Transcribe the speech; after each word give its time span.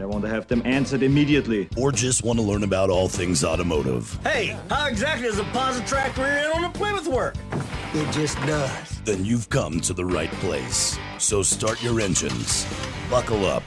I 0.00 0.06
want 0.06 0.22
to 0.24 0.28
have 0.30 0.46
them 0.48 0.62
answered 0.64 1.02
immediately. 1.02 1.68
or 1.76 1.92
just 1.92 2.24
want 2.24 2.38
to 2.38 2.44
learn 2.44 2.64
about 2.64 2.90
all 2.90 3.08
things 3.08 3.44
automotive, 3.44 4.18
Hey, 4.24 4.56
how 4.68 4.86
exactly 4.88 5.28
does 5.28 5.38
a 5.38 5.44
Positrack 5.44 6.16
rear 6.16 6.26
end 6.26 6.52
on 6.54 6.64
a 6.64 6.70
Plymouth 6.70 7.06
work? 7.06 7.34
It 7.94 8.10
just 8.12 8.36
does. 8.46 9.00
then 9.04 9.24
you've 9.24 9.48
come 9.50 9.80
to 9.82 9.92
the 9.92 10.04
right 10.04 10.30
place. 10.32 10.98
So 11.18 11.42
start 11.42 11.82
your 11.82 12.00
engines, 12.00 12.66
buckle 13.10 13.44
up, 13.44 13.62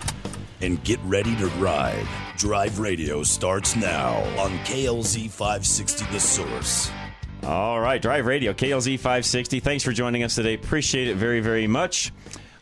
and 0.61 0.83
get 0.83 0.99
ready 1.03 1.35
to 1.37 1.47
ride. 1.57 2.07
Drive 2.37 2.79
Radio 2.79 3.23
starts 3.23 3.75
now 3.75 4.15
on 4.39 4.51
KLZ 4.59 5.29
560 5.29 6.05
The 6.11 6.19
Source. 6.19 6.91
All 7.43 7.79
right, 7.79 8.01
Drive 8.01 8.25
Radio, 8.25 8.51
KLZ 8.53 8.97
560. 8.97 9.59
Thanks 9.59 9.83
for 9.83 9.91
joining 9.93 10.23
us 10.23 10.33
today. 10.35 10.55
Appreciate 10.55 11.07
it 11.07 11.15
very, 11.15 11.39
very 11.39 11.67
much. 11.67 12.11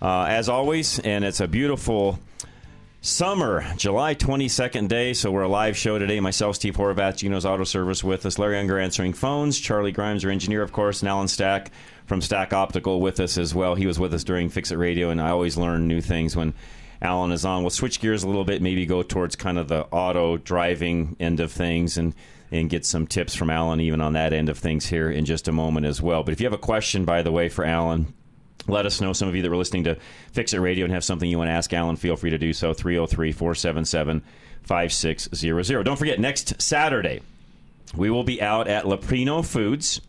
Uh, 0.02 0.24
as 0.26 0.50
always, 0.50 1.00
and 1.00 1.24
it's 1.24 1.40
a 1.40 1.48
beautiful 1.48 2.20
summer, 3.04 3.66
July 3.76 4.16
22nd 4.16 4.88
day. 4.88 5.12
So 5.14 5.30
we're 5.30 5.44
a 5.44 5.48
live 5.50 5.76
show 5.76 6.00
today. 6.00 6.22
Myself, 6.22 6.56
Steve 6.56 6.78
Horvath, 6.78 7.18
Gino's 7.18 7.46
Auto 7.46 7.66
Service 7.66 8.02
with 8.02 8.26
us. 8.26 8.40
Larry 8.40 8.58
Unger 8.58 8.80
answering 8.80 9.12
phones. 9.12 9.60
Charlie 9.60 9.92
Grimes, 9.92 10.24
our 10.24 10.32
engineer, 10.32 10.62
of 10.62 10.72
course, 10.72 11.02
and 11.02 11.10
Alan 11.10 11.28
Stack 11.28 11.72
from 12.06 12.22
Stack 12.22 12.54
Optical 12.54 13.02
with 13.02 13.20
us 13.20 13.38
as 13.38 13.54
well. 13.54 13.76
He 13.76 13.86
was 13.86 14.00
with 14.00 14.14
us 14.14 14.24
during 14.24 14.48
Fix 14.48 14.72
It 14.72 14.78
Radio, 14.78 15.10
and 15.10 15.22
I 15.22 15.32
always 15.32 15.58
learn 15.58 15.86
new 15.86 16.00
things 16.00 16.34
when 16.34 16.54
Alan 17.02 17.34
is 17.34 17.44
on. 17.44 17.62
We'll 17.62 17.72
switch 17.72 18.00
gears 18.00 18.24
a 18.24 18.28
little 18.28 18.46
bit, 18.46 18.62
maybe 18.62 18.86
go 18.86 19.04
towards 19.04 19.36
kind 19.36 19.58
of 19.58 19.68
the 19.68 19.86
auto 19.88 20.38
driving 20.38 21.18
end 21.20 21.42
of 21.42 21.52
things 21.52 21.98
and 21.98 22.16
and 22.52 22.70
get 22.70 22.86
some 22.86 23.08
tips 23.08 23.34
from 23.34 23.50
Alan 23.50 23.82
even 23.82 24.00
on 24.00 24.14
that 24.14 24.32
end 24.32 24.48
of 24.48 24.60
things 24.60 24.86
here 24.86 25.10
in 25.10 25.26
just 25.26 25.48
a 25.48 25.52
moment 25.52 25.88
as 25.88 26.00
well. 26.00 26.24
But 26.24 26.34
if 26.34 26.40
you 26.40 26.46
have 26.46 26.54
a 26.54 26.58
question, 26.60 27.04
by 27.04 27.24
the 27.24 27.32
way, 27.32 27.50
for 27.50 27.66
Alan, 27.66 28.14
let 28.68 28.86
us 28.86 29.02
know. 29.02 29.14
Some 29.14 29.28
of 29.28 29.36
you 29.36 29.42
that 29.42 29.50
were 29.50 29.58
listening 29.58 29.84
to 29.86 29.98
Fix 30.32 30.54
It 30.54 30.60
Radio 30.60 30.86
and 30.86 30.94
have 30.94 31.04
something 31.04 31.30
you 31.30 31.38
want 31.38 31.50
to 31.50 31.54
ask 31.54 31.74
Alan, 31.74 31.96
feel 31.96 32.16
free 32.16 32.30
to 32.30 32.38
do 32.38 32.54
so. 32.54 32.74
303 32.74 33.32
477 33.32 34.24
5600. 34.64 35.84
Don't 35.84 35.98
forget, 35.98 36.20
next 36.20 36.62
Saturday, 36.62 37.22
we 37.96 38.10
will 38.10 38.24
be 38.24 38.42
out 38.42 38.68
at 38.68 38.86
Leprino 38.86 39.46
Foods. 39.46 40.02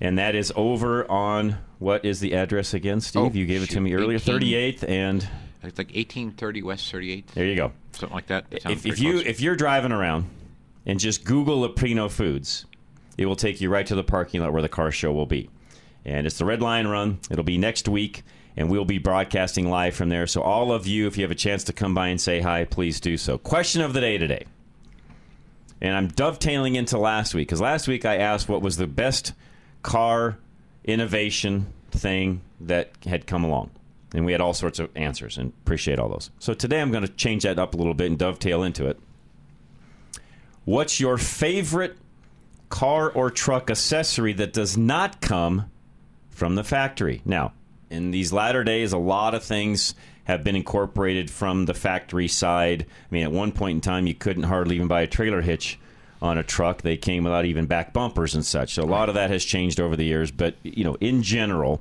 And 0.00 0.18
that 0.18 0.34
is 0.34 0.52
over 0.54 1.10
on 1.10 1.58
what 1.78 2.04
is 2.04 2.20
the 2.20 2.34
address 2.34 2.74
again, 2.74 3.00
Steve? 3.00 3.22
Oh, 3.22 3.30
you 3.32 3.46
gave 3.46 3.62
it 3.62 3.70
to 3.70 3.80
me 3.80 3.94
earlier. 3.94 4.16
18. 4.18 4.40
38th 4.40 4.88
and 4.88 5.16
It's 5.62 5.78
like 5.78 5.88
1830 5.88 6.62
West 6.62 6.92
38th, 6.92 7.26
there 7.28 7.46
you 7.46 7.56
go. 7.56 7.72
something 7.92 8.14
like 8.14 8.26
that. 8.28 8.48
That 8.50 8.70
If, 8.70 8.86
if 8.86 9.00
you 9.00 9.18
if 9.18 9.40
you're 9.40 9.56
driving 9.56 9.90
around 9.90 10.26
and 10.86 11.00
just 11.00 11.24
Google 11.24 11.68
Leprino 11.68 12.08
Foods, 12.10 12.66
it 13.16 13.26
will 13.26 13.36
take 13.36 13.60
you 13.60 13.70
right 13.70 13.86
to 13.86 13.96
the 13.96 14.04
parking 14.04 14.40
lot 14.40 14.52
where 14.52 14.62
the 14.62 14.68
car 14.68 14.92
show 14.92 15.12
will 15.12 15.26
be. 15.26 15.50
And 16.08 16.26
it's 16.26 16.38
the 16.38 16.46
Red 16.46 16.62
Lion 16.62 16.88
Run. 16.88 17.20
It'll 17.30 17.44
be 17.44 17.58
next 17.58 17.86
week, 17.86 18.22
and 18.56 18.70
we'll 18.70 18.86
be 18.86 18.98
broadcasting 18.98 19.68
live 19.68 19.94
from 19.94 20.08
there. 20.08 20.26
So 20.26 20.40
all 20.40 20.72
of 20.72 20.86
you, 20.86 21.06
if 21.06 21.18
you 21.18 21.22
have 21.22 21.30
a 21.30 21.36
chance 21.36 21.64
to 21.64 21.72
come 21.74 21.94
by 21.94 22.08
and 22.08 22.18
say 22.18 22.40
hi, 22.40 22.64
please 22.64 22.98
do 22.98 23.18
so. 23.18 23.36
Question 23.36 23.82
of 23.82 23.92
the 23.92 24.00
day 24.00 24.16
today. 24.16 24.46
And 25.80 25.94
I'm 25.94 26.08
dovetailing 26.08 26.76
into 26.76 26.98
last 26.98 27.34
week 27.34 27.48
because 27.48 27.60
last 27.60 27.86
week 27.86 28.04
I 28.04 28.16
asked 28.16 28.48
what 28.48 28.62
was 28.62 28.78
the 28.78 28.86
best 28.86 29.32
car 29.82 30.38
innovation 30.82 31.72
thing 31.90 32.40
that 32.60 32.90
had 33.04 33.26
come 33.26 33.44
along. 33.44 33.70
And 34.14 34.24
we 34.24 34.32
had 34.32 34.40
all 34.40 34.54
sorts 34.54 34.78
of 34.78 34.88
answers 34.96 35.36
and 35.36 35.52
appreciate 35.62 35.98
all 35.98 36.08
those. 36.08 36.30
So 36.38 36.54
today 36.54 36.80
I'm 36.80 36.90
going 36.90 37.06
to 37.06 37.12
change 37.12 37.42
that 37.42 37.58
up 37.58 37.74
a 37.74 37.76
little 37.76 37.94
bit 37.94 38.06
and 38.06 38.18
dovetail 38.18 38.62
into 38.62 38.86
it. 38.86 38.98
What's 40.64 40.98
your 40.98 41.18
favorite 41.18 41.98
car 42.70 43.10
or 43.10 43.30
truck 43.30 43.70
accessory 43.70 44.32
that 44.32 44.54
does 44.54 44.76
not 44.76 45.20
come 45.20 45.70
from 46.38 46.54
the 46.54 46.62
factory? 46.62 47.20
Now, 47.24 47.52
in 47.90 48.12
these 48.12 48.32
latter 48.32 48.62
days, 48.62 48.92
a 48.92 48.98
lot 48.98 49.34
of 49.34 49.42
things 49.42 49.94
have 50.22 50.44
been 50.44 50.54
incorporated 50.54 51.30
from 51.30 51.64
the 51.64 51.74
factory 51.74 52.28
side. 52.28 52.86
I 52.88 53.14
mean, 53.14 53.24
at 53.24 53.32
one 53.32 53.50
point 53.50 53.76
in 53.76 53.80
time, 53.80 54.06
you 54.06 54.14
couldn't 54.14 54.44
hardly 54.44 54.76
even 54.76 54.86
buy 54.86 55.02
a 55.02 55.06
trailer 55.08 55.40
hitch 55.40 55.80
on 56.22 56.38
a 56.38 56.44
truck. 56.44 56.82
They 56.82 56.96
came 56.96 57.24
without 57.24 57.44
even 57.44 57.66
back 57.66 57.92
bumpers 57.92 58.36
and 58.36 58.46
such. 58.46 58.74
So 58.74 58.82
a 58.82 58.84
lot 58.84 59.08
of 59.08 59.16
that 59.16 59.30
has 59.30 59.44
changed 59.44 59.80
over 59.80 59.96
the 59.96 60.04
years. 60.04 60.30
But, 60.30 60.54
you 60.62 60.84
know, 60.84 60.96
in 61.00 61.22
general, 61.22 61.80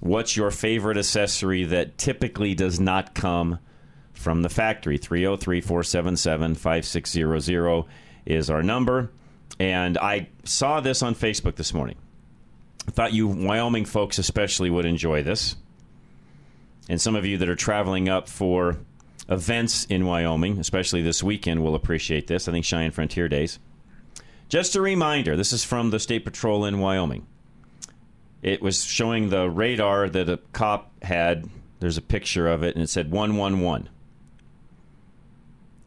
what's 0.00 0.36
your 0.36 0.52
favorite 0.52 0.96
accessory 0.96 1.64
that 1.64 1.98
typically 1.98 2.54
does 2.54 2.78
not 2.78 3.14
come 3.14 3.58
from 4.12 4.42
the 4.42 4.48
factory? 4.48 4.96
303 4.96 5.60
477 5.60 6.54
5600 6.54 7.84
is 8.26 8.48
our 8.48 8.62
number. 8.62 9.10
And 9.58 9.98
I 9.98 10.28
saw 10.44 10.80
this 10.80 11.02
on 11.02 11.14
Facebook 11.16 11.56
this 11.56 11.74
morning. 11.74 11.96
I 12.86 12.90
thought 12.90 13.12
you 13.12 13.28
Wyoming 13.28 13.84
folks 13.84 14.18
especially 14.18 14.70
would 14.70 14.84
enjoy 14.84 15.22
this. 15.22 15.56
And 16.88 17.00
some 17.00 17.14
of 17.14 17.24
you 17.24 17.38
that 17.38 17.48
are 17.48 17.56
traveling 17.56 18.08
up 18.08 18.28
for 18.28 18.78
events 19.28 19.84
in 19.84 20.04
Wyoming, 20.04 20.58
especially 20.58 21.00
this 21.00 21.22
weekend, 21.22 21.62
will 21.62 21.74
appreciate 21.74 22.26
this. 22.26 22.48
I 22.48 22.52
think 22.52 22.64
Cheyenne 22.64 22.90
Frontier 22.90 23.28
Days. 23.28 23.58
Just 24.48 24.74
a 24.76 24.80
reminder 24.80 25.36
this 25.36 25.52
is 25.52 25.64
from 25.64 25.90
the 25.90 26.00
State 26.00 26.24
Patrol 26.24 26.64
in 26.64 26.80
Wyoming. 26.80 27.26
It 28.42 28.60
was 28.60 28.84
showing 28.84 29.30
the 29.30 29.48
radar 29.48 30.08
that 30.08 30.28
a 30.28 30.38
cop 30.52 30.92
had. 31.04 31.48
There's 31.78 31.96
a 31.96 32.02
picture 32.02 32.48
of 32.48 32.64
it, 32.64 32.74
and 32.74 32.82
it 32.82 32.90
said 32.90 33.10
111. 33.12 33.88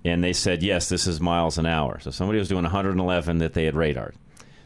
And 0.06 0.24
they 0.24 0.34
said, 0.34 0.64
yes, 0.64 0.88
this 0.88 1.08
is 1.08 1.20
miles 1.20 1.58
an 1.58 1.66
hour. 1.66 2.00
So 2.00 2.12
somebody 2.12 2.40
was 2.40 2.48
doing 2.48 2.64
111 2.64 3.40
that 3.40 3.54
they 3.54 3.66
had 3.66 3.76
radared. 3.76 4.16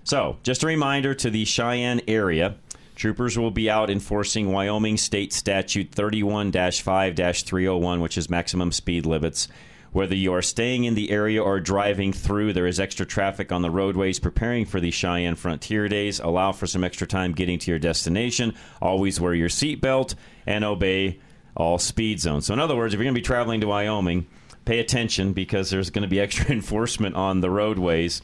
So, 0.09 0.37
just 0.41 0.63
a 0.63 0.65
reminder 0.65 1.13
to 1.13 1.29
the 1.29 1.45
Cheyenne 1.45 2.01
area 2.07 2.55
troopers 2.95 3.37
will 3.37 3.51
be 3.51 3.69
out 3.69 3.91
enforcing 3.91 4.51
Wyoming 4.51 4.97
State 4.97 5.31
Statute 5.31 5.91
31 5.91 6.51
5 6.51 7.15
301, 7.15 8.01
which 8.01 8.17
is 8.17 8.27
maximum 8.27 8.71
speed 8.71 9.05
limits. 9.05 9.47
Whether 9.91 10.15
you 10.15 10.33
are 10.33 10.41
staying 10.41 10.85
in 10.85 10.95
the 10.95 11.11
area 11.11 11.43
or 11.43 11.59
driving 11.59 12.11
through, 12.11 12.53
there 12.53 12.65
is 12.65 12.79
extra 12.79 13.05
traffic 13.05 13.51
on 13.51 13.61
the 13.61 13.69
roadways 13.69 14.17
preparing 14.17 14.65
for 14.65 14.79
the 14.79 14.89
Cheyenne 14.89 15.35
Frontier 15.35 15.87
Days. 15.87 16.19
Allow 16.19 16.53
for 16.53 16.65
some 16.65 16.83
extra 16.83 17.05
time 17.05 17.33
getting 17.33 17.59
to 17.59 17.69
your 17.69 17.79
destination. 17.79 18.55
Always 18.81 19.21
wear 19.21 19.35
your 19.35 19.47
seatbelt 19.49 20.15
and 20.47 20.63
obey 20.63 21.19
all 21.55 21.77
speed 21.77 22.19
zones. 22.19 22.47
So, 22.47 22.55
in 22.55 22.59
other 22.59 22.75
words, 22.75 22.95
if 22.95 22.97
you're 22.97 23.05
going 23.05 23.13
to 23.13 23.21
be 23.21 23.23
traveling 23.23 23.61
to 23.61 23.67
Wyoming, 23.67 24.25
pay 24.65 24.79
attention 24.79 25.33
because 25.33 25.69
there's 25.69 25.91
going 25.91 26.01
to 26.01 26.07
be 26.07 26.19
extra 26.19 26.49
enforcement 26.49 27.13
on 27.13 27.41
the 27.41 27.51
roadways. 27.51 28.23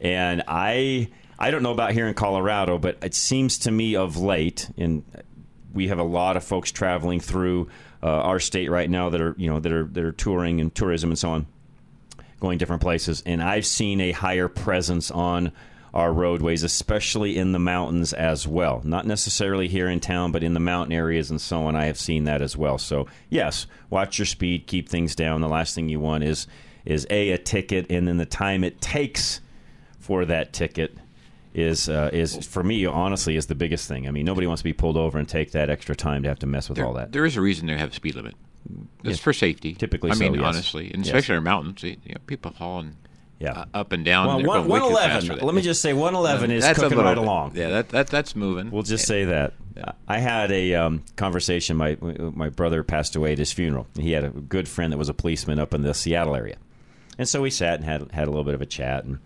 And 0.00 0.44
I 0.46 1.08
I 1.38 1.50
don't 1.50 1.62
know 1.62 1.72
about 1.72 1.92
here 1.92 2.06
in 2.06 2.14
Colorado, 2.14 2.78
but 2.78 2.98
it 3.02 3.14
seems 3.14 3.58
to 3.60 3.70
me 3.70 3.96
of 3.96 4.16
late, 4.16 4.70
and 4.76 5.04
we 5.72 5.88
have 5.88 5.98
a 5.98 6.04
lot 6.04 6.36
of 6.36 6.44
folks 6.44 6.70
traveling 6.70 7.20
through 7.20 7.68
uh, 8.02 8.06
our 8.06 8.38
state 8.38 8.70
right 8.70 8.88
now 8.88 9.10
that 9.10 9.20
are 9.20 9.34
you 9.36 9.50
know 9.50 9.58
that 9.60 9.72
are 9.72 9.84
that 9.84 10.04
are 10.04 10.12
touring 10.12 10.60
and 10.60 10.74
tourism 10.74 11.10
and 11.10 11.18
so 11.18 11.30
on, 11.30 11.46
going 12.40 12.58
different 12.58 12.82
places. 12.82 13.22
And 13.26 13.42
I've 13.42 13.66
seen 13.66 14.00
a 14.00 14.12
higher 14.12 14.48
presence 14.48 15.10
on 15.10 15.52
our 15.92 16.12
roadways, 16.12 16.62
especially 16.62 17.36
in 17.36 17.52
the 17.52 17.58
mountains 17.58 18.12
as 18.12 18.48
well. 18.48 18.80
Not 18.84 19.06
necessarily 19.06 19.68
here 19.68 19.88
in 19.88 20.00
town, 20.00 20.32
but 20.32 20.42
in 20.42 20.52
the 20.52 20.60
mountain 20.60 20.92
areas 20.92 21.30
and 21.30 21.40
so 21.40 21.66
on. 21.66 21.76
I 21.76 21.86
have 21.86 21.98
seen 21.98 22.24
that 22.24 22.42
as 22.42 22.56
well. 22.56 22.78
So 22.78 23.06
yes, 23.30 23.66
watch 23.90 24.18
your 24.18 24.26
speed, 24.26 24.66
keep 24.66 24.88
things 24.88 25.14
down. 25.14 25.40
The 25.40 25.48
last 25.48 25.74
thing 25.74 25.88
you 25.88 26.00
want 26.00 26.24
is 26.24 26.46
is 26.84 27.06
a 27.10 27.30
a 27.30 27.38
ticket, 27.38 27.90
and 27.90 28.06
then 28.06 28.18
the 28.18 28.26
time 28.26 28.62
it 28.62 28.80
takes 28.80 29.40
for 29.98 30.24
that 30.26 30.52
ticket 30.52 30.98
is 31.54 31.88
uh, 31.88 32.10
is 32.12 32.44
for 32.46 32.62
me 32.62 32.84
honestly 32.84 33.36
is 33.36 33.46
the 33.46 33.54
biggest 33.54 33.86
thing. 33.88 34.08
I 34.08 34.10
mean, 34.10 34.24
nobody 34.26 34.46
wants 34.46 34.60
to 34.60 34.64
be 34.64 34.72
pulled 34.72 34.96
over 34.96 35.18
and 35.18 35.28
take 35.28 35.52
that 35.52 35.70
extra 35.70 35.94
time 35.94 36.22
to 36.24 36.28
have 36.28 36.40
to 36.40 36.46
mess 36.46 36.68
with 36.68 36.76
there, 36.76 36.86
all 36.86 36.94
that. 36.94 37.12
there 37.12 37.24
is 37.24 37.36
a 37.36 37.40
reason 37.40 37.66
they 37.68 37.76
have 37.78 37.90
a 37.90 37.94
speed 37.94 38.16
limit. 38.16 38.34
It's 39.04 39.18
Yeah. 39.18 39.22
for 39.22 39.32
safety. 39.32 39.74
Typically 39.74 40.10
I 40.10 40.14
so, 40.14 40.20
mean, 40.20 40.34
yes. 40.34 40.42
honestly, 40.44 40.86
and 40.92 40.98
Yes. 40.98 41.06
especially 41.08 41.36
in 41.36 41.44
mountains, 41.44 41.82
you 41.82 41.96
know, 42.08 42.16
people 42.26 42.52
hauling 42.56 42.96
Yeah. 43.38 43.52
uh, 43.52 43.64
up 43.74 43.92
and 43.92 44.04
down. 44.04 44.26
Well, 44.26 44.36
one, 44.36 44.44
going 44.44 44.68
way 44.68 44.78
too 44.80 44.84
111. 44.94 45.28
fast 45.28 45.42
Let 45.42 45.54
me 45.54 45.62
just 45.62 45.80
say, 45.82 45.92
111 45.92 46.50
is 46.50 46.62
That's 46.64 46.78
cooking 46.78 46.96
little 46.96 47.04
right 47.04 47.14
bit- 47.16 47.22
along. 47.24 47.52
Yeah, 47.56 47.68
that, 47.68 47.88
that 47.90 48.06
that's 48.08 48.34
moving. 48.34 48.70
We'll 48.70 48.82
just 48.82 49.06
say 49.06 49.24
that. 49.26 49.52
I 50.08 50.18
had 50.18 50.50
a 50.52 50.74
um, 50.74 51.02
conversation. 51.16 51.76
My 51.76 51.96
my 52.00 52.48
brother 52.48 52.82
passed 52.84 53.16
away 53.16 53.32
at 53.32 53.38
his 53.38 53.52
funeral. 53.52 53.86
He 53.98 54.12
had 54.12 54.22
a 54.24 54.30
good 54.30 54.68
friend 54.68 54.92
that 54.92 54.98
was 54.98 55.08
a 55.08 55.14
policeman 55.14 55.58
up 55.58 55.74
in 55.74 55.82
the 55.82 55.92
Seattle 55.94 56.36
area, 56.36 56.56
and 57.18 57.28
so 57.28 57.42
we 57.42 57.50
sat 57.50 57.74
and 57.80 57.84
had 57.84 58.10
had 58.12 58.28
a 58.28 58.30
little 58.30 58.44
bit 58.44 58.54
of 58.54 58.62
a 58.62 58.66
chat 58.66 59.04
and 59.04 59.18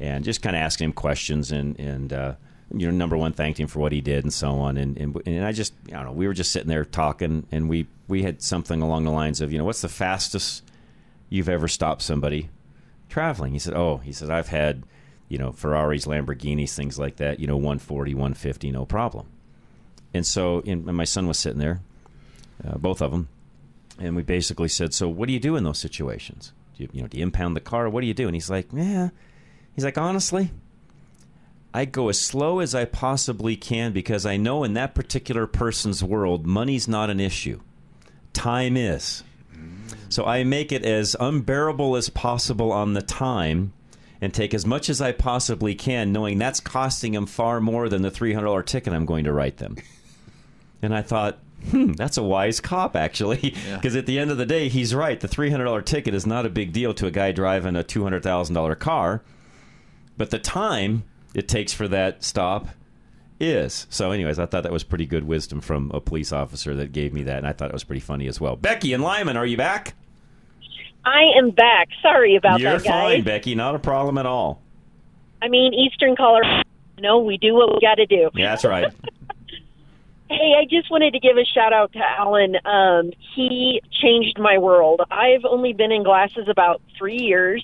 and 0.00 0.24
just 0.24 0.42
kind 0.42 0.56
of 0.56 0.60
asking 0.60 0.86
him 0.86 0.92
questions 0.92 1.52
and 1.52 1.78
and 1.78 2.12
uh, 2.12 2.34
you 2.74 2.86
know 2.86 2.96
number 2.96 3.16
one 3.16 3.32
thanked 3.32 3.60
him 3.60 3.68
for 3.68 3.80
what 3.80 3.92
he 3.92 4.00
did 4.00 4.24
and 4.24 4.32
so 4.32 4.50
on 4.50 4.76
and 4.76 4.96
and, 4.98 5.20
and 5.26 5.44
I 5.44 5.52
just 5.52 5.72
I 5.88 5.92
don't 5.92 6.06
know 6.06 6.12
we 6.12 6.26
were 6.26 6.34
just 6.34 6.52
sitting 6.52 6.68
there 6.68 6.84
talking 6.84 7.46
and 7.52 7.68
we 7.68 7.86
we 8.08 8.22
had 8.22 8.42
something 8.42 8.82
along 8.82 9.04
the 9.04 9.10
lines 9.10 9.40
of 9.40 9.52
you 9.52 9.58
know 9.58 9.64
what's 9.64 9.82
the 9.82 9.88
fastest 9.88 10.62
you've 11.28 11.48
ever 11.48 11.68
stopped 11.68 12.02
somebody 12.02 12.48
traveling? 13.14 13.52
He 13.52 13.58
said, 13.58 13.74
"Oh, 13.74 13.98
he 13.98 14.12
said 14.12 14.28
I've 14.28 14.48
had, 14.48 14.82
you 15.28 15.38
know, 15.38 15.52
Ferraris, 15.52 16.06
Lamborghinis, 16.06 16.74
things 16.74 16.98
like 16.98 17.16
that. 17.16 17.38
You 17.38 17.46
know, 17.46 17.56
140, 17.56 18.12
150, 18.12 18.72
no 18.72 18.84
problem." 18.84 19.26
And 20.12 20.26
so, 20.26 20.62
and 20.66 20.84
my 20.84 21.04
son 21.04 21.26
was 21.26 21.38
sitting 21.38 21.60
there, 21.60 21.80
uh, 22.66 22.76
both 22.76 23.00
of 23.00 23.10
them, 23.10 23.28
and 23.98 24.16
we 24.16 24.22
basically 24.22 24.68
said, 24.68 24.92
"So, 24.92 25.08
what 25.08 25.28
do 25.28 25.32
you 25.32 25.40
do 25.40 25.56
in 25.56 25.64
those 25.64 25.78
situations? 25.78 26.52
Do 26.76 26.82
you, 26.82 26.88
you 26.92 27.02
know, 27.02 27.08
do 27.08 27.18
you 27.18 27.22
impound 27.22 27.56
the 27.56 27.60
car? 27.60 27.88
What 27.88 28.00
do 28.00 28.06
you 28.08 28.14
do?" 28.14 28.26
And 28.26 28.34
he's 28.34 28.50
like, 28.50 28.68
"Yeah." 28.72 29.10
He's 29.74 29.84
like, 29.84 29.98
"Honestly." 29.98 30.50
I 31.76 31.86
go 31.86 32.08
as 32.08 32.20
slow 32.20 32.60
as 32.60 32.72
I 32.72 32.84
possibly 32.84 33.56
can 33.56 33.92
because 33.92 34.24
I 34.24 34.36
know 34.36 34.62
in 34.62 34.74
that 34.74 34.94
particular 34.94 35.48
person's 35.48 36.04
world, 36.04 36.46
money's 36.46 36.86
not 36.86 37.10
an 37.10 37.18
issue. 37.18 37.60
Time 38.32 38.76
is. 38.76 39.24
So 40.08 40.24
I 40.24 40.44
make 40.44 40.70
it 40.70 40.84
as 40.84 41.16
unbearable 41.18 41.96
as 41.96 42.08
possible 42.08 42.70
on 42.70 42.92
the 42.92 43.02
time 43.02 43.72
and 44.20 44.32
take 44.32 44.54
as 44.54 44.64
much 44.64 44.88
as 44.88 45.00
I 45.00 45.10
possibly 45.10 45.74
can, 45.74 46.12
knowing 46.12 46.38
that's 46.38 46.60
costing 46.60 47.12
them 47.12 47.26
far 47.26 47.60
more 47.60 47.88
than 47.88 48.02
the 48.02 48.10
$300 48.12 48.64
ticket 48.64 48.92
I'm 48.92 49.06
going 49.06 49.24
to 49.24 49.32
write 49.32 49.56
them. 49.56 49.76
And 50.80 50.94
I 50.94 51.02
thought, 51.02 51.38
hmm, 51.70 51.94
that's 51.94 52.16
a 52.16 52.22
wise 52.22 52.60
cop, 52.60 52.94
actually. 52.94 53.56
Because 53.74 53.96
at 53.96 54.06
the 54.06 54.20
end 54.20 54.30
of 54.30 54.38
the 54.38 54.46
day, 54.46 54.68
he's 54.68 54.94
right. 54.94 55.18
The 55.18 55.26
$300 55.26 55.84
ticket 55.84 56.14
is 56.14 56.26
not 56.26 56.46
a 56.46 56.50
big 56.50 56.72
deal 56.72 56.94
to 56.94 57.06
a 57.06 57.10
guy 57.10 57.32
driving 57.32 57.74
a 57.74 57.82
$200,000 57.82 58.78
car. 58.78 59.22
But 60.16 60.30
the 60.30 60.38
time 60.38 61.04
it 61.34 61.48
takes 61.48 61.72
for 61.72 61.88
that 61.88 62.22
stop 62.22 62.68
is. 63.40 63.86
So, 63.90 64.12
anyways, 64.12 64.38
I 64.38 64.46
thought 64.46 64.62
that 64.62 64.72
was 64.72 64.84
pretty 64.84 65.06
good 65.06 65.24
wisdom 65.24 65.60
from 65.60 65.90
a 65.92 66.00
police 66.00 66.32
officer 66.32 66.74
that 66.76 66.92
gave 66.92 67.12
me 67.12 67.24
that, 67.24 67.38
and 67.38 67.46
I 67.46 67.52
thought 67.52 67.70
it 67.70 67.74
was 67.74 67.84
pretty 67.84 68.00
funny 68.00 68.28
as 68.28 68.40
well. 68.40 68.56
Becky 68.56 68.92
and 68.92 69.02
Lyman, 69.02 69.36
are 69.36 69.46
you 69.46 69.56
back? 69.56 69.94
I 71.04 71.24
am 71.36 71.50
back. 71.50 71.88
Sorry 72.00 72.36
about 72.36 72.54
that. 72.54 72.60
You're 72.60 72.72
that, 72.78 72.84
guys. 72.84 73.14
fine, 73.14 73.22
Becky. 73.24 73.54
Not 73.54 73.74
a 73.74 73.78
problem 73.78 74.16
at 74.18 74.26
all. 74.26 74.62
I 75.42 75.48
mean, 75.48 75.74
Eastern 75.74 76.16
Colorado. 76.16 76.62
No, 76.98 77.18
we 77.18 77.36
do 77.36 77.54
what 77.54 77.74
we 77.74 77.80
got 77.80 77.96
to 77.96 78.06
do. 78.06 78.30
Yeah, 78.34 78.50
that's 78.50 78.64
right. 78.64 78.92
Hey, 80.30 80.54
I 80.58 80.64
just 80.64 80.90
wanted 80.90 81.12
to 81.12 81.20
give 81.20 81.36
a 81.36 81.44
shout 81.44 81.74
out 81.74 81.92
to 81.92 81.98
Alan. 81.98 82.56
Um, 82.64 83.12
he 83.36 83.82
changed 84.02 84.38
my 84.38 84.56
world. 84.56 85.02
I've 85.10 85.44
only 85.44 85.74
been 85.74 85.92
in 85.92 86.02
glasses 86.02 86.48
about 86.48 86.80
three 86.98 87.18
years. 87.18 87.62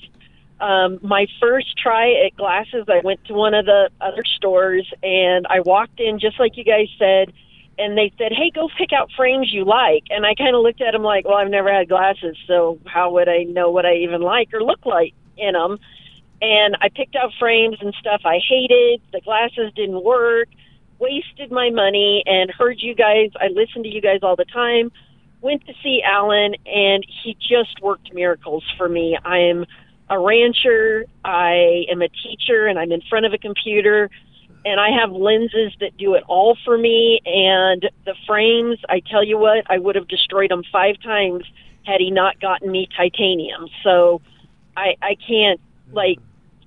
Um, 0.60 0.98
my 1.02 1.26
first 1.40 1.76
try 1.78 2.26
at 2.26 2.36
glasses, 2.36 2.84
I 2.88 3.00
went 3.02 3.24
to 3.26 3.34
one 3.34 3.54
of 3.54 3.66
the 3.66 3.90
other 4.00 4.22
stores 4.36 4.90
and 5.02 5.46
I 5.48 5.60
walked 5.60 6.00
in 6.00 6.18
just 6.18 6.38
like 6.38 6.56
you 6.56 6.64
guys 6.64 6.88
said, 6.98 7.32
and 7.78 7.96
they 7.96 8.12
said, 8.18 8.32
"Hey, 8.32 8.50
go 8.50 8.68
pick 8.76 8.92
out 8.92 9.10
frames 9.16 9.52
you 9.52 9.64
like." 9.64 10.04
And 10.10 10.26
I 10.26 10.34
kind 10.34 10.54
of 10.54 10.62
looked 10.62 10.82
at 10.82 10.92
them 10.92 11.02
like, 11.02 11.26
"Well, 11.26 11.38
I've 11.38 11.50
never 11.50 11.72
had 11.72 11.88
glasses, 11.88 12.36
so 12.46 12.78
how 12.84 13.10
would 13.12 13.28
I 13.28 13.44
know 13.44 13.70
what 13.70 13.86
I 13.86 13.94
even 13.96 14.20
like 14.20 14.52
or 14.52 14.62
look 14.62 14.84
like 14.84 15.14
in 15.38 15.54
them?" 15.54 15.78
And 16.42 16.76
I 16.80 16.90
picked 16.90 17.16
out 17.16 17.32
frames 17.38 17.78
and 17.80 17.94
stuff 17.94 18.22
I 18.24 18.38
hated. 18.46 19.00
The 19.12 19.20
glasses 19.22 19.72
didn't 19.74 20.02
work 20.02 20.48
wasted 21.00 21.50
my 21.50 21.70
money 21.70 22.22
and 22.26 22.50
heard 22.50 22.76
you 22.78 22.94
guys. 22.94 23.30
I 23.40 23.48
listened 23.48 23.84
to 23.84 23.90
you 23.90 24.00
guys 24.00 24.20
all 24.22 24.36
the 24.36 24.44
time. 24.44 24.92
Went 25.40 25.66
to 25.66 25.72
see 25.82 26.02
Alan, 26.04 26.54
and 26.66 27.04
he 27.24 27.34
just 27.40 27.80
worked 27.82 28.12
miracles 28.12 28.62
for 28.76 28.88
me. 28.88 29.18
I 29.24 29.38
am 29.38 29.64
a 30.10 30.18
rancher. 30.18 31.06
I 31.24 31.84
am 31.90 32.02
a 32.02 32.08
teacher, 32.08 32.66
and 32.66 32.78
I'm 32.78 32.92
in 32.92 33.00
front 33.08 33.24
of 33.24 33.32
a 33.32 33.38
computer. 33.38 34.10
And 34.62 34.78
I 34.78 34.90
have 35.00 35.10
lenses 35.12 35.72
that 35.80 35.96
do 35.96 36.12
it 36.14 36.24
all 36.28 36.54
for 36.66 36.76
me. 36.76 37.20
And 37.24 37.88
the 38.04 38.14
frames, 38.26 38.78
I 38.90 39.00
tell 39.00 39.24
you 39.24 39.38
what, 39.38 39.64
I 39.70 39.78
would 39.78 39.94
have 39.96 40.06
destroyed 40.08 40.50
them 40.50 40.62
five 40.70 40.96
times 41.02 41.44
had 41.86 42.00
he 42.00 42.10
not 42.10 42.38
gotten 42.40 42.70
me 42.70 42.86
titanium. 42.94 43.68
So 43.82 44.20
I, 44.76 44.96
I 45.00 45.16
can't, 45.26 45.58
like, 45.92 46.18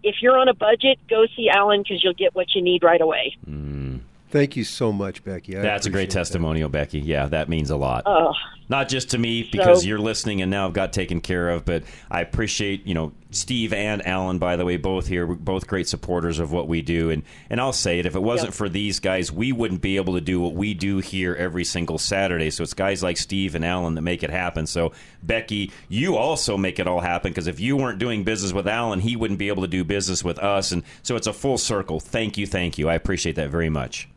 if 0.01 0.15
you're 0.23 0.37
on 0.39 0.47
a 0.47 0.55
budget, 0.55 0.97
go 1.07 1.27
see 1.35 1.49
Alan 1.49 1.83
because 1.83 2.03
you'll 2.03 2.15
get 2.15 2.33
what 2.33 2.55
you 2.55 2.63
need 2.63 2.83
right 2.83 2.99
away. 2.99 3.37
Mm. 3.47 3.99
Thank 4.31 4.55
you 4.55 4.63
so 4.63 4.91
much, 4.91 5.23
Becky. 5.23 5.55
I 5.55 5.61
That's 5.61 5.85
a 5.85 5.91
great 5.91 6.05
appreciate 6.05 6.13
that. 6.13 6.19
testimonial, 6.21 6.69
Becky. 6.69 6.99
Yeah, 6.99 7.27
that 7.27 7.47
means 7.47 7.69
a 7.69 7.77
lot. 7.77 8.01
Oh, 8.07 8.33
Not 8.67 8.89
just 8.89 9.11
to 9.11 9.19
me 9.19 9.47
because 9.51 9.81
So- 9.83 9.87
you're 9.87 9.99
listening 9.99 10.41
and 10.41 10.49
now 10.49 10.65
I've 10.65 10.73
got 10.73 10.91
taken 10.93 11.21
care 11.21 11.51
of, 11.51 11.63
but 11.65 11.83
I 12.09 12.21
appreciate 12.21 12.87
you 12.87 12.95
know 12.95 13.11
Steve 13.35 13.73
and 13.73 14.05
Alan, 14.05 14.37
by 14.39 14.55
the 14.55 14.65
way, 14.65 14.77
both 14.77 15.07
here, 15.07 15.25
both 15.27 15.67
great 15.67 15.87
supporters 15.87 16.39
of 16.39 16.51
what 16.51 16.67
we 16.67 16.81
do. 16.81 17.09
And 17.09 17.23
and 17.49 17.59
I'll 17.61 17.73
say 17.73 17.99
it, 17.99 18.05
if 18.05 18.15
it 18.15 18.21
wasn't 18.21 18.49
Yep. 18.49 18.55
for 18.55 18.69
these 18.69 18.99
guys, 18.99 19.31
we 19.31 19.51
wouldn't 19.51 19.81
be 19.81 19.95
able 19.97 20.13
to 20.15 20.21
do 20.21 20.39
what 20.39 20.53
we 20.53 20.73
do 20.73 20.99
here 20.99 21.35
every 21.35 21.63
single 21.63 21.97
Saturday. 21.97 22.49
So 22.49 22.63
it's 22.63 22.73
guys 22.73 23.01
like 23.03 23.17
Steve 23.17 23.55
and 23.55 23.63
Alan 23.65 23.95
that 23.95 24.01
make 24.01 24.23
it 24.23 24.29
happen. 24.29 24.65
So 24.67 24.91
Becky, 25.21 25.71
you 25.89 26.15
also 26.17 26.57
make 26.57 26.79
it 26.79 26.87
all 26.87 26.99
happen 27.01 27.31
because 27.31 27.47
if 27.47 27.59
you 27.59 27.77
weren't 27.77 27.99
doing 27.99 28.23
business 28.23 28.53
with 28.53 28.67
Alan, 28.67 28.99
he 28.99 29.15
wouldn't 29.15 29.39
be 29.39 29.47
able 29.47 29.61
to 29.63 29.67
do 29.67 29.83
business 29.83 30.23
with 30.23 30.39
us. 30.39 30.71
And 30.71 30.83
so 31.01 31.15
it's 31.15 31.27
a 31.27 31.33
full 31.33 31.57
circle. 31.57 31.99
Thank 31.99 32.37
you, 32.37 32.45
thank 32.47 32.77
you. 32.77 32.89
I 32.89 32.95
appreciate 32.95 33.35
that 33.35 33.49
very 33.49 33.69
much. 33.69 34.07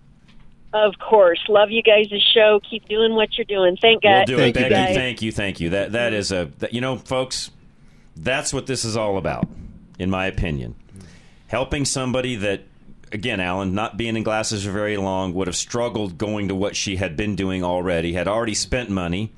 of 0.73 0.93
course. 0.99 1.41
Love 1.49 1.71
you 1.71 1.83
guys' 1.83 2.09
show. 2.35 2.61
Keep 2.69 2.87
doing 2.89 3.15
what 3.15 3.29
you're 3.39 3.45
doing. 3.47 3.77
Thank 3.81 4.03
We'll 4.05 4.13
God. 4.21 4.27
do 4.27 4.37
Thank 4.37 4.57
it, 4.57 4.61
you, 4.61 4.69
Becky. 4.69 4.75
Becky. 4.75 4.95
Thank 4.95 5.23
you, 5.23 5.33
thank 5.33 5.61
you. 5.61 5.71
That 5.71 5.93
that 5.93 6.13
is 6.13 6.33
a 6.33 6.51
that, 6.59 6.75
you 6.75 6.81
know, 6.83 6.97
folks. 6.97 7.51
That's 8.17 8.53
what 8.53 8.67
this 8.67 8.85
is 8.85 8.97
all 8.97 9.19
about, 9.19 9.47
in 9.99 10.11
my 10.11 10.27
opinion. 10.27 10.75
Helping 11.49 11.85
somebody 11.85 12.37
that, 12.37 12.63
again, 13.13 13.41
Alan, 13.41 13.75
not 13.75 13.97
being 13.97 14.17
in 14.17 14.23
glasses 14.23 14.65
for 14.65 14.73
very 14.73 14.97
long, 14.97 15.35
would 15.35 15.47
have 15.47 15.57
struggled 15.57 16.19
going 16.19 16.49
to 16.49 16.55
what 16.55 16.75
she 16.75 16.97
had 16.97 17.17
been 17.17 17.37
doing 17.37 17.63
already, 17.63 18.13
had 18.15 18.27
already 18.29 18.55
spent 18.55 18.91
money, 18.91 19.33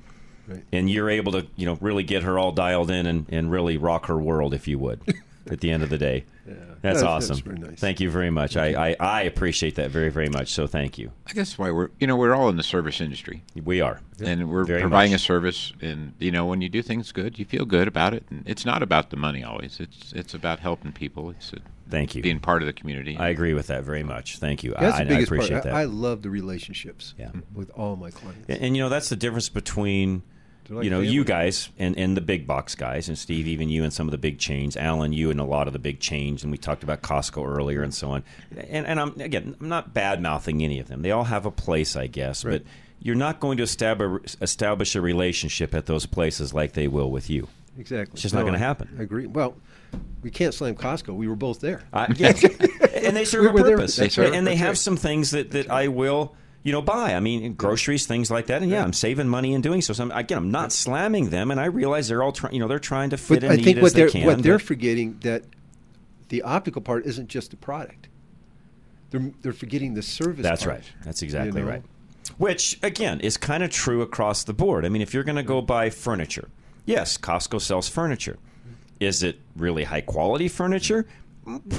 Right. 0.47 0.65
and 0.73 0.89
you're 0.89 1.11
able 1.11 1.33
to, 1.33 1.47
you 1.57 1.67
know, 1.67 1.77
really 1.83 2.03
get 2.05 2.23
her 2.23 2.39
all 2.39 2.53
dialed 2.53 2.91
in 2.91 3.05
and, 3.05 3.27
and 3.29 3.51
really 3.51 3.77
rock 3.77 4.07
her 4.07 4.17
world, 4.17 4.55
if 4.55 4.67
you 4.67 4.79
would. 4.79 5.01
at 5.51 5.61
the 5.61 5.71
end 5.71 5.83
of 5.83 5.89
the 5.91 5.99
day, 5.99 6.25
that's 6.49 7.01
That's- 7.01 7.03
awesome. 7.03 7.29
that's 7.29 7.41
very 7.41 7.59
nice. 7.59 7.79
Thank 7.81 8.01
you 8.01 8.11
very 8.11 8.31
much. 8.31 8.57
I, 8.57 8.91
I 8.91 8.97
I 9.01 9.23
appreciate 9.23 9.75
that 9.77 9.91
very 9.91 10.09
very 10.11 10.29
much. 10.29 10.49
So 10.53 10.67
thank 10.67 10.99
you. 10.99 11.11
I 11.27 11.33
guess 11.33 11.59
why 11.59 11.71
we're 11.71 11.91
you 12.01 12.07
know 12.07 12.17
we're 12.17 12.35
all 12.35 12.49
in 12.49 12.57
the 12.57 12.63
service 12.63 13.01
industry 13.01 13.43
We 13.65 13.81
are. 13.81 14.01
and 14.25 14.49
we're 14.51 14.65
Very 14.65 14.81
providing 14.81 15.13
much. 15.13 15.21
a 15.23 15.25
service 15.25 15.73
and 15.81 16.15
you 16.19 16.31
know 16.31 16.47
when 16.47 16.61
you 16.61 16.69
do 16.69 16.83
things 16.83 17.13
good 17.13 17.39
you 17.39 17.45
feel 17.45 17.65
good 17.65 17.89
about 17.89 18.15
it 18.15 18.25
and 18.31 18.43
it's 18.47 18.65
not 18.65 18.83
about 18.83 19.11
the 19.11 19.17
money 19.17 19.43
always 19.45 19.79
it's 19.81 20.13
it's 20.13 20.35
about 20.35 20.59
helping 20.61 20.93
people 20.93 21.31
it's 21.31 21.53
uh 21.53 21.59
Thank 21.91 22.15
you. 22.15 22.21
being 22.23 22.39
part 22.39 22.61
of 22.61 22.67
the 22.67 22.75
community 22.75 23.17
I 23.17 23.29
agree 23.31 23.55
with 23.55 23.69
that 23.69 23.83
very 23.83 24.03
much. 24.03 24.37
Thank 24.39 24.63
you. 24.63 24.75
That's 24.79 24.97
I, 24.97 25.05
the 25.05 25.11
I 25.11 25.15
biggest 25.15 25.33
appreciate 25.33 25.51
part. 25.53 25.65
that. 25.65 25.75
I, 25.75 25.81
I 25.83 25.85
love 25.85 26.21
the 26.21 26.29
relationships 26.29 27.15
Yeah. 27.19 27.31
with 27.55 27.71
all 27.71 27.97
my 27.97 28.11
clients. 28.11 28.45
and, 28.47 28.61
and, 28.61 28.77
you 28.77 28.83
know 28.83 28.91
that's 28.91 29.09
the 29.09 29.17
difference 29.17 29.49
between 29.49 30.19
They're 30.19 30.28
like 30.71 30.85
you 30.85 30.91
know 30.91 30.99
family. 30.99 31.13
you 31.15 31.25
guys 31.25 31.69
and, 31.79 31.97
and 31.99 32.17
the 32.17 32.21
big 32.21 32.47
box 32.47 32.75
guys 32.75 33.09
and 33.09 33.17
Steve, 33.19 33.47
even 33.49 33.69
you 33.69 33.85
and 33.85 33.93
some 33.93 34.07
of 34.07 34.13
the 34.13 34.19
big 34.19 34.39
chains, 34.39 34.77
Alan, 34.77 35.13
you 35.13 35.31
and 35.31 35.41
a 35.41 35.45
lot 35.45 35.67
of 35.67 35.73
the 35.73 35.79
big 35.79 36.01
chains, 36.01 36.43
and 36.43 36.51
we 36.53 36.59
talked 36.59 36.83
about 36.83 37.03
Costco 37.03 37.47
earlier 37.47 37.83
and 37.83 37.95
so 37.95 38.11
on. 38.11 38.25
And, 38.57 38.87
and 38.87 39.01
I'm 39.01 39.21
again, 39.21 39.57
I'm 39.61 39.69
not 39.69 39.95
bad 39.95 40.21
mouthing 40.23 40.63
any 40.63 40.79
of 40.81 40.89
them. 40.89 41.03
They 41.03 41.11
all 41.11 41.25
have 41.25 41.47
a 41.47 41.51
place, 41.51 41.97
I 41.97 42.07
guess, 42.07 42.45
Right. 42.45 42.63
but 42.65 42.71
you're 43.01 43.15
not 43.15 43.39
going 43.41 43.57
to 43.59 43.63
establish 43.63 44.37
establish 44.41 44.95
a 44.97 45.01
relationship 45.01 45.75
at 45.75 45.87
those 45.87 46.07
places 46.07 46.53
like 46.53 46.73
they 46.73 46.89
will 46.89 47.11
with 47.11 47.31
you. 47.31 47.49
Exactly. 47.79 48.15
It's 48.15 48.23
just 48.23 48.35
not 48.35 48.45
gonna 48.45 48.59
happen. 48.59 48.89
I 48.99 49.03
agree. 49.03 49.27
Well, 49.27 49.55
we 50.23 50.31
can't 50.33 50.53
slam 50.53 50.75
Costco. 50.75 51.15
We 51.15 51.29
were 51.29 51.37
both 51.37 51.61
there. 51.61 51.83
I, 51.93 52.13
yes. 52.17 52.43
and 52.43 53.17
they 53.17 53.25
serve 53.25 53.55
We 53.55 53.61
a 53.61 53.65
purpose. 53.65 53.95
They 53.97 54.09
serve- 54.09 54.35
and 54.35 54.45
they 54.47 54.57
have 54.57 54.77
some 54.77 54.97
things 54.97 55.31
that, 55.31 55.53
that 55.53 55.71
I 55.71 55.87
will, 55.89 56.35
you 56.69 56.73
know, 56.73 56.83
buy. 56.83 57.15
I 57.15 57.21
mean, 57.21 57.55
groceries, 57.55 58.05
things 58.07 58.31
like 58.31 58.47
that. 58.49 58.61
And 58.61 58.71
yeah, 58.71 58.85
I'm 58.85 58.93
saving 58.93 59.27
money 59.27 59.55
in 59.55 59.63
doing 59.63 59.81
so. 59.81 59.95
so 59.95 60.05
I'm, 60.05 60.11
again, 60.11 60.37
I'm 60.37 60.51
not 60.51 60.71
slamming 60.71 61.31
them, 61.31 61.51
and 61.51 61.59
I 61.59 61.65
realize 61.65 62.09
they're 62.09 62.23
all 62.23 62.31
trying. 62.31 62.53
You 62.53 62.61
know, 62.61 62.69
they're 62.69 62.79
trying 62.79 63.09
to 63.11 63.17
fit 63.17 63.37
But 63.41 63.45
in 63.45 63.53
I 63.53 63.57
need 63.57 63.65
think 63.65 63.77
as 63.79 63.83
what 63.83 63.95
they 63.95 64.01
they're 64.03 64.11
can. 64.11 64.27
what 64.27 64.43
they're 64.43 64.59
forgetting 64.59 65.19
that 65.21 65.45
the 66.29 66.43
optical 66.43 66.83
part 66.83 67.07
isn't 67.07 67.29
just 67.29 67.53
the 67.53 67.57
product. 67.57 68.09
They're 69.11 69.33
they're 69.41 69.55
forgetting 69.55 69.95
the 69.95 70.03
service. 70.03 70.43
That's 70.43 70.65
part, 70.65 70.77
right. 70.77 70.85
That's 71.05 71.23
exactly 71.23 71.61
you 71.61 71.67
know? 71.67 71.73
right. 71.73 71.83
Which 72.37 72.79
again 72.83 73.21
is 73.21 73.39
kind 73.39 73.63
of 73.63 73.71
true 73.71 74.03
across 74.03 74.45
the 74.45 74.53
board. 74.53 74.85
I 74.85 74.91
mean, 74.91 75.01
if 75.01 75.15
you're 75.15 75.25
going 75.25 75.37
to 75.37 75.43
go 75.43 75.63
buy 75.63 75.89
furniture, 75.89 76.51
yes, 76.85 77.17
Costco 77.17 77.63
sells 77.63 77.89
furniture. 77.89 78.37
Is 79.01 79.23
it 79.23 79.39
really 79.57 79.85
high 79.85 80.03
quality 80.03 80.49
furniture? 80.49 81.07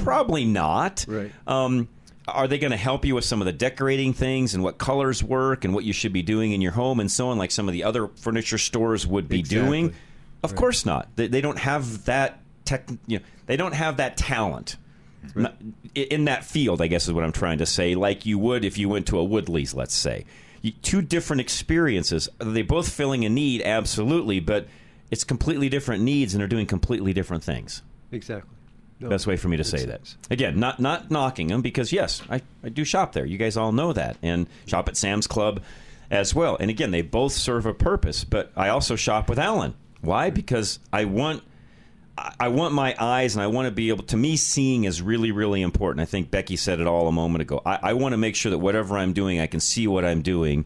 Probably 0.03 0.45
not. 0.45 1.05
Right. 1.07 1.31
Um, 1.45 1.89
are 2.31 2.47
they 2.47 2.57
going 2.57 2.71
to 2.71 2.77
help 2.77 3.05
you 3.05 3.15
with 3.15 3.25
some 3.25 3.41
of 3.41 3.45
the 3.45 3.53
decorating 3.53 4.13
things 4.13 4.53
and 4.53 4.63
what 4.63 4.77
colors 4.77 5.23
work 5.23 5.63
and 5.65 5.73
what 5.73 5.83
you 5.83 5.93
should 5.93 6.13
be 6.13 6.21
doing 6.21 6.51
in 6.51 6.61
your 6.61 6.71
home 6.71 6.99
and 6.99 7.11
so 7.11 7.29
on, 7.29 7.37
like 7.37 7.51
some 7.51 7.67
of 7.67 7.73
the 7.73 7.83
other 7.83 8.07
furniture 8.15 8.57
stores 8.57 9.05
would 9.07 9.27
be 9.29 9.39
Exactly. 9.39 9.65
doing? 9.65 9.95
Of 10.43 10.55
course 10.55 10.85
not. 10.85 11.09
They, 11.15 11.27
they 11.27 11.41
don't 11.41 11.59
have 11.59 12.05
that 12.05 12.39
tech. 12.65 12.89
You 13.07 13.19
know, 13.19 13.25
they 13.45 13.57
don't 13.57 13.73
have 13.73 13.97
that 13.97 14.17
talent. 14.17 14.77
I- 15.37 15.51
in 15.95 16.25
that 16.25 16.45
field, 16.45 16.81
I 16.81 16.87
guess 16.87 17.07
is 17.07 17.13
what 17.13 17.23
I'm 17.23 17.31
trying 17.31 17.57
to 17.57 17.65
say. 17.65 17.95
Like 17.95 18.25
you 18.25 18.37
would 18.39 18.63
if 18.63 18.77
you 18.77 18.87
went 18.89 19.07
to 19.07 19.17
a 19.19 19.23
Woodley's, 19.23 19.73
let's 19.73 19.95
say. 19.95 20.25
You, 20.61 20.71
two 20.71 21.01
different 21.01 21.41
experiences. 21.41 22.29
Are 22.41 22.45
they 22.45 22.61
both 22.61 22.89
filling 22.89 23.25
a 23.25 23.29
need? 23.29 23.61
Absolutely, 23.61 24.39
but 24.39 24.67
it's 25.11 25.23
completely 25.23 25.67
different 25.69 26.03
needs, 26.03 26.33
and 26.33 26.41
they're 26.41 26.47
doing 26.47 26.65
completely 26.65 27.11
different 27.13 27.43
things. 27.43 27.81
Exactly. 28.11 28.55
No, 28.99 29.07
Best 29.09 29.27
way 29.27 29.37
for 29.37 29.47
me 29.47 29.55
to 29.57 29.63
say 29.63 29.85
that. 29.85 30.13
Again, 30.29 30.59
not 30.59 30.79
not 30.79 31.09
knocking 31.09 31.47
them 31.47 31.61
because 31.61 31.93
yes, 31.93 32.21
I, 32.29 32.41
I 32.63 32.69
do 32.69 32.83
shop 32.83 33.13
there. 33.13 33.25
You 33.25 33.37
guys 33.37 33.55
all 33.55 33.71
know 33.71 33.93
that, 33.93 34.17
and 34.21 34.47
shop 34.67 34.89
at 34.89 34.97
Sam's 34.97 35.25
Club 35.25 35.61
as 36.11 36.35
well. 36.35 36.57
And 36.59 36.69
again, 36.69 36.91
they 36.91 37.01
both 37.01 37.31
serve 37.31 37.65
a 37.65 37.73
purpose. 37.73 38.23
But 38.23 38.51
I 38.57 38.69
also 38.69 38.95
shop 38.95 39.29
with 39.29 39.39
Alan. 39.39 39.73
Why? 40.01 40.29
Because 40.31 40.79
I 40.91 41.05
want 41.05 41.43
I, 42.17 42.33
I 42.41 42.47
want 42.49 42.73
my 42.73 42.95
eyes 42.99 43.35
and 43.35 43.43
I 43.43 43.47
want 43.47 43.67
to 43.67 43.71
be 43.71 43.89
able 43.89 44.03
to 44.05 44.17
me 44.17 44.35
seeing 44.35 44.83
is 44.83 45.01
really 45.01 45.31
really 45.31 45.61
important. 45.61 46.01
I 46.01 46.05
think 46.05 46.29
Becky 46.29 46.57
said 46.57 46.79
it 46.81 46.87
all 46.87 47.07
a 47.07 47.11
moment 47.11 47.41
ago. 47.41 47.61
I, 47.65 47.79
I 47.81 47.93
want 47.93 48.13
to 48.13 48.17
make 48.17 48.35
sure 48.35 48.49
that 48.49 48.57
whatever 48.57 48.97
I'm 48.97 49.13
doing, 49.13 49.39
I 49.39 49.47
can 49.47 49.59
see 49.61 49.87
what 49.87 50.03
I'm 50.03 50.21
doing, 50.21 50.65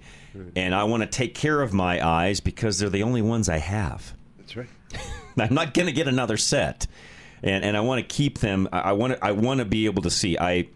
and 0.56 0.74
I 0.74 0.86
want 0.86 1.04
to 1.04 1.08
take 1.08 1.36
care 1.36 1.62
of 1.62 1.72
my 1.74 2.06
eyes 2.06 2.40
because 2.40 2.80
they're 2.80 2.90
the 2.90 3.04
only 3.04 3.22
ones 3.22 3.48
I 3.50 3.58
have. 3.58 4.16
That's 4.38 4.56
right. 4.56 4.70
I'm 5.38 5.54
not 5.54 5.74
going 5.74 5.88
to 5.88 5.92
get 5.92 6.08
another 6.08 6.38
set, 6.38 6.86
and 7.44 7.64
and 7.64 7.78
I 7.78 7.82
want 7.82 8.08
to 8.08 8.16
keep 8.16 8.40
them. 8.40 8.68
I, 8.72 8.94
want 8.94 9.14
to 9.14 9.24
I 9.24 9.32
want 9.32 9.60
to 9.60 9.66
be 9.66 9.86
able 9.86 10.04
to 10.04 10.10
see. 10.10 10.38
I 10.38 10.68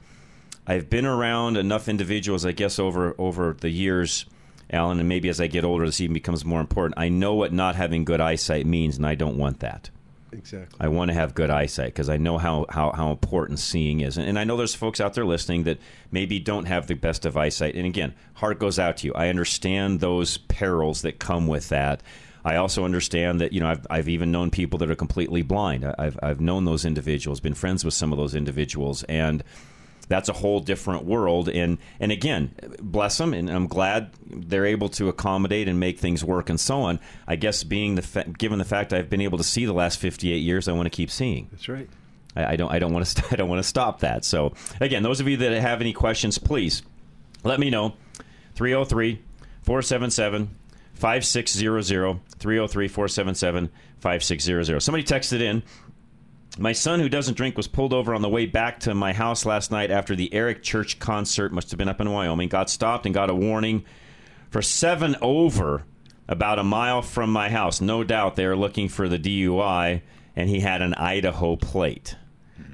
I've 0.65 0.89
been 0.89 1.05
around 1.05 1.57
enough 1.57 1.87
individuals, 1.87 2.45
I 2.45 2.51
guess, 2.51 2.77
over 2.77 3.15
over 3.17 3.55
the 3.59 3.69
years, 3.69 4.25
Alan, 4.69 4.99
and 4.99 5.07
maybe 5.09 5.29
as 5.29 5.39
I 5.39 5.47
get 5.47 5.63
older, 5.63 5.85
this 5.85 6.01
even 6.01 6.13
becomes 6.13 6.43
more 6.43 6.59
important. 6.59 6.99
I 6.99 7.09
know 7.09 7.33
what 7.33 7.53
not 7.53 7.75
having 7.75 8.05
good 8.05 8.21
eyesight 8.21 8.65
means, 8.65 8.97
and 8.97 9.05
I 9.05 9.15
don't 9.15 9.37
want 9.37 9.61
that. 9.61 9.89
Exactly. 10.31 10.77
I 10.79 10.89
want 10.89 11.09
to 11.09 11.15
have 11.15 11.33
good 11.33 11.49
eyesight 11.49 11.87
because 11.87 12.09
I 12.09 12.17
know 12.17 12.37
how, 12.37 12.65
how, 12.69 12.91
how 12.91 13.11
important 13.11 13.59
seeing 13.59 14.01
is. 14.01 14.17
And, 14.17 14.27
and 14.27 14.37
I 14.37 14.43
know 14.43 14.57
there's 14.57 14.75
folks 14.75 14.99
out 14.99 15.13
there 15.13 15.25
listening 15.25 15.63
that 15.63 15.79
maybe 16.11 16.37
don't 16.39 16.65
have 16.65 16.87
the 16.87 16.95
best 16.95 17.25
of 17.25 17.37
eyesight. 17.37 17.75
And 17.75 17.85
again, 17.85 18.13
heart 18.33 18.59
goes 18.59 18.77
out 18.77 18.97
to 18.97 19.07
you. 19.07 19.13
I 19.13 19.29
understand 19.29 19.99
those 19.99 20.37
perils 20.37 21.01
that 21.03 21.19
come 21.19 21.47
with 21.47 21.69
that. 21.69 22.03
I 22.47 22.55
also 22.55 22.85
understand 22.85 23.41
that 23.41 23.51
you 23.53 23.59
know 23.59 23.67
I've, 23.67 23.85
I've 23.89 24.09
even 24.09 24.31
known 24.31 24.49
people 24.51 24.79
that 24.79 24.89
are 24.89 24.95
completely 24.95 25.41
blind. 25.41 25.83
I- 25.85 25.95
I've 25.99 26.19
I've 26.23 26.39
known 26.41 26.65
those 26.65 26.85
individuals, 26.85 27.39
been 27.39 27.53
friends 27.53 27.83
with 27.83 27.93
some 27.93 28.11
of 28.13 28.17
those 28.17 28.33
individuals, 28.35 29.03
and 29.03 29.43
that's 30.09 30.29
a 30.29 30.33
whole 30.33 30.61
different 30.61 31.03
world. 31.03 31.49
And 31.49 31.77
and 31.99 32.11
again, 32.11 32.51
bless 32.81 33.17
them, 33.17 33.33
and 33.33 33.49
I'm 33.49 33.67
glad 33.67 34.11
they're 34.25 34.65
able 34.65 34.87
to 34.89 35.09
accommodate 35.09 35.67
and 35.67 35.79
make 35.79 35.99
things 35.99 36.23
work 36.23 36.49
and 36.49 36.57
so 36.59 36.79
on. 36.81 36.99
I 37.27 37.35
guess 37.35 37.63
being 37.65 37.95
the 37.95 38.01
fa- 38.01 38.25
given 38.37 38.59
the 38.59 38.65
fact 38.65 38.93
I've 38.93 39.09
been 39.09 39.21
able 39.21 39.37
to 39.39 39.43
see 39.43 39.65
the 39.65 39.73
last 39.73 39.99
58 39.99 40.37
years, 40.37 40.67
I 40.69 40.71
want 40.71 40.85
to 40.85 40.89
keep 40.95 41.11
seeing. 41.11 41.49
That's 41.51 41.67
right. 41.67 41.89
I, 42.37 42.53
I 42.53 42.55
don't 42.55 42.71
I 42.71 42.79
don't 42.79 42.93
want 42.93 43.03
to 43.05 43.11
st- 43.11 43.31
I 43.33 43.35
don't 43.35 43.49
want 43.49 43.59
to 43.59 43.67
stop 43.67 43.99
that. 43.99 44.23
So 44.23 44.53
again, 44.79 45.03
those 45.03 45.19
of 45.19 45.27
you 45.27 45.35
that 45.37 45.51
have 45.61 45.81
any 45.81 45.91
questions, 45.91 46.37
please 46.37 46.81
let 47.43 47.59
me 47.59 47.69
know. 47.69 47.95
303 48.55 49.21
477 49.63 50.49
5600 50.97 52.19
303 52.39 52.87
477 52.87 53.69
5600. 53.99 54.79
Somebody 54.79 55.03
texted 55.03 55.41
in. 55.41 55.63
My 56.59 56.71
son, 56.71 56.99
who 56.99 57.09
doesn't 57.09 57.37
drink, 57.37 57.55
was 57.55 57.67
pulled 57.67 57.93
over 57.93 58.15
on 58.15 58.23
the 58.23 58.29
way 58.29 58.47
back 58.47 58.79
to 58.81 58.95
my 58.95 59.13
house 59.13 59.45
last 59.45 59.69
night 59.69 59.91
after 59.91 60.15
the 60.15 60.33
Eric 60.33 60.63
Church 60.63 60.97
concert. 60.97 61.51
Must 61.51 61.69
have 61.69 61.77
been 61.77 61.89
up 61.89 62.01
in 62.01 62.11
Wyoming. 62.11 62.49
Got 62.49 62.69
stopped 62.69 63.05
and 63.05 63.13
got 63.13 63.29
a 63.29 63.35
warning 63.35 63.85
for 64.49 64.63
seven 64.63 65.15
over 65.21 65.83
about 66.27 66.57
a 66.57 66.63
mile 66.63 67.03
from 67.03 67.31
my 67.31 67.49
house. 67.49 67.79
No 67.79 68.03
doubt 68.03 68.35
they 68.35 68.45
are 68.45 68.55
looking 68.55 68.89
for 68.89 69.07
the 69.07 69.19
DUI, 69.19 70.01
and 70.35 70.49
he 70.49 70.61
had 70.61 70.81
an 70.81 70.95
Idaho 70.95 71.55
plate. 71.55 72.15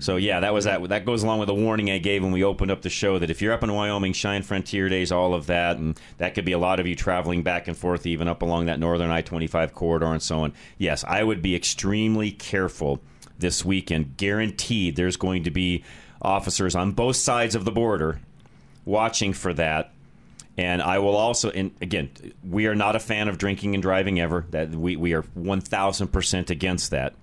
So 0.03 0.17
yeah, 0.17 0.41
that 0.41 0.53
was 0.53 0.65
that. 0.65 0.83
That 0.89 1.05
goes 1.05 1.23
along 1.23 1.39
with 1.39 1.47
the 1.47 1.53
warning 1.53 1.89
I 1.89 1.97
gave 1.97 2.23
when 2.23 2.33
we 2.33 2.43
opened 2.43 2.71
up 2.71 2.81
the 2.81 2.89
show 2.89 3.19
that 3.19 3.29
if 3.29 3.41
you're 3.41 3.53
up 3.53 3.63
in 3.63 3.71
Wyoming, 3.71 4.11
Cheyenne 4.11 4.43
Frontier 4.43 4.89
Days, 4.89 5.13
all 5.13 5.33
of 5.33 5.45
that, 5.45 5.77
and 5.77 5.97
that 6.17 6.35
could 6.35 6.43
be 6.43 6.51
a 6.51 6.57
lot 6.57 6.81
of 6.81 6.85
you 6.85 6.93
traveling 6.93 7.41
back 7.41 7.69
and 7.69 7.77
forth, 7.77 8.05
even 8.05 8.27
up 8.27 8.41
along 8.41 8.65
that 8.65 8.81
northern 8.81 9.09
I-25 9.09 9.71
corridor 9.71 10.07
and 10.07 10.21
so 10.21 10.39
on. 10.39 10.51
Yes, 10.77 11.05
I 11.07 11.23
would 11.23 11.41
be 11.41 11.55
extremely 11.55 12.31
careful 12.31 12.99
this 13.39 13.63
weekend. 13.63 14.17
Guaranteed, 14.17 14.97
there's 14.97 15.15
going 15.15 15.45
to 15.45 15.51
be 15.51 15.85
officers 16.21 16.75
on 16.75 16.91
both 16.91 17.15
sides 17.15 17.55
of 17.55 17.63
the 17.63 17.71
border 17.71 18.19
watching 18.83 19.31
for 19.31 19.53
that. 19.53 19.93
And 20.57 20.81
I 20.81 20.99
will 20.99 21.15
also, 21.15 21.49
and 21.49 21.71
again, 21.81 22.11
we 22.47 22.67
are 22.67 22.75
not 22.75 22.97
a 22.97 22.99
fan 22.99 23.29
of 23.29 23.37
drinking 23.37 23.73
and 23.73 23.81
driving 23.81 24.19
ever. 24.19 24.45
That 24.51 24.69
we, 24.69 24.97
we 24.97 25.13
are 25.13 25.23
one 25.33 25.61
thousand 25.61 26.09
percent 26.09 26.49
against 26.49 26.91
that. 26.91 27.15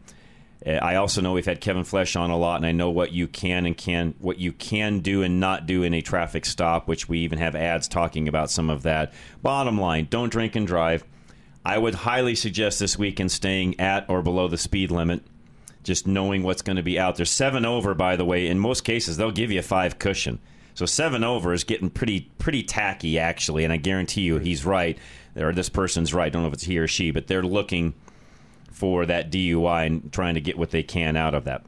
Uh, 0.67 0.73
I 0.73 0.97
also 0.97 1.21
know 1.21 1.33
we've 1.33 1.47
had 1.47 1.61
Kevin 1.61 1.85
Flesch 1.85 2.19
on 2.21 2.31
a 2.31 2.37
lot, 2.37 2.57
and 2.57 2.67
I 2.67 2.73
know 2.73 2.91
what 2.91 3.13
you 3.13 3.27
can 3.27 3.67
and 3.67 3.77
can 3.77 4.15
what 4.19 4.39
you 4.39 4.53
can 4.53 5.01
do 5.01 5.23
and 5.23 5.41
not 5.41 5.67
do 5.67 5.83
in 5.83 5.95
a 5.95 6.03
traffic 6.03 6.45
stop, 6.45 6.87
which 6.87 7.09
we 7.09 7.21
even 7.21 7.39
have 7.39 7.55
ads 7.57 7.89
talking 7.89 8.29
about 8.29 8.51
some 8.51 8.69
of 8.71 8.83
that. 8.83 9.13
Bottom 9.43 9.81
line, 9.81 10.07
don't 10.11 10.31
drink 10.31 10.57
and 10.57 10.67
drive. 10.67 11.05
I 11.65 11.79
would 11.79 11.95
highly 11.95 12.35
suggest 12.35 12.79
this 12.79 12.99
weekend 12.99 13.33
staying 13.33 13.81
at 13.81 14.09
or 14.09 14.23
below 14.23 14.49
the 14.49 14.59
speed 14.59 14.91
limit. 14.91 15.23
Just 15.83 16.07
knowing 16.07 16.43
what's 16.43 16.63
going 16.63 16.77
to 16.77 16.83
be 16.83 16.99
out 16.99 17.17
there. 17.17 17.25
Seven 17.25 17.65
over, 17.65 17.95
by 17.95 18.17
the 18.17 18.25
way, 18.25 18.47
in 18.47 18.59
most 18.59 18.83
cases 18.85 19.17
they'll 19.17 19.31
give 19.31 19.51
you 19.51 19.61
a 19.61 19.63
five 19.63 19.99
cushion. 19.99 20.39
So 20.75 20.85
seven 20.85 21.25
over 21.25 21.53
is 21.55 21.65
getting 21.65 21.91
pretty 21.91 22.31
pretty 22.39 22.63
tacky 22.63 23.19
actually, 23.19 23.65
and 23.65 23.73
I 23.73 23.79
guarantee 23.79 24.23
you 24.23 24.39
he's 24.39 24.65
right, 24.65 24.99
or 25.37 25.53
this 25.53 25.71
person's 25.71 26.13
right. 26.13 26.27
I 26.27 26.29
don't 26.29 26.43
know 26.43 26.49
if 26.49 26.55
it's 26.55 26.65
he 26.65 26.79
or 26.79 26.87
she, 26.87 27.11
but 27.11 27.29
they're 27.29 27.43
looking 27.43 27.95
for 28.81 29.05
that 29.05 29.31
DUI 29.31 29.87
and 29.87 30.11
trying 30.11 30.35
to 30.37 30.41
get 30.41 30.57
what 30.57 30.71
they 30.71 30.83
can 30.83 31.15
out 31.15 31.35
of 31.35 31.45
that. 31.45 31.63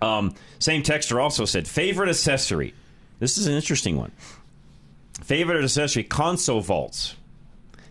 Um, 0.00 0.34
same 0.58 0.82
texter 0.82 1.22
also 1.22 1.44
said 1.44 1.68
favorite 1.68 2.08
accessory. 2.08 2.72
This 3.18 3.36
is 3.36 3.46
an 3.46 3.52
interesting 3.52 3.98
one. 3.98 4.12
Favorite 5.22 5.62
accessory 5.62 6.02
console 6.02 6.62
vaults. 6.62 7.14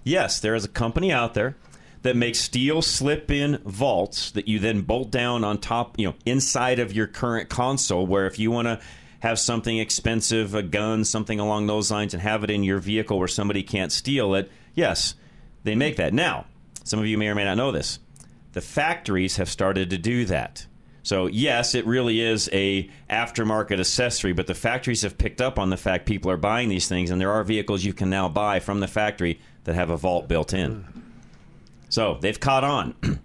Yes, 0.03 0.39
there 0.39 0.55
is 0.55 0.65
a 0.65 0.67
company 0.67 1.11
out 1.11 1.35
there 1.35 1.55
that 2.01 2.15
makes 2.15 2.39
steel 2.39 2.81
slip-in 2.81 3.59
vaults 3.65 4.31
that 4.31 4.47
you 4.47 4.57
then 4.57 4.81
bolt 4.81 5.11
down 5.11 5.43
on 5.43 5.59
top, 5.59 5.99
you 5.99 6.07
know, 6.07 6.15
inside 6.25 6.79
of 6.79 6.91
your 6.91 7.07
current 7.07 7.49
console. 7.49 8.05
Where 8.05 8.25
if 8.25 8.39
you 8.39 8.49
want 8.49 8.67
to 8.67 8.79
have 9.19 9.37
something 9.37 9.77
expensive, 9.77 10.55
a 10.55 10.63
gun, 10.63 11.05
something 11.05 11.39
along 11.39 11.67
those 11.67 11.91
lines, 11.91 12.15
and 12.15 12.21
have 12.23 12.43
it 12.43 12.49
in 12.49 12.63
your 12.63 12.79
vehicle 12.79 13.19
where 13.19 13.27
somebody 13.27 13.61
can't 13.61 13.91
steal 13.91 14.33
it, 14.33 14.51
yes, 14.73 15.13
they 15.63 15.75
make 15.75 15.97
that. 15.97 16.13
Now, 16.13 16.45
some 16.83 16.99
of 16.99 17.05
you 17.07 17.17
may 17.17 17.27
or 17.27 17.35
may 17.35 17.43
not 17.43 17.57
know 17.57 17.71
this. 17.71 17.99
The 18.55 18.61
factories 18.61 19.35
have 19.35 19.49
started 19.49 19.89
to 19.89 19.97
do 19.97 20.23
that. 20.27 20.65
So 21.03 21.27
yes, 21.27 21.75
it 21.75 21.85
really 21.85 22.21
is 22.21 22.49
a 22.53 22.89
aftermarket 23.09 23.81
accessory, 23.81 24.31
but 24.31 24.47
the 24.47 24.53
factories 24.53 25.01
have 25.01 25.17
picked 25.17 25.41
up 25.41 25.59
on 25.59 25.71
the 25.71 25.75
fact 25.75 26.05
people 26.05 26.31
are 26.31 26.37
buying 26.37 26.69
these 26.69 26.87
things, 26.87 27.11
and 27.11 27.19
there 27.19 27.33
are 27.33 27.43
vehicles 27.43 27.83
you 27.83 27.91
can 27.91 28.09
now 28.09 28.29
buy 28.29 28.61
from 28.61 28.79
the 28.79 28.87
factory 28.87 29.41
that 29.65 29.75
have 29.75 29.89
a 29.89 29.97
vault 29.97 30.29
built 30.29 30.53
in. 30.53 30.85
So 31.89 32.17
they've 32.21 32.39
caught 32.39 32.63
on. 32.63 32.95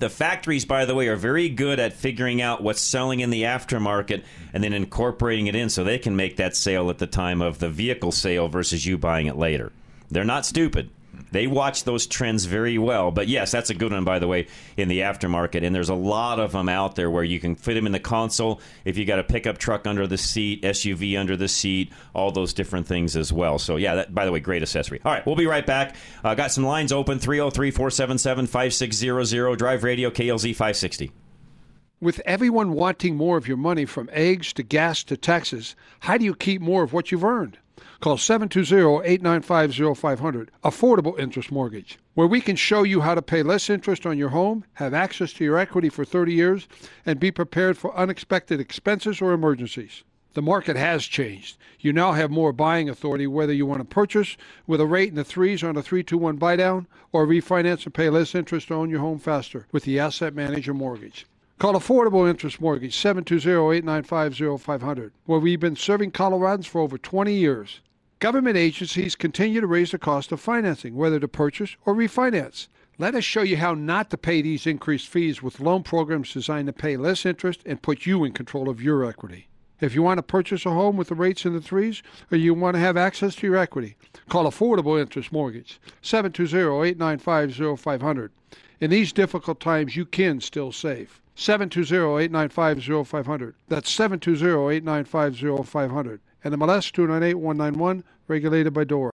The 0.00 0.10
factories, 0.10 0.66
by 0.66 0.84
the 0.84 0.94
way, 0.94 1.08
are 1.08 1.16
very 1.16 1.48
good 1.48 1.80
at 1.80 1.94
figuring 1.94 2.42
out 2.42 2.62
what's 2.62 2.82
selling 2.82 3.20
in 3.20 3.30
the 3.30 3.44
aftermarket 3.44 4.22
and 4.52 4.62
then 4.62 4.74
incorporating 4.74 5.46
it 5.46 5.54
in 5.54 5.70
so 5.70 5.82
they 5.82 5.96
can 5.96 6.14
make 6.14 6.36
that 6.36 6.54
sale 6.54 6.90
at 6.90 6.98
the 6.98 7.06
time 7.06 7.40
of 7.40 7.58
the 7.58 7.70
vehicle 7.70 8.12
sale 8.12 8.48
versus 8.48 8.84
you 8.84 8.98
buying 8.98 9.28
it 9.28 9.38
later. 9.38 9.72
They're 10.10 10.24
not 10.24 10.44
stupid. 10.44 10.90
They 11.30 11.46
watch 11.46 11.84
those 11.84 12.06
trends 12.06 12.44
very 12.44 12.78
well. 12.78 13.10
But 13.10 13.28
yes, 13.28 13.50
that's 13.50 13.70
a 13.70 13.74
good 13.74 13.92
one, 13.92 14.04
by 14.04 14.18
the 14.18 14.28
way, 14.28 14.46
in 14.76 14.88
the 14.88 15.00
aftermarket. 15.00 15.64
And 15.64 15.74
there's 15.74 15.88
a 15.88 15.94
lot 15.94 16.40
of 16.40 16.52
them 16.52 16.68
out 16.68 16.94
there 16.96 17.10
where 17.10 17.24
you 17.24 17.40
can 17.40 17.54
fit 17.54 17.74
them 17.74 17.86
in 17.86 17.92
the 17.92 18.00
console 18.00 18.60
if 18.84 18.96
you 18.96 19.04
got 19.04 19.18
a 19.18 19.24
pickup 19.24 19.58
truck 19.58 19.86
under 19.86 20.06
the 20.06 20.18
seat, 20.18 20.62
SUV 20.62 21.18
under 21.18 21.36
the 21.36 21.48
seat, 21.48 21.92
all 22.14 22.30
those 22.30 22.52
different 22.52 22.86
things 22.86 23.16
as 23.16 23.32
well. 23.32 23.58
So, 23.58 23.76
yeah, 23.76 23.96
that, 23.96 24.14
by 24.14 24.24
the 24.24 24.32
way, 24.32 24.40
great 24.40 24.62
accessory. 24.62 25.00
All 25.04 25.12
right, 25.12 25.24
we'll 25.26 25.36
be 25.36 25.46
right 25.46 25.66
back. 25.66 25.96
Uh, 26.24 26.34
got 26.34 26.52
some 26.52 26.64
lines 26.64 26.92
open 26.92 27.18
303 27.18 27.70
477 27.70 28.46
5600, 28.46 29.56
Drive 29.56 29.84
Radio, 29.84 30.10
KLZ 30.10 30.50
560. 30.52 31.12
With 32.00 32.20
everyone 32.24 32.74
wanting 32.74 33.16
more 33.16 33.36
of 33.36 33.48
your 33.48 33.56
money 33.56 33.84
from 33.84 34.08
eggs 34.12 34.52
to 34.52 34.62
gas 34.62 35.02
to 35.04 35.16
taxes, 35.16 35.74
how 36.00 36.16
do 36.16 36.24
you 36.24 36.34
keep 36.34 36.62
more 36.62 36.84
of 36.84 36.92
what 36.92 37.10
you've 37.10 37.24
earned? 37.24 37.58
Call 38.00 38.16
720-895-0500, 38.16 40.50
Affordable 40.62 41.18
Interest 41.18 41.50
Mortgage, 41.50 41.98
where 42.14 42.28
we 42.28 42.40
can 42.40 42.54
show 42.54 42.84
you 42.84 43.00
how 43.00 43.16
to 43.16 43.22
pay 43.22 43.42
less 43.42 43.68
interest 43.68 44.06
on 44.06 44.16
your 44.16 44.28
home, 44.28 44.64
have 44.74 44.94
access 44.94 45.32
to 45.32 45.42
your 45.42 45.58
equity 45.58 45.88
for 45.88 46.04
30 46.04 46.32
years, 46.32 46.68
and 47.04 47.18
be 47.18 47.32
prepared 47.32 47.76
for 47.76 47.92
unexpected 47.96 48.60
expenses 48.60 49.20
or 49.20 49.32
emergencies. 49.32 50.04
The 50.34 50.42
market 50.42 50.76
has 50.76 51.06
changed. 51.06 51.58
You 51.80 51.92
now 51.92 52.12
have 52.12 52.30
more 52.30 52.52
buying 52.52 52.88
authority 52.88 53.26
whether 53.26 53.52
you 53.52 53.66
want 53.66 53.80
to 53.80 53.84
purchase 53.84 54.36
with 54.68 54.80
a 54.80 54.86
rate 54.86 55.08
in 55.08 55.16
the 55.16 55.24
threes 55.24 55.64
on 55.64 55.76
a 55.76 55.82
321 55.82 56.36
buy 56.36 56.54
down 56.54 56.86
or 57.10 57.26
refinance 57.26 57.84
and 57.84 57.92
pay 57.92 58.10
less 58.10 58.32
interest 58.32 58.68
to 58.68 58.74
own 58.74 58.90
your 58.90 59.00
home 59.00 59.18
faster 59.18 59.66
with 59.72 59.82
the 59.82 59.98
Asset 59.98 60.36
Manager 60.36 60.72
Mortgage. 60.72 61.26
Call 61.58 61.74
Affordable 61.74 62.30
Interest 62.30 62.60
Mortgage 62.60 62.96
720-895-0500, 62.96 65.10
where 65.24 65.40
we've 65.40 65.58
been 65.58 65.74
serving 65.74 66.12
Coloradans 66.12 66.66
for 66.66 66.80
over 66.80 66.96
20 66.96 67.34
years. 67.34 67.80
Government 68.20 68.56
agencies 68.56 69.14
continue 69.14 69.60
to 69.60 69.66
raise 69.68 69.92
the 69.92 69.98
cost 69.98 70.32
of 70.32 70.40
financing, 70.40 70.96
whether 70.96 71.20
to 71.20 71.28
purchase 71.28 71.76
or 71.86 71.94
refinance. 71.94 72.66
Let 72.98 73.14
us 73.14 73.22
show 73.22 73.42
you 73.42 73.58
how 73.58 73.74
not 73.74 74.10
to 74.10 74.18
pay 74.18 74.42
these 74.42 74.66
increased 74.66 75.06
fees 75.06 75.40
with 75.40 75.60
loan 75.60 75.84
programs 75.84 76.32
designed 76.32 76.66
to 76.66 76.72
pay 76.72 76.96
less 76.96 77.24
interest 77.24 77.62
and 77.64 77.80
put 77.80 78.06
you 78.06 78.24
in 78.24 78.32
control 78.32 78.68
of 78.68 78.82
your 78.82 79.04
equity. 79.04 79.46
If 79.80 79.94
you 79.94 80.02
want 80.02 80.18
to 80.18 80.24
purchase 80.24 80.66
a 80.66 80.70
home 80.70 80.96
with 80.96 81.10
the 81.10 81.14
rates 81.14 81.46
in 81.46 81.52
the 81.52 81.60
threes, 81.60 82.02
or 82.32 82.38
you 82.38 82.54
want 82.54 82.74
to 82.74 82.80
have 82.80 82.96
access 82.96 83.36
to 83.36 83.46
your 83.46 83.56
equity, 83.56 83.96
call 84.28 84.50
Affordable 84.50 85.00
Interest 85.00 85.30
Mortgage, 85.30 85.80
720 86.02 86.88
895 86.88 87.78
0500. 87.78 88.32
In 88.80 88.90
these 88.90 89.12
difficult 89.12 89.60
times, 89.60 89.94
you 89.94 90.04
can 90.04 90.40
still 90.40 90.72
save. 90.72 91.20
720 91.36 92.24
895 92.24 93.06
0500. 93.06 93.54
That's 93.68 93.88
720 93.88 94.74
895 94.74 95.68
0500 95.68 96.20
and 96.44 96.54
MLS 96.54 96.92
298191, 96.92 98.04
regulated 98.26 98.72
by 98.72 98.84
DORA. 98.84 99.10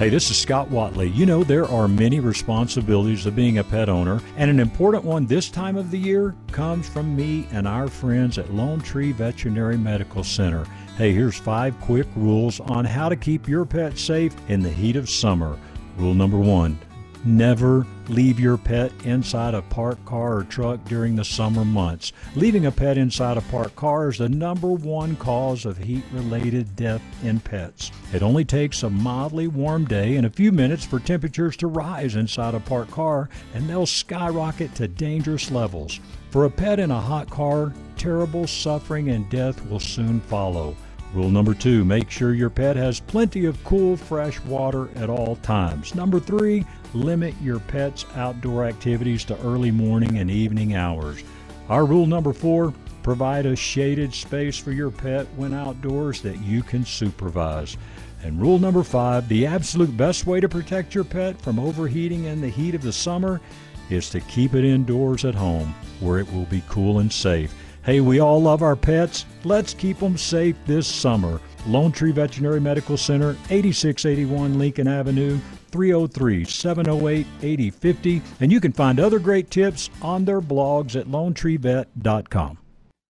Hey, 0.00 0.08
this 0.08 0.30
is 0.30 0.38
Scott 0.38 0.70
Watley. 0.70 1.10
You 1.10 1.26
know, 1.26 1.44
there 1.44 1.66
are 1.66 1.86
many 1.86 2.20
responsibilities 2.20 3.26
of 3.26 3.36
being 3.36 3.58
a 3.58 3.64
pet 3.64 3.90
owner, 3.90 4.22
and 4.38 4.50
an 4.50 4.58
important 4.58 5.04
one 5.04 5.26
this 5.26 5.50
time 5.50 5.76
of 5.76 5.90
the 5.90 5.98
year 5.98 6.34
comes 6.52 6.88
from 6.88 7.14
me 7.14 7.46
and 7.52 7.68
our 7.68 7.86
friends 7.86 8.38
at 8.38 8.54
Lone 8.54 8.80
Tree 8.80 9.12
Veterinary 9.12 9.76
Medical 9.76 10.24
Center. 10.24 10.64
Hey, 10.96 11.12
here's 11.12 11.36
five 11.36 11.78
quick 11.80 12.06
rules 12.16 12.60
on 12.60 12.86
how 12.86 13.10
to 13.10 13.16
keep 13.16 13.46
your 13.46 13.66
pet 13.66 13.98
safe 13.98 14.34
in 14.48 14.62
the 14.62 14.70
heat 14.70 14.96
of 14.96 15.10
summer. 15.10 15.58
Rule 15.98 16.14
number 16.14 16.38
one 16.38 16.78
Never 17.22 17.86
leave 18.08 18.40
your 18.40 18.56
pet 18.56 18.92
inside 19.04 19.52
a 19.52 19.60
parked 19.60 20.06
car 20.06 20.38
or 20.38 20.44
truck 20.44 20.82
during 20.86 21.16
the 21.16 21.24
summer 21.24 21.66
months. 21.66 22.14
Leaving 22.34 22.64
a 22.64 22.72
pet 22.72 22.96
inside 22.96 23.36
a 23.36 23.42
parked 23.42 23.76
car 23.76 24.08
is 24.08 24.16
the 24.16 24.28
number 24.28 24.68
one 24.68 25.16
cause 25.16 25.66
of 25.66 25.76
heat 25.76 26.02
related 26.12 26.74
death 26.76 27.02
in 27.22 27.38
pets. 27.38 27.92
It 28.14 28.22
only 28.22 28.46
takes 28.46 28.82
a 28.82 28.88
mildly 28.88 29.48
warm 29.48 29.84
day 29.84 30.16
and 30.16 30.24
a 30.24 30.30
few 30.30 30.50
minutes 30.50 30.86
for 30.86 30.98
temperatures 30.98 31.58
to 31.58 31.66
rise 31.66 32.16
inside 32.16 32.54
a 32.54 32.60
parked 32.60 32.92
car, 32.92 33.28
and 33.52 33.68
they'll 33.68 33.84
skyrocket 33.84 34.74
to 34.76 34.88
dangerous 34.88 35.50
levels. 35.50 36.00
For 36.30 36.46
a 36.46 36.50
pet 36.50 36.80
in 36.80 36.90
a 36.90 37.00
hot 37.00 37.28
car, 37.28 37.74
terrible 37.98 38.46
suffering 38.46 39.10
and 39.10 39.28
death 39.28 39.62
will 39.66 39.80
soon 39.80 40.20
follow. 40.20 40.74
Rule 41.12 41.28
number 41.28 41.54
two, 41.54 41.84
make 41.84 42.08
sure 42.08 42.34
your 42.34 42.50
pet 42.50 42.76
has 42.76 43.00
plenty 43.00 43.44
of 43.44 43.62
cool, 43.64 43.96
fresh 43.96 44.38
water 44.42 44.88
at 44.94 45.10
all 45.10 45.34
times. 45.36 45.96
Number 45.96 46.20
three, 46.20 46.64
limit 46.94 47.34
your 47.42 47.60
pet's 47.60 48.04
outdoor 48.16 48.64
activities 48.64 49.24
to 49.24 49.38
early 49.40 49.70
morning 49.70 50.18
and 50.18 50.30
evening 50.30 50.74
hours. 50.74 51.22
Our 51.68 51.84
rule 51.84 52.06
number 52.06 52.32
four, 52.32 52.74
provide 53.02 53.46
a 53.46 53.56
shaded 53.56 54.12
space 54.12 54.56
for 54.56 54.72
your 54.72 54.90
pet 54.90 55.26
when 55.36 55.54
outdoors 55.54 56.20
that 56.22 56.40
you 56.42 56.62
can 56.62 56.84
supervise. 56.84 57.76
And 58.22 58.40
rule 58.40 58.58
number 58.58 58.82
five, 58.82 59.28
the 59.28 59.46
absolute 59.46 59.96
best 59.96 60.26
way 60.26 60.40
to 60.40 60.48
protect 60.48 60.94
your 60.94 61.04
pet 61.04 61.40
from 61.40 61.58
overheating 61.58 62.24
in 62.24 62.40
the 62.40 62.48
heat 62.48 62.74
of 62.74 62.82
the 62.82 62.92
summer 62.92 63.40
is 63.88 64.10
to 64.10 64.20
keep 64.20 64.54
it 64.54 64.64
indoors 64.64 65.24
at 65.24 65.34
home 65.34 65.74
where 66.00 66.18
it 66.18 66.32
will 66.32 66.44
be 66.46 66.62
cool 66.68 66.98
and 66.98 67.12
safe. 67.12 67.54
Hey, 67.82 68.00
we 68.00 68.20
all 68.20 68.42
love 68.42 68.62
our 68.62 68.76
pets. 68.76 69.24
Let's 69.42 69.72
keep 69.72 69.98
them 69.98 70.18
safe 70.18 70.56
this 70.66 70.86
summer. 70.86 71.40
Lone 71.66 71.92
Tree 71.92 72.12
Veterinary 72.12 72.60
Medical 72.60 72.96
Center, 72.96 73.30
8681 73.48 74.58
Lincoln 74.58 74.86
Avenue, 74.86 75.38
303 75.70 76.44
708 76.44 77.26
8050. 77.42 78.22
And 78.40 78.52
you 78.52 78.60
can 78.60 78.72
find 78.72 79.00
other 79.00 79.18
great 79.18 79.50
tips 79.50 79.90
on 80.02 80.24
their 80.24 80.40
blogs 80.40 80.98
at 80.98 81.06
lonetreevet.com. 81.06 82.58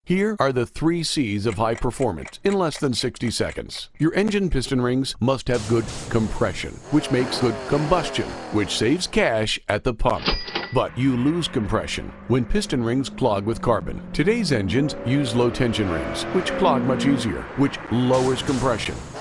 Here 0.06 0.36
are 0.38 0.52
the 0.52 0.66
three 0.66 1.02
C's 1.02 1.46
of 1.46 1.54
high 1.54 1.76
performance 1.76 2.38
in 2.44 2.52
less 2.52 2.76
than 2.76 2.92
60 2.92 3.30
seconds. 3.30 3.88
Your 3.98 4.12
engine 4.12 4.50
piston 4.50 4.82
rings 4.82 5.14
must 5.18 5.48
have 5.48 5.66
good 5.66 5.86
compression, 6.10 6.72
which 6.90 7.10
makes 7.10 7.40
good 7.40 7.54
combustion, 7.68 8.26
which 8.52 8.76
saves 8.76 9.06
cash 9.06 9.58
at 9.70 9.82
the 9.82 9.94
pump. 9.94 10.26
But 10.74 10.98
you 10.98 11.16
lose 11.16 11.48
compression 11.48 12.12
when 12.28 12.44
piston 12.44 12.84
rings 12.84 13.08
clog 13.08 13.46
with 13.46 13.62
carbon. 13.62 14.02
Today's 14.12 14.52
engines 14.52 14.94
use 15.06 15.34
low 15.34 15.48
tension 15.48 15.88
rings, 15.90 16.24
which 16.34 16.52
clog 16.58 16.82
much 16.82 17.06
easier, 17.06 17.40
which 17.56 17.78
lowers 17.90 18.42
compression, 18.42 18.96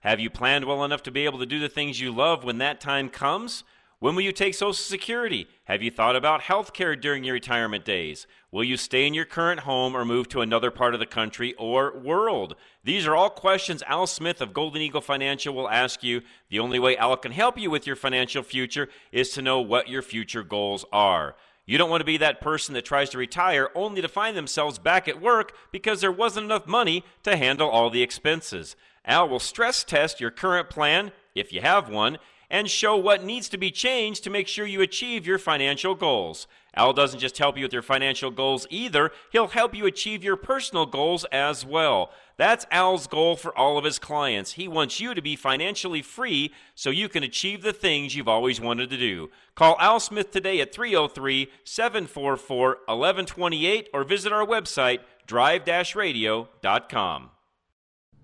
Have 0.00 0.18
you 0.18 0.30
planned 0.30 0.64
well 0.64 0.82
enough 0.82 1.02
to 1.04 1.10
be 1.10 1.26
able 1.26 1.38
to 1.40 1.46
do 1.46 1.58
the 1.58 1.68
things 1.68 2.00
you 2.00 2.10
love 2.10 2.42
when 2.42 2.56
that 2.58 2.80
time 2.80 3.10
comes? 3.10 3.64
When 3.98 4.14
will 4.14 4.22
you 4.22 4.32
take 4.32 4.54
Social 4.54 4.72
Security? 4.72 5.46
Have 5.64 5.82
you 5.82 5.90
thought 5.90 6.16
about 6.16 6.40
health 6.40 6.72
care 6.72 6.96
during 6.96 7.22
your 7.22 7.34
retirement 7.34 7.84
days? 7.84 8.26
Will 8.50 8.64
you 8.64 8.78
stay 8.78 9.06
in 9.06 9.12
your 9.12 9.26
current 9.26 9.60
home 9.60 9.94
or 9.94 10.06
move 10.06 10.26
to 10.30 10.40
another 10.40 10.70
part 10.70 10.94
of 10.94 11.00
the 11.00 11.06
country 11.06 11.52
or 11.58 11.98
world? 11.98 12.56
These 12.82 13.06
are 13.06 13.14
all 13.14 13.28
questions 13.28 13.82
Al 13.86 14.06
Smith 14.06 14.40
of 14.40 14.54
Golden 14.54 14.80
Eagle 14.80 15.02
Financial 15.02 15.54
will 15.54 15.68
ask 15.68 16.02
you. 16.02 16.22
The 16.48 16.60
only 16.60 16.78
way 16.78 16.96
Al 16.96 17.18
can 17.18 17.32
help 17.32 17.58
you 17.58 17.70
with 17.70 17.86
your 17.86 17.94
financial 17.94 18.42
future 18.42 18.88
is 19.12 19.28
to 19.32 19.42
know 19.42 19.60
what 19.60 19.90
your 19.90 20.00
future 20.00 20.42
goals 20.42 20.86
are. 20.90 21.36
You 21.66 21.76
don't 21.76 21.90
want 21.90 22.00
to 22.00 22.06
be 22.06 22.16
that 22.16 22.40
person 22.40 22.72
that 22.74 22.86
tries 22.86 23.10
to 23.10 23.18
retire 23.18 23.68
only 23.74 24.00
to 24.00 24.08
find 24.08 24.34
themselves 24.34 24.78
back 24.78 25.08
at 25.08 25.20
work 25.20 25.52
because 25.70 26.00
there 26.00 26.10
wasn't 26.10 26.46
enough 26.46 26.66
money 26.66 27.04
to 27.22 27.36
handle 27.36 27.68
all 27.68 27.90
the 27.90 28.02
expenses. 28.02 28.76
Al 29.04 29.28
will 29.28 29.40
stress 29.40 29.84
test 29.84 30.20
your 30.20 30.30
current 30.30 30.70
plan, 30.70 31.12
if 31.34 31.52
you 31.52 31.60
have 31.60 31.88
one, 31.88 32.18
and 32.50 32.68
show 32.68 32.96
what 32.96 33.24
needs 33.24 33.48
to 33.48 33.56
be 33.56 33.70
changed 33.70 34.24
to 34.24 34.30
make 34.30 34.48
sure 34.48 34.66
you 34.66 34.80
achieve 34.80 35.26
your 35.26 35.38
financial 35.38 35.94
goals. 35.94 36.46
Al 36.74 36.92
doesn't 36.92 37.20
just 37.20 37.38
help 37.38 37.56
you 37.56 37.64
with 37.64 37.72
your 37.72 37.82
financial 37.82 38.30
goals 38.30 38.66
either, 38.70 39.10
he'll 39.30 39.48
help 39.48 39.74
you 39.74 39.86
achieve 39.86 40.22
your 40.22 40.36
personal 40.36 40.86
goals 40.86 41.24
as 41.32 41.64
well. 41.64 42.10
That's 42.36 42.66
Al's 42.70 43.06
goal 43.06 43.36
for 43.36 43.56
all 43.56 43.76
of 43.76 43.84
his 43.84 43.98
clients. 43.98 44.52
He 44.52 44.66
wants 44.66 44.98
you 44.98 45.14
to 45.14 45.22
be 45.22 45.36
financially 45.36 46.02
free 46.02 46.52
so 46.74 46.90
you 46.90 47.08
can 47.08 47.22
achieve 47.22 47.62
the 47.62 47.72
things 47.72 48.14
you've 48.14 48.28
always 48.28 48.60
wanted 48.60 48.90
to 48.90 48.96
do. 48.96 49.30
Call 49.54 49.76
Al 49.78 50.00
Smith 50.00 50.30
today 50.30 50.60
at 50.60 50.72
303 50.72 51.50
744 51.64 52.68
1128 52.86 53.90
or 53.92 54.04
visit 54.04 54.32
our 54.32 54.46
website, 54.46 55.00
drive 55.26 55.66
radio.com. 55.94 57.30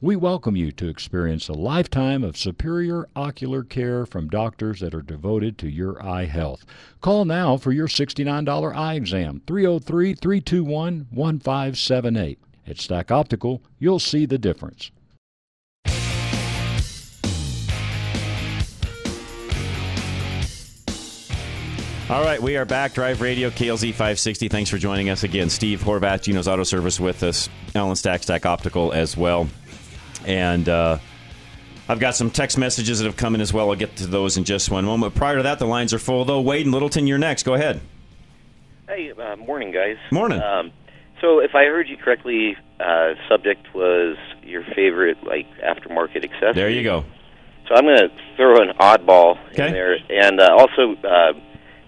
We 0.00 0.14
welcome 0.14 0.54
you 0.54 0.70
to 0.72 0.88
experience 0.88 1.48
a 1.48 1.54
lifetime 1.54 2.22
of 2.22 2.36
superior 2.36 3.08
ocular 3.16 3.64
care 3.64 4.06
from 4.06 4.28
doctors 4.28 4.78
that 4.78 4.94
are 4.94 5.02
devoted 5.02 5.58
to 5.58 5.68
your 5.68 6.00
eye 6.00 6.26
health. 6.26 6.64
Call 7.00 7.24
now 7.24 7.56
for 7.56 7.72
your 7.72 7.88
$69 7.88 8.76
eye 8.76 8.94
exam, 8.94 9.42
303 9.44 10.14
321 10.14 11.08
1578. 11.10 12.38
At 12.68 12.78
Stack 12.78 13.10
Optical, 13.10 13.60
you'll 13.80 13.98
see 13.98 14.24
the 14.24 14.38
difference. 14.38 14.92
All 22.08 22.22
right, 22.22 22.40
we 22.40 22.56
are 22.56 22.64
back. 22.64 22.94
Drive 22.94 23.20
Radio, 23.20 23.50
KLZ 23.50 23.90
560. 23.90 24.48
Thanks 24.48 24.70
for 24.70 24.78
joining 24.78 25.10
us 25.10 25.24
again. 25.24 25.50
Steve 25.50 25.82
Horvath, 25.82 26.22
Geno's 26.22 26.46
Auto 26.46 26.62
Service 26.62 27.00
with 27.00 27.24
us. 27.24 27.48
Alan 27.74 27.96
Stack, 27.96 28.22
Stack 28.22 28.46
Optical 28.46 28.92
as 28.92 29.16
well. 29.16 29.48
And 30.26 30.68
uh, 30.68 30.98
I've 31.88 32.00
got 32.00 32.14
some 32.16 32.30
text 32.30 32.58
messages 32.58 32.98
that 32.98 33.06
have 33.06 33.16
come 33.16 33.34
in 33.34 33.40
as 33.40 33.52
well. 33.52 33.70
I'll 33.70 33.76
get 33.76 33.96
to 33.96 34.06
those 34.06 34.36
in 34.36 34.44
just 34.44 34.70
one 34.70 34.84
moment. 34.84 35.14
Prior 35.14 35.36
to 35.36 35.42
that, 35.44 35.58
the 35.58 35.66
lines 35.66 35.94
are 35.94 35.98
full, 35.98 36.24
though. 36.24 36.40
Wade 36.40 36.66
and 36.66 36.72
Littleton, 36.72 37.06
you're 37.06 37.18
next. 37.18 37.44
Go 37.44 37.54
ahead. 37.54 37.80
Hey, 38.88 39.12
uh, 39.12 39.36
morning, 39.36 39.72
guys. 39.72 39.96
Morning. 40.10 40.40
Um, 40.40 40.72
so, 41.20 41.40
if 41.40 41.54
I 41.54 41.64
heard 41.64 41.88
you 41.88 41.96
correctly, 41.96 42.56
uh, 42.80 43.14
subject 43.28 43.74
was 43.74 44.16
your 44.42 44.64
favorite 44.74 45.18
like 45.24 45.46
aftermarket 45.60 46.24
accessory. 46.24 46.52
There 46.54 46.70
you 46.70 46.82
go. 46.82 47.04
So 47.68 47.74
I'm 47.74 47.84
going 47.84 47.98
to 47.98 48.08
throw 48.36 48.62
an 48.62 48.70
oddball 48.80 49.36
Okay. 49.52 49.66
in 49.66 49.72
there, 49.74 49.96
and 50.08 50.40
uh, 50.40 50.56
also, 50.56 50.94
uh, 51.06 51.32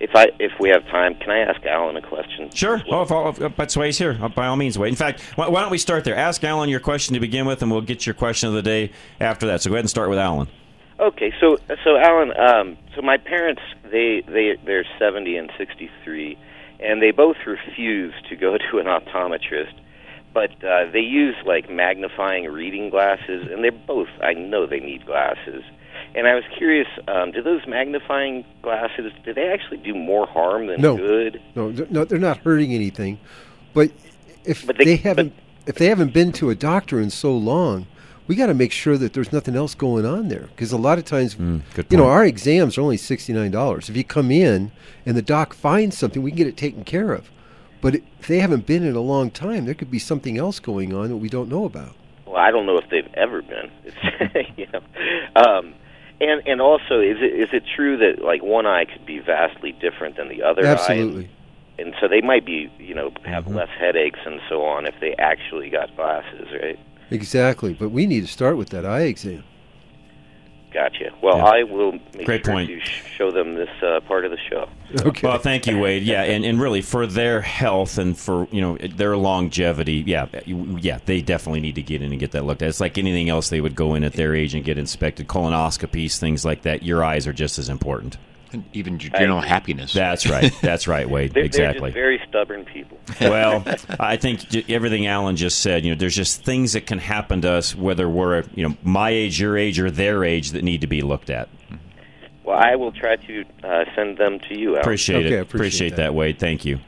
if 0.01 0.11
I 0.15 0.31
if 0.39 0.53
we 0.59 0.71
have 0.71 0.85
time, 0.87 1.15
can 1.17 1.31
I 1.31 1.41
ask 1.41 1.65
Alan 1.67 1.97
a 1.97 2.03
question? 2.03 2.51
Sure. 2.51 2.83
Oh, 2.91 3.29
if, 3.29 3.41
if, 3.41 3.57
that's 3.57 3.77
why 3.77 3.87
he's 3.87 3.99
here. 3.99 4.19
Uh, 4.21 4.29
By 4.29 4.47
all 4.47 4.57
means, 4.57 4.79
wait. 4.79 4.89
In 4.89 4.97
fact, 4.97 5.21
why, 5.37 5.49
why 5.49 5.61
don't 5.61 5.71
we 5.71 5.79
start 5.79 6.05
there? 6.05 6.17
Ask 6.17 6.43
Alan 6.43 6.71
your 6.71 6.81
question 6.81 7.15
to 7.15 7.21
begin 7.21 7.47
with, 7.47 7.63
and 7.63 7.71
we'll 7.71 7.83
get 7.83 8.07
your 8.07 8.15
question 8.15 8.49
of 8.49 8.55
the 8.55 8.63
day 8.63 8.93
after 9.21 9.47
that. 9.47 9.61
So 9.61 9.69
go 9.69 9.75
ahead 9.75 9.85
and 9.85 9.91
start 9.91 10.09
with 10.09 10.19
Alan. 10.19 10.49
Okay, 10.99 11.33
so 11.39 11.59
so 11.85 11.97
Alan, 11.97 12.33
um, 12.39 12.79
so 12.95 13.03
my 13.03 13.19
parents 13.19 13.63
they 13.85 14.23
they 14.27 14.57
they're 14.65 14.87
70 14.99 15.37
and 15.37 15.51
63, 15.59 16.39
and 16.81 17.03
they 17.03 17.11
both 17.11 17.37
refuse 17.47 18.15
to 18.31 18.37
go 18.37 18.57
to 18.71 18.79
an 18.79 18.87
optometrist, 18.87 19.75
but 20.33 20.51
uh, 20.65 20.91
they 20.91 21.01
use 21.01 21.37
like 21.45 21.71
magnifying 21.71 22.45
reading 22.45 22.89
glasses, 22.89 23.49
and 23.51 23.63
they're 23.63 23.73
both 23.73 24.09
I 24.23 24.33
know 24.33 24.67
they 24.67 24.81
need 24.81 25.05
glasses, 25.05 25.63
and 26.15 26.27
I 26.27 26.35
was 26.35 26.45
curious, 26.57 26.89
um, 27.09 27.31
do 27.33 27.43
those 27.43 27.67
magnifying 27.67 28.45
glasses 28.63 29.13
do 29.25 29.33
they 29.35 29.49
actually 29.49 29.79
do 29.79 29.95
more 29.95 30.27
harm 30.27 30.67
than 30.67 30.81
No. 30.81 30.97
good? 30.97 31.41
No, 31.55 31.71
they're, 31.73 31.87
no, 31.91 32.05
they're 32.05 32.19
not 32.19 32.39
hurting 32.39 32.73
anything. 32.75 33.19
But 33.75 33.91
if 34.45 34.67
But 34.67 34.79
they, 34.79 34.85
they- 34.85 34.97
haven't, 34.97 35.33
if 35.67 35.77
they 35.77 35.87
haven't 35.87 36.13
been 36.13 36.33
to 36.33 36.51
a 36.51 36.55
doctor 36.55 37.01
in 37.01 37.11
so 37.11 37.37
long, 37.37 37.87
we 38.27 38.37
got 38.37 38.47
to 38.47 38.55
make 38.55 38.71
sure 38.73 38.97
that 38.97 39.13
there's 39.13 39.33
nothing 39.33 39.57
else 39.57 39.75
going 39.75 40.07
on 40.07 40.29
there. 40.29 40.49
Because 40.55 40.73
a 40.73 40.77
lot 40.79 40.99
of 40.99 41.05
times, 41.05 41.35
Mm, 41.35 41.63
good 41.75 41.87
you 41.91 41.97
know, 41.97 42.07
our 42.07 42.25
exams 42.25 42.79
are 42.79 42.83
only 42.83 42.97
sixty 42.97 43.33
nine 43.33 43.51
dollars. 43.51 43.89
If 43.89 43.97
you 43.97 44.05
come 44.05 44.31
in 44.31 44.71
and 45.05 45.17
the 45.17 45.23
doc 45.23 45.53
finds 45.53 45.99
something, 45.99 46.23
we 46.23 46.31
can 46.31 46.39
get 46.39 46.47
it 46.47 46.57
taken 46.57 46.85
care 46.85 47.13
of. 47.13 47.31
But 47.81 47.97
if 48.21 48.27
they 48.29 48.39
haven't 48.41 48.67
been 48.67 48.85
in 48.85 48.95
a 48.95 49.01
long 49.01 49.31
time, 49.31 49.65
there 49.65 49.75
could 49.75 49.91
be 49.91 49.99
something 49.99 50.39
else 50.39 50.61
going 50.61 50.95
on 50.95 51.09
that 51.09 51.17
we 51.17 51.29
don't 51.29 51.49
know 51.49 51.65
about. 51.65 51.95
Well, 52.27 52.37
I 52.37 52.51
don't 52.53 52.67
know 52.67 52.77
if 52.79 52.89
they've 52.91 53.09
ever 53.15 53.43
been. 53.43 53.71
It's, 53.85 54.49
you 54.59 54.67
know, 54.73 54.81
um, 55.35 55.75
and 56.21 56.43
and 56.47 56.61
also, 56.61 57.01
is 57.01 57.17
it 57.21 57.33
is 57.35 57.49
it 57.53 57.65
true 57.75 57.97
that 57.99 58.23
like 58.23 58.43
one 58.43 58.67
eye 58.67 58.85
could 58.85 59.07
be 59.07 59.19
vastly 59.19 59.73
different 59.73 60.17
than 60.17 60.29
the 60.29 60.43
other 60.43 60.67
eye? 60.67 60.73
Absolutely. 60.73 61.29
And 61.79 61.95
so 62.01 62.09
they 62.09 62.21
might 62.21 62.45
be, 62.45 62.71
you 62.79 62.95
know, 62.95 63.11
have 63.25 63.45
Mm-hmm. 63.45 63.57
less 63.57 63.69
headaches 63.79 64.19
and 64.27 64.41
so 64.49 64.65
on 64.65 64.87
if 64.87 64.95
they 65.01 65.15
actually 65.19 65.71
got 65.71 65.95
glasses, 65.97 66.49
right? 66.63 66.79
Exactly. 67.11 67.73
But 67.75 67.89
we 67.89 68.07
need 68.07 68.21
to 68.21 68.27
start 68.27 68.57
with 68.59 68.69
that 68.71 68.85
eye 68.85 69.03
exam. 69.03 69.45
Gotcha. 70.73 71.11
Well, 71.21 71.39
Yeah. 71.39 71.45
I 71.45 71.63
will 71.65 71.93
make 72.17 72.25
Great 72.27 72.45
sure 72.45 72.55
point. 72.55 72.69
to 72.69 72.81
show 72.81 73.31
them 73.33 73.55
this 73.57 73.69
uh, 73.83 74.01
part 74.01 74.25
of 74.25 74.31
the 74.31 74.39
show. 74.49 74.69
Okay. 75.03 75.27
Well, 75.29 75.39
thank 75.39 75.67
you, 75.69 75.79
Wade. 75.79 76.03
Yeah, 76.03 76.23
and, 76.25 76.45
and 76.45 76.61
really 76.61 76.83
for 76.83 77.07
their 77.07 77.41
health 77.41 77.97
and 77.97 78.19
for 78.19 78.49
you 78.51 78.61
know 78.61 78.77
their 78.77 79.17
longevity, 79.17 80.03
yeah, 80.07 80.27
yeah, 80.47 80.99
they 81.07 81.23
definitely 81.23 81.61
need 81.61 81.77
to 81.77 81.83
get 81.83 82.03
in 82.03 82.11
and 82.11 82.19
get 82.19 82.33
that 82.33 82.45
looked 82.45 82.61
at. 82.63 82.69
It's 82.69 82.81
like 82.81 82.99
anything 82.99 83.29
else; 83.29 83.51
they 83.51 83.61
would 83.61 83.77
go 83.77 83.95
in 83.95 84.03
at 84.03 84.15
their 84.15 84.35
age 84.35 84.53
and 84.55 84.65
get 84.65 84.79
inspected, 84.79 85.29
colonoscopies, 85.29 86.19
things 86.19 86.45
like 86.45 86.63
that. 86.63 86.83
Your 86.83 87.05
eyes 87.05 87.29
are 87.29 87.33
just 87.33 87.57
as 87.61 87.69
important. 87.69 88.17
And 88.53 88.65
even 88.73 88.99
general 88.99 89.41
happiness. 89.41 89.93
That's 89.93 90.29
right. 90.29 90.53
That's 90.61 90.89
right, 90.89 91.09
Wade. 91.09 91.33
They're, 91.35 91.45
exactly. 91.45 91.93
they're 91.93 92.17
just 92.17 92.29
very 92.29 92.29
stubborn 92.29 92.65
people. 92.65 92.99
well, 93.21 93.63
I 94.01 94.17
think 94.17 94.69
everything 94.69 95.07
Alan 95.07 95.37
just 95.37 95.61
said, 95.61 95.85
you 95.85 95.93
know, 95.93 95.99
there's 95.99 96.17
just 96.17 96.45
things 96.45 96.73
that 96.73 96.87
can 96.87 96.99
happen 96.99 97.43
to 97.43 97.53
us, 97.53 97.75
whether 97.75 98.09
we're, 98.09 98.43
you 98.55 98.69
know, 98.69 98.77
my 98.83 99.11
age, 99.11 99.41
your 99.41 99.57
age, 99.57 99.79
or 99.79 99.91
their 99.91 100.25
age, 100.25 100.51
that 100.51 100.65
need 100.65 100.81
to 100.81 100.87
be 100.87 101.03
looked 101.03 101.31
at. 101.31 101.49
Well, 102.45 102.59
I 102.59 102.75
will 102.75 102.91
try 102.91 103.17
to 103.17 103.45
uh, 103.63 103.85
send 103.95 104.19
them 104.19 104.41
to 104.49 104.59
you. 104.59 104.75
Al. 104.75 104.81
Appreciate 104.81 105.27
Okay, 105.27 105.35
it. 105.37 105.39
I 105.39 105.43
appreciate 105.43 105.97
that. 105.97 106.15
Wade. 106.15 106.39
Thank 106.41 106.65
you. 106.65 106.81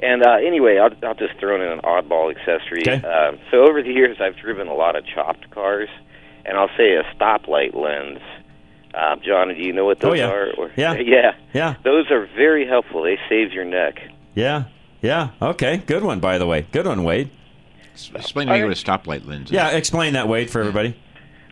And 0.00 0.24
uh, 0.24 0.36
anyway, 0.36 0.78
I'll, 0.78 0.92
I'll 1.06 1.14
just 1.14 1.38
throw 1.40 1.56
in 1.56 1.62
an 1.62 1.80
oddball 1.80 2.30
accessory. 2.30 2.82
Okay. 2.82 3.04
Um, 3.04 3.38
so 3.50 3.68
over 3.68 3.82
the 3.82 3.90
years, 3.90 4.18
I've 4.20 4.36
driven 4.36 4.68
a 4.68 4.74
lot 4.74 4.94
of 4.94 5.04
chopped 5.04 5.50
cars, 5.50 5.88
and 6.44 6.56
I'll 6.56 6.70
say 6.76 6.94
a 6.94 7.02
stoplight 7.14 7.74
lens. 7.74 8.20
Um, 8.94 9.20
John, 9.24 9.48
do 9.48 9.54
you 9.54 9.72
know 9.72 9.84
what 9.84 10.00
those 10.00 10.12
Oh, 10.12 10.14
yeah. 10.14 10.30
are? 10.30 10.50
Or, 10.56 10.70
Yeah. 10.76 10.94
yeah, 10.98 11.32
Yeah. 11.52 11.74
Those 11.84 12.10
are 12.10 12.26
very 12.36 12.66
helpful. 12.66 13.02
They 13.02 13.18
save 13.28 13.52
your 13.52 13.64
neck. 13.64 14.00
Yeah. 14.34 14.64
Yeah. 15.02 15.30
Okay. 15.40 15.78
Good 15.78 16.02
one, 16.02 16.20
by 16.20 16.38
the 16.38 16.46
way. 16.46 16.66
Good 16.72 16.86
one, 16.86 17.04
Wade. 17.04 17.30
Explain 18.14 18.46
to 18.48 18.52
me 18.54 18.62
what 18.64 18.72
a 18.72 18.74
stoplight 18.74 19.26
lens 19.26 19.46
is. 19.48 19.52
Yeah. 19.52 19.70
Explain 19.70 20.14
that, 20.14 20.28
Wade, 20.28 20.50
for 20.50 20.60
everybody. 20.60 20.96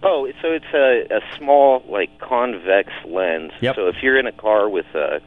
Oh, 0.02 0.28
so 0.42 0.52
it's 0.52 0.64
a, 0.74 1.06
a 1.16 1.20
small, 1.36 1.82
like 1.88 2.18
convex 2.20 2.90
lens. 3.04 3.52
Yep. 3.60 3.76
So 3.76 3.88
if 3.88 3.96
you're 4.02 4.18
in 4.18 4.26
a 4.26 4.32
car 4.32 4.68
with 4.68 4.86
a, 4.94 5.20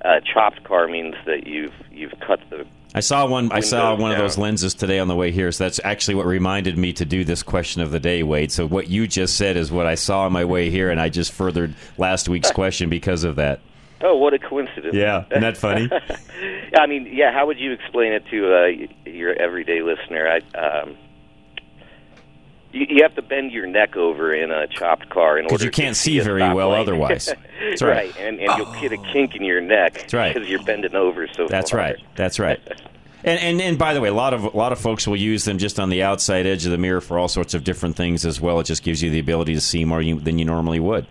a 0.00 0.20
chopped 0.22 0.64
car, 0.64 0.88
means 0.88 1.14
that 1.26 1.46
you've 1.46 1.74
you've 1.92 2.14
cut 2.26 2.40
the 2.50 2.66
I 2.96 3.00
saw 3.00 3.26
one. 3.26 3.52
I 3.52 3.60
saw 3.60 3.94
one 3.94 4.10
of 4.10 4.16
those 4.16 4.38
lenses 4.38 4.72
today 4.72 4.98
on 4.98 5.06
the 5.06 5.14
way 5.14 5.30
here. 5.30 5.52
So 5.52 5.64
that's 5.64 5.78
actually 5.84 6.14
what 6.14 6.24
reminded 6.24 6.78
me 6.78 6.94
to 6.94 7.04
do 7.04 7.24
this 7.24 7.42
question 7.42 7.82
of 7.82 7.90
the 7.90 8.00
day, 8.00 8.22
Wade. 8.22 8.50
So 8.50 8.66
what 8.66 8.88
you 8.88 9.06
just 9.06 9.36
said 9.36 9.58
is 9.58 9.70
what 9.70 9.84
I 9.84 9.96
saw 9.96 10.22
on 10.22 10.32
my 10.32 10.46
way 10.46 10.70
here, 10.70 10.90
and 10.90 10.98
I 10.98 11.10
just 11.10 11.30
furthered 11.30 11.74
last 11.98 12.26
week's 12.26 12.50
question 12.52 12.88
because 12.88 13.22
of 13.22 13.36
that. 13.36 13.60
Oh, 14.00 14.16
what 14.16 14.32
a 14.32 14.38
coincidence! 14.38 14.94
Yeah, 14.94 15.26
isn't 15.30 15.42
that 15.42 15.58
funny? 15.58 15.90
I 16.78 16.86
mean, 16.86 17.06
yeah. 17.12 17.32
How 17.32 17.46
would 17.46 17.60
you 17.60 17.72
explain 17.72 18.14
it 18.14 18.24
to 18.30 18.54
uh, 18.54 19.10
your 19.10 19.34
everyday 19.34 19.82
listener? 19.82 20.26
I, 20.26 20.58
um, 20.58 20.96
you, 22.76 22.86
you 22.88 23.02
have 23.02 23.14
to 23.14 23.22
bend 23.22 23.52
your 23.52 23.66
neck 23.66 23.96
over 23.96 24.34
in 24.34 24.50
a 24.50 24.66
chopped 24.66 25.08
car 25.08 25.38
in 25.38 25.44
order 25.46 25.54
Because 25.54 25.64
you 25.64 25.70
can't 25.70 25.96
see 25.96 26.18
a 26.18 26.22
very 26.22 26.52
well 26.52 26.72
otherwise. 26.72 27.26
That's 27.68 27.82
right. 27.82 28.14
and 28.18 28.38
and 28.40 28.50
you'll 28.56 28.80
get 28.80 28.92
a 28.92 28.98
kink 29.12 29.34
in 29.34 29.42
your 29.42 29.60
neck 29.60 29.94
That's 29.94 30.14
right. 30.14 30.34
because 30.34 30.48
you're 30.48 30.62
bending 30.62 30.94
over 30.94 31.26
so 31.28 31.48
That's 31.48 31.70
far. 31.70 31.80
right. 31.80 31.96
That's 32.14 32.38
right. 32.38 32.60
And, 33.24 33.40
and 33.40 33.60
and 33.60 33.78
by 33.78 33.92
the 33.92 34.00
way, 34.00 34.08
a 34.08 34.14
lot 34.14 34.34
of 34.34 34.44
a 34.44 34.56
lot 34.56 34.70
of 34.70 34.78
folks 34.78 35.04
will 35.08 35.16
use 35.16 35.44
them 35.44 35.58
just 35.58 35.80
on 35.80 35.88
the 35.90 36.04
outside 36.04 36.46
edge 36.46 36.64
of 36.64 36.70
the 36.70 36.78
mirror 36.78 37.00
for 37.00 37.18
all 37.18 37.26
sorts 37.26 37.54
of 37.54 37.64
different 37.64 37.96
things 37.96 38.24
as 38.24 38.40
well. 38.40 38.60
It 38.60 38.64
just 38.64 38.84
gives 38.84 39.02
you 39.02 39.10
the 39.10 39.18
ability 39.18 39.54
to 39.54 39.60
see 39.60 39.84
more 39.84 40.00
you, 40.00 40.20
than 40.20 40.38
you 40.38 40.44
normally 40.44 40.78
would. 40.78 41.08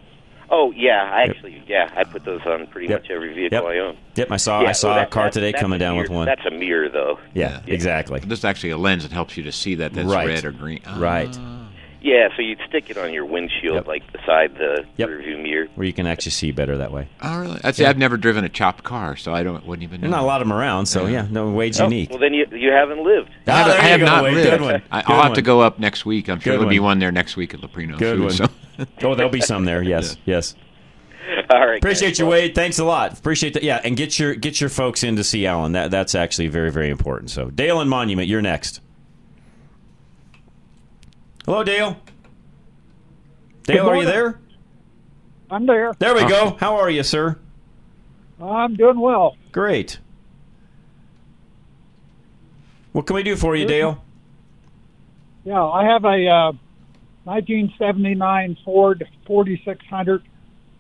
Oh 0.50 0.72
yeah, 0.76 1.10
I 1.12 1.24
actually 1.24 1.62
yeah 1.68 1.92
I 1.96 2.04
put 2.04 2.24
those 2.26 2.42
on 2.46 2.68
pretty 2.68 2.88
Yep. 2.88 3.02
much 3.04 3.12
every 3.12 3.34
vehicle 3.34 3.58
Yep. 3.58 3.64
I 3.66 3.78
own. 3.80 3.98
Yep, 4.16 4.32
I 4.32 4.38
saw 4.38 4.62
Yeah, 4.62 4.70
I 4.70 4.72
saw 4.74 4.96
well, 4.96 5.04
a 5.04 5.08
car 5.08 5.24
that- 5.26 5.34
today 5.34 5.54
coming 5.54 5.78
a 5.78 5.80
down 5.80 5.98
with 5.98 6.10
one. 6.10 6.26
That's 6.26 6.46
a 6.46 6.52
mirror 6.52 6.88
though. 6.90 7.20
yeah, 7.34 7.62
exactly. 7.68 8.20
This 8.20 8.40
is 8.40 8.46
actually 8.46 8.70
a 8.72 8.78
lens 8.78 9.04
that 9.04 9.12
helps 9.12 9.38
you 9.38 9.44
to 9.44 9.52
see 9.52 9.76
that 9.76 9.94
that's 9.94 10.08
Right. 10.08 10.28
red 10.28 10.46
or 10.46 10.52
green. 10.52 10.82
Right. 10.98 11.30
Ah. 11.40 11.65
Yeah, 12.08 12.28
so 12.36 12.44
you'd 12.44 12.60
stick 12.70 12.92
it 12.92 12.98
on 13.00 13.12
your 13.14 13.26
windshield, 13.26 13.74
Yep. 13.78 13.88
like 13.88 14.04
beside 14.12 14.54
the 14.60 14.86
Yep. 14.98 15.10
rearview 15.10 15.42
mirror. 15.42 15.68
Where 15.74 15.88
you 15.88 15.94
can 15.94 16.06
actually 16.06 16.34
see 16.34 16.52
better 16.52 16.78
that 16.78 16.92
way. 16.92 17.08
Oh, 17.24 17.40
really? 17.40 17.60
I'd 17.64 17.74
say 17.76 17.86
I've 17.86 17.98
never 17.98 18.16
driven 18.16 18.44
a 18.44 18.50
chopped 18.50 18.84
car, 18.84 19.16
so 19.16 19.34
I 19.34 19.42
don't 19.42 19.66
wouldn't 19.66 19.82
even 19.82 20.02
know. 20.02 20.06
There's 20.08 20.12
not 20.12 20.22
a 20.24 20.28
lot 20.28 20.40
of 20.40 20.48
them 20.48 20.56
around, 20.56 20.86
so 20.86 21.08
yeah, 21.08 21.26
no 21.32 21.50
Wade's 21.50 21.82
Oh, 21.82 21.86
unique. 21.86 22.12
Well, 22.12 22.20
then 22.20 22.36
you 22.36 22.46
you 22.52 22.72
haven't 22.72 23.04
lived. 23.04 23.32
I 23.48 23.52
have, 23.52 23.66
there 23.68 23.80
I 23.80 23.84
you 23.84 23.90
have 23.90 24.00
go, 24.02 24.06
not 24.06 24.24
Wade. 24.24 24.34
lived. 24.36 24.50
Good 24.52 24.62
one. 24.62 24.82
I, 24.92 25.02
Good 25.02 25.10
I'll 25.12 25.16
have 25.24 25.26
one. 25.32 25.36
to 25.36 25.42
go 25.42 25.62
up 25.62 25.80
next 25.80 26.06
week. 26.06 26.30
I'm 26.30 26.40
sure 26.40 26.54
Good 26.54 26.60
there'll 26.60 26.70
be 26.70 26.80
one. 26.80 26.90
one 26.92 27.00
there 27.00 27.12
next 27.12 27.38
week 27.38 27.56
at 27.56 27.62
Leprino. 27.62 27.98
Good 27.98 28.18
too, 28.18 28.22
one. 28.22 28.32
So. 28.32 28.46
oh, 29.04 29.16
there'll 29.16 29.32
be 29.32 29.42
some 29.42 29.66
there. 29.66 29.82
Yes, 29.96 30.16
yes. 30.26 30.54
All 31.50 31.66
right. 31.66 31.78
Appreciate 31.80 32.10
guys. 32.10 32.20
you, 32.20 32.28
Wade. 32.28 32.54
Thanks 32.54 32.78
a 32.78 32.86
lot. 32.86 33.18
Appreciate 33.18 33.54
that. 33.56 33.64
Yeah, 33.64 33.82
and 33.84 33.98
get 33.98 34.20
your 34.20 34.36
get 34.36 34.62
your 34.62 34.70
folks 34.70 35.04
in 35.04 35.16
to 35.16 35.24
see 35.24 35.48
Alan. 35.48 35.72
That 35.72 35.90
that's 35.90 36.14
actually 36.14 36.50
very 36.50 36.72
very 36.72 36.92
important. 36.92 37.32
So 37.32 37.50
Dale 37.50 37.82
and 37.82 37.90
Monument, 37.90 38.28
you're 38.28 38.44
next. 38.44 38.80
Hello, 41.46 41.64
Dale. 41.64 41.98
Dale, 43.64 43.88
are 43.88 43.98
you 43.98 44.06
there? 44.06 44.40
I'm 45.52 45.68
there. 45.68 45.94
There 46.00 46.16
we 46.16 46.28
go. 46.28 46.58
How 46.60 46.78
are 46.78 46.90
you, 46.90 47.04
sir? 47.04 47.38
I'm 48.42 48.76
doing 48.76 49.00
well. 49.00 49.38
Great. 49.52 50.00
What 52.94 53.06
can 53.06 53.16
we 53.16 53.22
do 53.22 53.36
for 53.36 53.56
you, 53.56 53.68
Dale? 53.68 54.04
Yeah, 55.44 55.64
I 55.64 55.84
have 55.86 56.04
a 56.04 56.28
uh, 56.28 56.52
1979 57.26 58.58
Ford 58.66 59.08
4600 59.28 60.24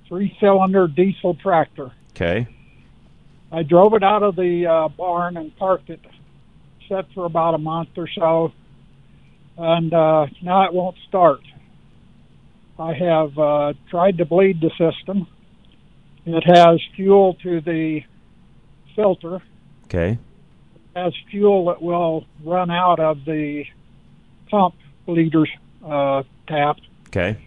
three-cylinder 0.07 0.87
diesel 0.87 1.35
tractor. 1.35 1.91
Okay. 2.11 2.47
I 3.51 3.61
drove 3.61 3.93
it 3.93 4.03
out 4.03 4.23
of 4.23 4.35
the 4.35 4.65
uh, 4.65 4.87
barn 4.89 5.37
and 5.37 5.55
parked 5.57 5.91
it, 5.91 5.99
set 6.89 7.05
for 7.13 7.25
about 7.25 7.53
a 7.53 7.59
month 7.59 7.89
or 7.97 8.07
so, 8.07 8.51
and 9.57 9.93
uh, 9.93 10.27
now 10.41 10.65
it 10.65 10.73
won't 10.73 10.97
start. 11.07 11.41
I 12.77 12.93
have 12.93 13.37
uh, 13.37 13.73
tried 13.89 14.17
to 14.17 14.25
bleed 14.25 14.59
the 14.61 14.69
system. 14.71 15.27
It 16.25 16.43
has 16.43 16.79
fuel 16.95 17.35
to 17.43 17.61
the 17.61 18.01
filter. 18.95 19.41
Okay. 19.85 20.17
has 20.95 21.13
fuel 21.29 21.65
that 21.67 21.81
will 21.81 22.25
run 22.43 22.71
out 22.71 22.99
of 22.99 23.23
the 23.25 23.65
pump 24.49 24.75
bleeder's 25.05 25.49
uh, 25.85 26.23
tap, 26.47 26.77
Okay. 27.07 27.37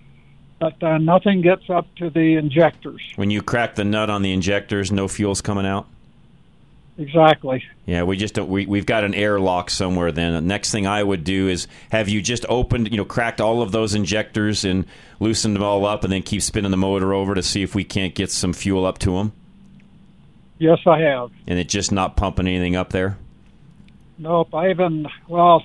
but 0.60 0.80
uh, 0.82 0.98
nothing 0.98 1.42
gets 1.42 1.68
up 1.68 1.86
to 1.96 2.08
the 2.10 2.36
injectors. 2.36 3.00
When 3.16 3.30
you 3.30 3.42
crack 3.42 3.74
the 3.74 3.84
nut 3.84 4.08
on 4.10 4.22
the 4.22 4.32
injectors, 4.32 4.92
no 4.92 5.08
fuel's 5.08 5.40
coming 5.40 5.66
out. 5.66 5.88
Exactly. 6.98 7.62
Yeah, 7.86 8.02
we 8.02 8.16
just 8.16 8.34
don't. 8.34 8.48
We 8.48 8.66
we've 8.66 8.84
got 8.84 9.04
an 9.04 9.14
airlock 9.14 9.70
somewhere. 9.70 10.10
Then 10.10 10.32
the 10.34 10.40
next 10.40 10.72
thing 10.72 10.84
I 10.86 11.00
would 11.02 11.22
do 11.22 11.46
is 11.48 11.68
have 11.92 12.08
you 12.08 12.20
just 12.20 12.44
opened, 12.48 12.90
you 12.90 12.96
know, 12.96 13.04
cracked 13.04 13.40
all 13.40 13.62
of 13.62 13.70
those 13.70 13.94
injectors 13.94 14.64
and 14.64 14.84
loosened 15.20 15.54
them 15.54 15.62
all 15.62 15.86
up, 15.86 16.02
and 16.02 16.12
then 16.12 16.22
keep 16.22 16.42
spinning 16.42 16.72
the 16.72 16.76
motor 16.76 17.14
over 17.14 17.36
to 17.36 17.42
see 17.42 17.62
if 17.62 17.72
we 17.74 17.84
can't 17.84 18.16
get 18.16 18.32
some 18.32 18.52
fuel 18.52 18.84
up 18.84 18.98
to 18.98 19.12
them, 19.12 19.32
Yes, 20.58 20.80
I 20.86 20.98
have. 21.00 21.30
and 21.46 21.58
it's 21.58 21.72
just 21.72 21.92
not 21.92 22.16
pumping 22.16 22.48
anything 22.48 22.74
up 22.74 22.90
there. 22.90 23.16
Nope. 24.18 24.52
I 24.52 24.70
even 24.70 25.06
well, 25.28 25.62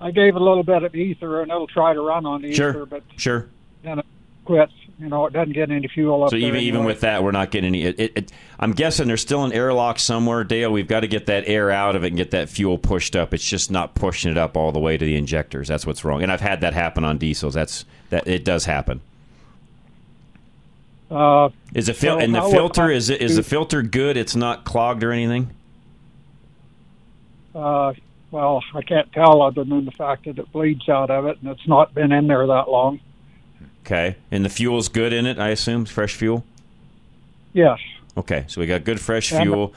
I 0.00 0.12
gave 0.12 0.36
a 0.36 0.38
little 0.40 0.62
bit 0.62 0.84
of 0.84 0.94
ether, 0.94 1.42
and 1.42 1.50
it'll 1.50 1.66
try 1.66 1.94
to 1.94 2.00
run 2.00 2.26
on 2.26 2.44
ether, 2.44 2.54
Sure. 2.72 2.86
but 2.86 3.02
Sure. 3.16 3.48
then 3.82 3.98
it 3.98 4.06
quits. 4.44 4.72
You 5.00 5.08
know, 5.08 5.24
it 5.24 5.32
doesn't 5.32 5.54
get 5.54 5.70
any 5.70 5.88
fuel 5.88 6.24
up 6.24 6.30
So 6.30 6.36
even 6.36 6.60
even 6.60 6.84
with 6.84 7.00
that, 7.00 7.24
we're 7.24 7.30
not 7.30 7.50
getting 7.50 7.68
any. 7.68 7.84
It, 7.84 7.98
it, 7.98 8.12
it, 8.16 8.32
I'm 8.58 8.72
guessing 8.72 9.08
there's 9.08 9.22
still 9.22 9.44
an 9.44 9.52
airlock 9.52 9.98
somewhere, 9.98 10.44
Dale. 10.44 10.70
We've 10.70 10.86
got 10.86 11.00
to 11.00 11.08
get 11.08 11.24
that 11.26 11.44
air 11.46 11.70
out 11.70 11.96
of 11.96 12.04
it 12.04 12.08
and 12.08 12.18
get 12.18 12.32
that 12.32 12.50
fuel 12.50 12.76
pushed 12.76 13.16
up. 13.16 13.32
It's 13.32 13.44
just 13.48 13.70
not 13.70 13.94
pushing 13.94 14.30
it 14.30 14.36
up 14.36 14.58
all 14.58 14.72
the 14.72 14.78
way 14.78 14.98
to 14.98 15.04
the 15.04 15.16
injectors. 15.16 15.68
That's 15.68 15.86
what's 15.86 16.04
wrong. 16.04 16.22
And 16.22 16.30
I've 16.30 16.42
had 16.42 16.60
that 16.60 16.74
happen 16.74 17.02
on 17.02 17.16
diesels. 17.16 17.54
That's 17.54 17.86
that 18.10 18.28
it 18.28 18.44
does 18.44 18.66
happen. 18.66 19.00
Uh, 21.10 21.48
Is 21.74 21.88
it 21.88 21.96
fil- 21.96 22.18
So 22.18 22.20
and 22.20 22.34
the 22.34 22.42
would 22.42 22.50
filter 22.50 22.82
I 22.84 22.92
is 22.92 23.08
it 23.08 23.22
is 23.22 23.36
the 23.36 23.42
filter 23.42 23.80
good? 23.82 24.18
It's 24.18 24.36
not 24.36 24.64
clogged 24.64 25.02
or 25.02 25.12
anything. 25.12 25.50
uh, 27.54 27.94
well, 28.30 28.62
I 28.74 28.82
can't 28.82 29.10
tell 29.12 29.42
other 29.42 29.64
than 29.64 29.86
the 29.86 29.90
fact 29.92 30.26
that 30.26 30.38
it 30.38 30.52
bleeds 30.52 30.88
out 30.88 31.10
of 31.10 31.24
it, 31.26 31.38
and 31.40 31.50
it's 31.50 31.66
not 31.66 31.94
been 31.94 32.12
in 32.12 32.26
there 32.28 32.46
that 32.46 32.68
long. 32.68 33.00
Okay, 33.84 34.16
and 34.30 34.44
the 34.44 34.48
fuel's 34.50 34.88
good 34.88 35.12
in 35.12 35.26
it. 35.26 35.38
I 35.38 35.48
assume 35.48 35.84
fresh 35.84 36.14
fuel. 36.14 36.44
Yes. 37.52 37.78
Okay, 38.16 38.44
so 38.48 38.60
we 38.60 38.66
got 38.66 38.84
good 38.84 39.00
fresh 39.00 39.32
Yeah, 39.32 39.42
fuel. 39.42 39.74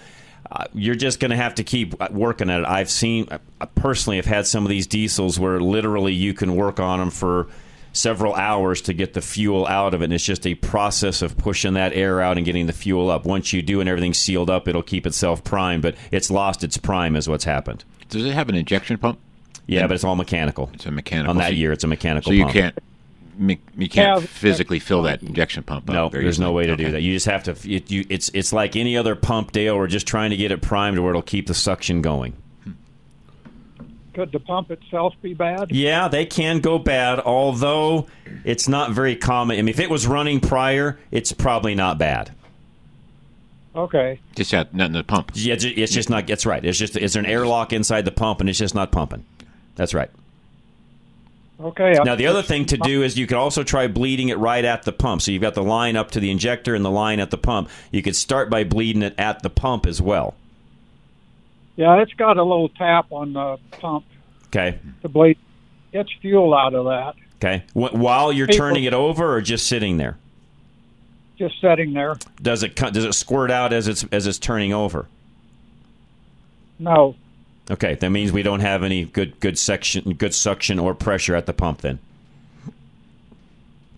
Uh, 0.52 0.66
you're 0.74 0.96
just 0.96 1.20
going 1.20 1.32
to 1.32 1.38
have 1.38 1.56
to 1.56 1.64
keep 1.64 2.00
uh, 2.02 2.10
working 2.12 2.50
at 2.50 2.60
it. 2.60 2.66
I've 2.68 2.90
seen, 2.90 3.26
personally, 3.26 3.40
I 3.62 3.66
personally, 3.66 4.16
have 4.18 4.26
had 4.26 4.46
some 4.46 4.64
of 4.64 4.70
these 4.70 4.86
diesels 4.86 5.40
where 5.40 5.60
literally 5.60 6.14
you 6.14 6.34
can 6.34 6.56
work 6.56 6.80
on 6.80 7.00
them 7.00 7.10
for 7.10 7.48
several 7.94 8.36
hours 8.36 8.82
to 8.82 8.94
get 8.94 9.14
the 9.14 9.22
fuel 9.22 9.66
out 9.68 9.94
of 9.94 10.02
it. 10.02 10.06
And 10.06 10.14
it's 10.14 10.24
just 10.26 10.46
a 10.46 10.56
process 10.56 11.22
of 11.22 11.38
pushing 11.38 11.74
that 11.76 11.94
air 11.94 12.22
out 12.22 12.38
and 12.38 12.46
getting 12.46 12.66
the 12.68 12.74
fuel 12.74 13.10
up. 13.10 13.26
Once 13.26 13.54
you 13.54 13.62
do 13.62 13.80
and 13.80 13.88
everything's 13.90 14.18
sealed 14.18 14.50
up, 14.50 14.68
it'll 14.68 14.84
keep 14.84 15.08
itself 15.08 15.44
primed, 15.44 15.82
but 15.82 15.96
it's 16.12 16.30
lost 16.30 16.64
its 16.64 16.78
prime, 16.78 17.16
is 17.16 17.28
what's 17.30 17.46
happened. 17.46 17.84
Does 18.10 18.26
it 18.26 18.34
have 18.34 18.50
an 18.50 18.56
injection 18.56 18.98
pump? 18.98 19.20
Yeah, 19.66 19.88
but 19.88 19.94
it's 19.96 20.04
all 20.04 20.16
mechanical. 20.18 20.70
It's 20.74 20.86
a 20.86 20.92
mechanical. 20.92 21.32
On 21.32 21.38
that 21.38 21.50
so- 21.50 21.54
year, 21.54 21.72
it's 21.72 21.84
a 21.86 21.88
mechanical 21.88 22.32
So 22.32 22.34
you 22.34 22.44
pump. 22.44 22.54
can't. 22.54 22.80
Me- 23.38 23.60
You 23.78 23.90
can't 23.90 24.22
Yeah, 24.22 24.28
physically 24.28 24.80
fill 24.80 25.04
that 25.04 25.22
injection 25.24 25.64
pump 25.64 25.90
up. 25.90 25.94
No, 25.94 26.10
very 26.10 26.24
there's 26.24 26.40
no 26.40 26.52
way 26.52 26.66
to 26.66 26.74
Okay. 26.74 26.86
do 26.86 26.92
that. 26.92 27.02
You 27.02 27.14
just 27.14 27.26
have 27.26 27.44
to. 27.44 27.52
It, 27.70 27.90
you, 27.92 28.06
it's 28.10 28.30
it's 28.34 28.54
like 28.54 28.76
any 28.76 28.96
other 28.98 29.16
pump, 29.16 29.52
Dale. 29.52 29.78
We're 29.78 29.88
just 29.88 30.08
trying 30.08 30.30
to 30.32 30.38
get 30.38 30.52
it 30.52 30.62
primed 30.62 31.00
where 31.00 31.10
it'll 31.12 31.22
keep 31.22 31.48
the 31.48 31.54
suction 31.54 32.02
going. 32.02 32.34
Could 34.14 34.32
the 34.32 34.40
pump 34.40 34.70
itself 34.70 35.16
be 35.24 35.34
bad? 35.34 35.72
Yeah, 35.72 36.08
they 36.08 36.26
can 36.28 36.60
go 36.60 36.78
bad, 36.78 37.20
although 37.20 38.06
it's 38.44 38.68
not 38.68 38.92
very 38.92 39.16
common. 39.16 39.58
I 39.58 39.62
mean, 39.64 39.70
if 39.70 39.80
it 39.80 39.90
was 39.90 40.06
running 40.06 40.40
prior, 40.40 41.00
it's 41.10 41.32
probably 41.32 41.74
not 41.74 41.98
bad. 41.98 42.32
Okay. 43.76 44.20
Just 44.36 44.52
had 44.52 44.72
nothing 44.72 44.94
the 44.94 45.04
pump. 45.04 45.32
Yeah, 45.34 45.56
it's 45.58 45.92
just 45.92 46.12
not. 46.12 46.28
That's 46.28 46.46
right. 46.46 46.64
It's 46.64 46.78
just 46.78 46.96
is 46.96 47.14
there 47.14 47.24
an 47.24 47.26
airlock 47.30 47.74
inside 47.74 48.06
the 48.06 48.12
pump, 48.12 48.40
and 48.40 48.48
it's 48.48 48.60
just 48.60 48.76
not 48.76 48.92
pumping. 48.92 49.26
That's 49.76 49.96
right. 49.96 50.12
Okay. 51.62 51.94
Now 52.04 52.16
the 52.16 52.28
other 52.28 52.42
thing 52.42 52.66
to 52.68 52.78
do 52.78 53.04
is 53.04 53.18
you 53.18 53.28
could 53.28 53.38
also 53.38 53.64
try 53.64 53.88
bleeding 53.88 54.30
it 54.30 54.38
right 54.38 54.66
at 54.66 54.84
the 54.84 54.92
pump. 54.92 55.22
So 55.22 55.32
you've 55.32 55.42
got 55.42 55.54
the 55.54 55.64
line 55.64 55.96
up 55.96 56.12
to 56.12 56.20
the 56.20 56.32
injector 56.32 56.76
and 56.76 56.84
the 56.84 56.92
line 56.92 57.20
at 57.20 57.30
the 57.32 57.38
pump. 57.38 57.70
You 57.92 58.02
could 58.02 58.16
start 58.16 58.50
by 58.50 58.64
bleeding 58.64 59.02
it 59.04 59.14
at 59.18 59.44
the 59.44 59.50
pump 59.50 59.86
as 59.86 60.02
well. 60.02 60.34
Yeah, 61.76 62.02
it's 62.02 62.14
got 62.14 62.38
a 62.38 62.44
little 62.44 62.70
tap 62.70 63.08
on 63.12 63.34
the 63.34 63.58
pump 63.80 64.06
Okay. 64.48 64.78
to 65.04 65.10
bleed. 65.10 65.38
Gets 65.92 66.12
fuel 66.22 66.54
out 66.56 66.74
of 66.74 66.86
that. 66.86 67.14
Okay. 67.38 67.64
While 67.74 68.32
you're 68.34 68.48
turning 68.48 68.84
it 68.86 68.94
over, 68.94 69.34
or 69.36 69.42
just 69.42 69.68
sitting 69.68 69.98
there, 69.98 70.18
Just 71.38 71.60
sitting 71.62 71.94
there. 71.94 72.16
does 72.42 72.64
it 72.64 72.76
does 72.76 73.04
it 73.06 73.14
squirt 73.14 73.52
out 73.52 73.74
as 73.74 73.88
it's 73.88 74.04
as 74.12 74.28
it's 74.28 74.40
turning 74.40 74.74
over? 74.74 75.08
No. 76.80 77.16
Okay, 77.72 77.96
that 77.96 78.10
means 78.10 78.32
we 78.32 78.44
don't 78.44 78.60
have 78.60 78.84
any 78.84 79.06
good 79.06 79.40
good 79.40 79.58
section, 79.58 80.14
good 80.14 80.34
suction 80.34 80.80
or 80.80 80.94
pressure 80.94 81.36
at 81.36 81.46
the 81.46 81.54
pump. 81.54 81.82
Then, 81.82 82.00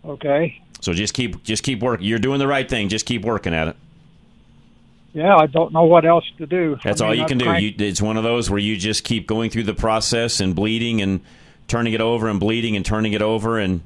Okay. 0.06 0.62
so 0.82 0.93
just 0.93 1.13
keep 1.13 1.43
just 1.43 1.63
keep 1.63 1.82
working. 1.82 2.06
You're 2.06 2.19
doing 2.19 2.39
the 2.39 2.47
right 2.47 2.69
thing. 2.69 2.89
Just 2.89 3.06
keep 3.06 3.23
working 3.23 3.54
at 3.54 3.67
it. 3.69 3.75
Yeah, 5.13 5.36
I 5.36 5.45
don't 5.47 5.71
know 5.71 5.86
what 5.86 6.06
else 6.06 6.25
to 6.38 6.45
do. 6.45 6.78
That's 6.84 7.01
I 7.01 7.08
all 7.08 7.15
you 7.15 7.23
I've 7.23 7.30
can 7.30 7.38
do. 7.38 7.51
You, 7.54 7.73
it's 7.80 8.01
one 8.01 8.17
of 8.17 8.23
those 8.23 8.49
where 8.49 8.60
you 8.60 8.75
just 8.78 9.04
keep 9.04 9.25
going 9.28 9.49
through 9.49 9.63
the 9.63 9.73
process 9.73 10.39
and 10.41 10.54
bleeding 10.56 11.01
and 11.01 11.21
turning 11.67 11.93
it 11.93 12.01
over 12.01 12.28
and 12.28 12.39
bleeding 12.39 12.75
and 12.75 12.86
turning 12.86 13.13
it 13.13 13.21
over 13.21 13.58
and 13.58 13.82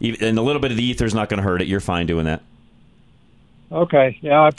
and 0.00 0.38
a 0.38 0.42
little 0.42 0.60
bit 0.62 0.70
of 0.70 0.76
the 0.76 0.84
ether 0.84 1.04
is 1.04 1.14
not 1.14 1.28
going 1.28 1.38
to 1.38 1.42
hurt 1.42 1.60
it. 1.60 1.66
You're 1.68 1.80
fine 1.80 2.06
doing 2.06 2.24
that. 2.26 2.42
Okay. 3.72 4.16
Yeah, 4.22 4.42
I've 4.42 4.56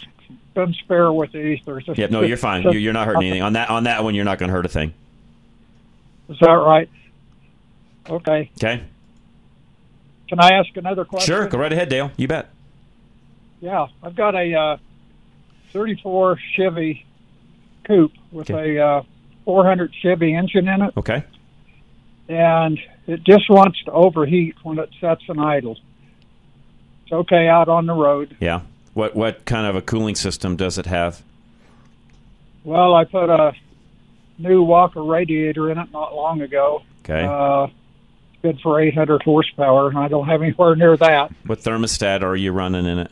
spare 0.83 1.11
with 1.11 1.31
the 1.31 1.39
ether. 1.39 1.81
Yeah, 1.95 2.07
no, 2.07 2.21
you're 2.21 2.37
fine. 2.37 2.63
You're, 2.63 2.73
you're 2.73 2.93
not 2.93 3.07
hurting 3.07 3.23
anything 3.23 3.41
on 3.41 3.53
that. 3.53 3.69
On 3.69 3.83
that 3.85 4.03
one, 4.03 4.15
you're 4.15 4.25
not 4.25 4.37
going 4.39 4.49
to 4.49 4.53
hurt 4.55 4.65
a 4.65 4.69
thing. 4.69 4.93
Is 6.29 6.37
that 6.41 6.51
right? 6.51 6.89
Okay. 8.09 8.51
Okay. 8.57 8.83
Can 10.27 10.39
I 10.39 10.53
ask 10.53 10.69
another 10.77 11.05
question? 11.05 11.25
Sure, 11.25 11.47
go 11.47 11.57
right 11.57 11.73
ahead, 11.73 11.89
Dale. 11.89 12.11
You 12.17 12.27
bet. 12.27 12.49
Yeah, 13.61 13.87
I've 14.03 14.15
got 14.15 14.35
a 14.35 14.53
uh, 14.53 14.77
34 15.73 16.37
Chevy 16.55 17.05
coupe 17.83 18.13
with 18.31 18.49
a 18.51 18.79
uh, 18.79 19.03
400 19.45 19.91
Chevy 20.01 20.33
engine 20.33 20.67
in 20.67 20.81
it, 20.83 20.93
Okay. 20.95 21.23
and 22.27 22.79
it 23.07 23.23
just 23.23 23.49
wants 23.49 23.83
to 23.85 23.91
overheat 23.91 24.55
when 24.63 24.77
it 24.79 24.89
sets 25.01 25.23
and 25.27 25.41
idle. 25.41 25.77
It's 27.03 27.11
okay 27.11 27.47
out 27.47 27.67
on 27.67 27.87
the 27.87 27.93
road. 27.93 28.37
Yeah. 28.39 28.61
What 28.93 29.15
what 29.15 29.45
kind 29.45 29.67
of 29.67 29.75
a 29.75 29.81
cooling 29.81 30.15
system 30.15 30.55
does 30.55 30.77
it 30.77 30.85
have? 30.85 31.23
Well, 32.63 32.93
I 32.93 33.05
put 33.05 33.29
a 33.29 33.53
new 34.37 34.63
Walker 34.63 35.03
radiator 35.03 35.71
in 35.71 35.77
it 35.77 35.91
not 35.91 36.15
long 36.15 36.41
ago. 36.41 36.83
Okay. 37.03 37.25
Uh, 37.25 37.67
good 38.41 38.59
for 38.61 38.79
800 38.79 39.23
horsepower, 39.23 39.95
I 39.97 40.07
don't 40.07 40.27
have 40.27 40.41
anywhere 40.41 40.75
near 40.75 40.97
that. 40.97 41.31
what 41.45 41.59
thermostat 41.59 42.21
are 42.21 42.35
you 42.35 42.51
running 42.51 42.85
in 42.85 42.99
it? 42.99 43.11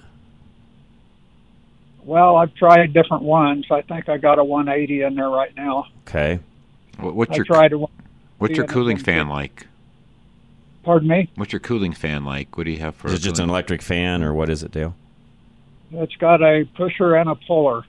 Well, 2.03 2.37
I've 2.37 2.53
tried 2.55 2.93
different 2.93 3.23
ones. 3.23 3.65
I 3.69 3.81
think 3.81 4.07
I 4.07 4.17
got 4.17 4.39
a 4.39 4.43
180 4.43 5.01
in 5.01 5.15
there 5.15 5.29
right 5.29 5.53
now. 5.57 5.87
Okay. 6.07 6.39
What, 6.99 7.15
what's 7.15 7.31
I 7.31 7.35
your 7.35 7.45
tried 7.45 7.73
a. 7.73 7.85
What's 8.37 8.55
your 8.55 8.65
cooling 8.65 8.97
fan 8.97 9.25
good. 9.25 9.33
like? 9.33 9.67
Pardon 10.83 11.09
me. 11.09 11.29
What's 11.35 11.51
your 11.51 11.59
cooling 11.59 11.91
fan 11.91 12.23
like? 12.23 12.57
What 12.57 12.63
do 12.63 12.71
you 12.71 12.79
have 12.79 12.95
for? 12.95 13.07
Is 13.07 13.15
it 13.15 13.19
just 13.19 13.39
an 13.41 13.49
electric 13.49 13.81
fan 13.81 14.23
or 14.23 14.33
what 14.33 14.49
is 14.49 14.63
it, 14.63 14.71
Dale? 14.71 14.95
It's 15.91 16.15
got 16.15 16.41
a 16.41 16.65
pusher 16.75 17.15
and 17.15 17.29
a 17.29 17.35
puller. 17.35 17.83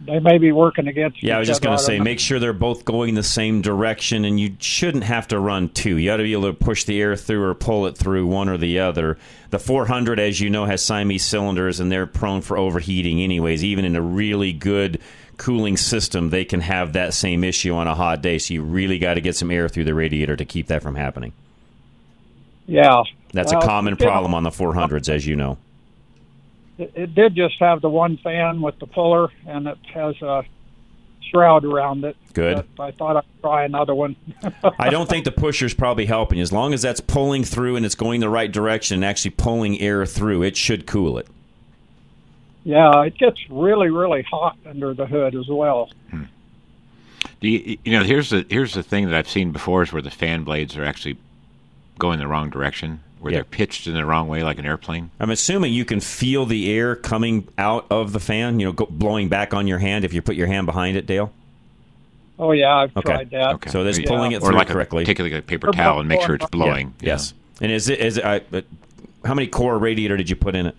They 0.00 0.18
may 0.18 0.36
be 0.38 0.52
working 0.52 0.88
against. 0.88 1.22
Yeah, 1.22 1.36
I 1.36 1.38
was 1.38 1.48
just 1.48 1.62
going 1.62 1.76
to 1.76 1.82
say, 1.82 1.98
make 1.98 2.20
sure 2.20 2.38
they're 2.38 2.52
both 2.52 2.84
going 2.84 3.14
the 3.14 3.22
same 3.22 3.62
direction, 3.62 4.24
and 4.24 4.38
you 4.38 4.56
shouldn't 4.60 5.04
have 5.04 5.26
to 5.28 5.38
run 5.40 5.70
two. 5.70 5.96
You 5.96 6.12
ought 6.12 6.18
to 6.18 6.22
be 6.22 6.32
able 6.32 6.52
to 6.52 6.52
push 6.52 6.84
the 6.84 7.00
air 7.00 7.16
through 7.16 7.42
or 7.42 7.54
pull 7.54 7.86
it 7.86 7.96
through 7.96 8.26
one 8.26 8.48
or 8.48 8.58
the 8.58 8.80
other. 8.80 9.16
The 9.50 9.58
400, 9.58 10.20
as 10.20 10.38
you 10.40 10.50
know, 10.50 10.66
has 10.66 10.84
Siamese 10.84 11.24
cylinders, 11.24 11.80
and 11.80 11.90
they're 11.90 12.06
prone 12.06 12.42
for 12.42 12.58
overheating, 12.58 13.22
anyways. 13.22 13.64
Even 13.64 13.86
in 13.86 13.96
a 13.96 14.02
really 14.02 14.52
good 14.52 15.00
cooling 15.38 15.78
system, 15.78 16.28
they 16.28 16.44
can 16.44 16.60
have 16.60 16.92
that 16.92 17.14
same 17.14 17.42
issue 17.42 17.74
on 17.74 17.86
a 17.86 17.94
hot 17.94 18.20
day. 18.20 18.38
So 18.38 18.52
you 18.52 18.62
really 18.62 18.98
got 18.98 19.14
to 19.14 19.22
get 19.22 19.34
some 19.34 19.50
air 19.50 19.68
through 19.68 19.84
the 19.84 19.94
radiator 19.94 20.36
to 20.36 20.44
keep 20.44 20.66
that 20.66 20.82
from 20.82 20.94
happening. 20.94 21.32
Yeah, 22.66 23.02
That's 23.32 23.52
Well, 23.52 23.62
a 23.62 23.66
common 23.66 23.96
problem 23.96 24.34
on 24.34 24.42
the 24.42 24.50
400s, 24.50 25.08
as 25.08 25.26
you 25.26 25.36
know. 25.36 25.56
It, 26.78 26.92
it 26.94 27.14
did 27.14 27.34
just 27.34 27.58
have 27.60 27.80
the 27.80 27.88
one 27.90 28.16
fan 28.18 28.60
with 28.60 28.78
the 28.78 28.86
puller, 28.86 29.30
and 29.46 29.66
it 29.66 29.78
has 29.94 30.20
a 30.22 30.44
shroud 31.30 31.64
around 31.64 32.04
it. 32.04 32.16
Good. 32.34 32.64
I 32.78 32.90
thought 32.92 33.16
I'd 33.16 33.40
try 33.40 33.64
another 33.64 33.94
one. 33.94 34.14
I 34.78 34.90
don't 34.90 35.08
think 35.08 35.24
the 35.24 35.32
pusher's 35.32 35.74
probably 35.74 36.06
helping. 36.06 36.40
As 36.40 36.52
long 36.52 36.72
as 36.74 36.82
that's 36.82 37.00
pulling 37.00 37.42
through 37.44 37.76
and 37.76 37.84
it's 37.84 37.94
going 37.94 38.20
the 38.20 38.28
right 38.28 38.50
direction 38.52 38.94
and 38.96 39.04
actually 39.04 39.32
pulling 39.32 39.80
air 39.80 40.06
through, 40.06 40.42
it 40.42 40.56
should 40.56 40.86
cool 40.86 41.18
it. 41.18 41.26
yeah, 42.62 43.02
it 43.02 43.16
gets 43.18 43.48
really, 43.50 43.90
really 43.90 44.22
hot 44.22 44.56
under 44.66 44.94
the 44.94 45.06
hood 45.06 45.34
as 45.34 45.48
well. 45.48 45.90
Hmm. 46.10 46.24
Do 47.40 47.48
you, 47.48 47.78
you 47.84 47.92
know, 47.92 48.04
here's 48.04 48.30
the 48.30 48.46
here's 48.48 48.74
the 48.74 48.82
thing 48.82 49.06
that 49.06 49.14
I've 49.14 49.28
seen 49.28 49.50
before 49.52 49.82
is 49.82 49.92
where 49.92 50.02
the 50.02 50.10
fan 50.10 50.44
blades 50.44 50.76
are 50.76 50.84
actually 50.84 51.16
going 51.98 52.18
the 52.18 52.26
wrong 52.28 52.50
direction, 52.50 53.00
where 53.20 53.32
Yeah. 53.32 53.38
they're 53.38 53.44
pitched 53.44 53.86
in 53.86 53.94
the 53.94 54.04
wrong 54.04 54.28
way, 54.28 54.42
like 54.42 54.58
an 54.58 54.66
airplane. 54.66 55.10
I'm 55.18 55.30
assuming 55.30 55.72
you 55.72 55.84
can 55.84 56.00
feel 56.00 56.46
the 56.46 56.70
air 56.72 56.94
coming 56.96 57.48
out 57.58 57.86
of 57.90 58.12
the 58.12 58.20
fan, 58.20 58.60
you 58.60 58.66
know, 58.66 58.72
go, 58.72 58.86
blowing 58.90 59.28
back 59.28 59.54
on 59.54 59.66
your 59.66 59.78
hand 59.78 60.04
if 60.04 60.12
you 60.12 60.22
put 60.22 60.36
your 60.36 60.46
hand 60.46 60.66
behind 60.66 60.96
it, 60.96 61.06
Dale. 61.06 61.32
Oh 62.38 62.52
yeah, 62.52 62.74
I've 62.76 62.96
Okay. 62.96 63.12
tried 63.12 63.30
that. 63.30 63.54
Okay. 63.54 63.70
So 63.70 63.82
that's 63.84 63.98
Yeah. 63.98 64.08
pulling 64.08 64.32
it 64.32 64.42
or 64.42 64.52
like 64.52 64.68
correctly. 64.68 65.04
A, 65.04 65.06
take 65.06 65.18
like 65.18 65.32
a 65.32 65.40
paper 65.42 65.68
Or 65.68 65.72
towel 65.72 66.00
and 66.00 66.08
make 66.08 66.20
sure 66.20 66.34
it's 66.34 66.46
blowing. 66.50 66.92
Yeah. 67.00 67.08
Yes. 67.14 67.32
And 67.62 67.72
is 67.72 67.88
it 67.88 67.98
is 68.00 68.18
it, 68.18 68.24
I, 68.24 68.40
how 69.24 69.32
many 69.34 69.46
core 69.46 69.78
radiator 69.78 70.16
did 70.18 70.28
you 70.28 70.36
put 70.36 70.54
in 70.54 70.66
it? 70.66 70.76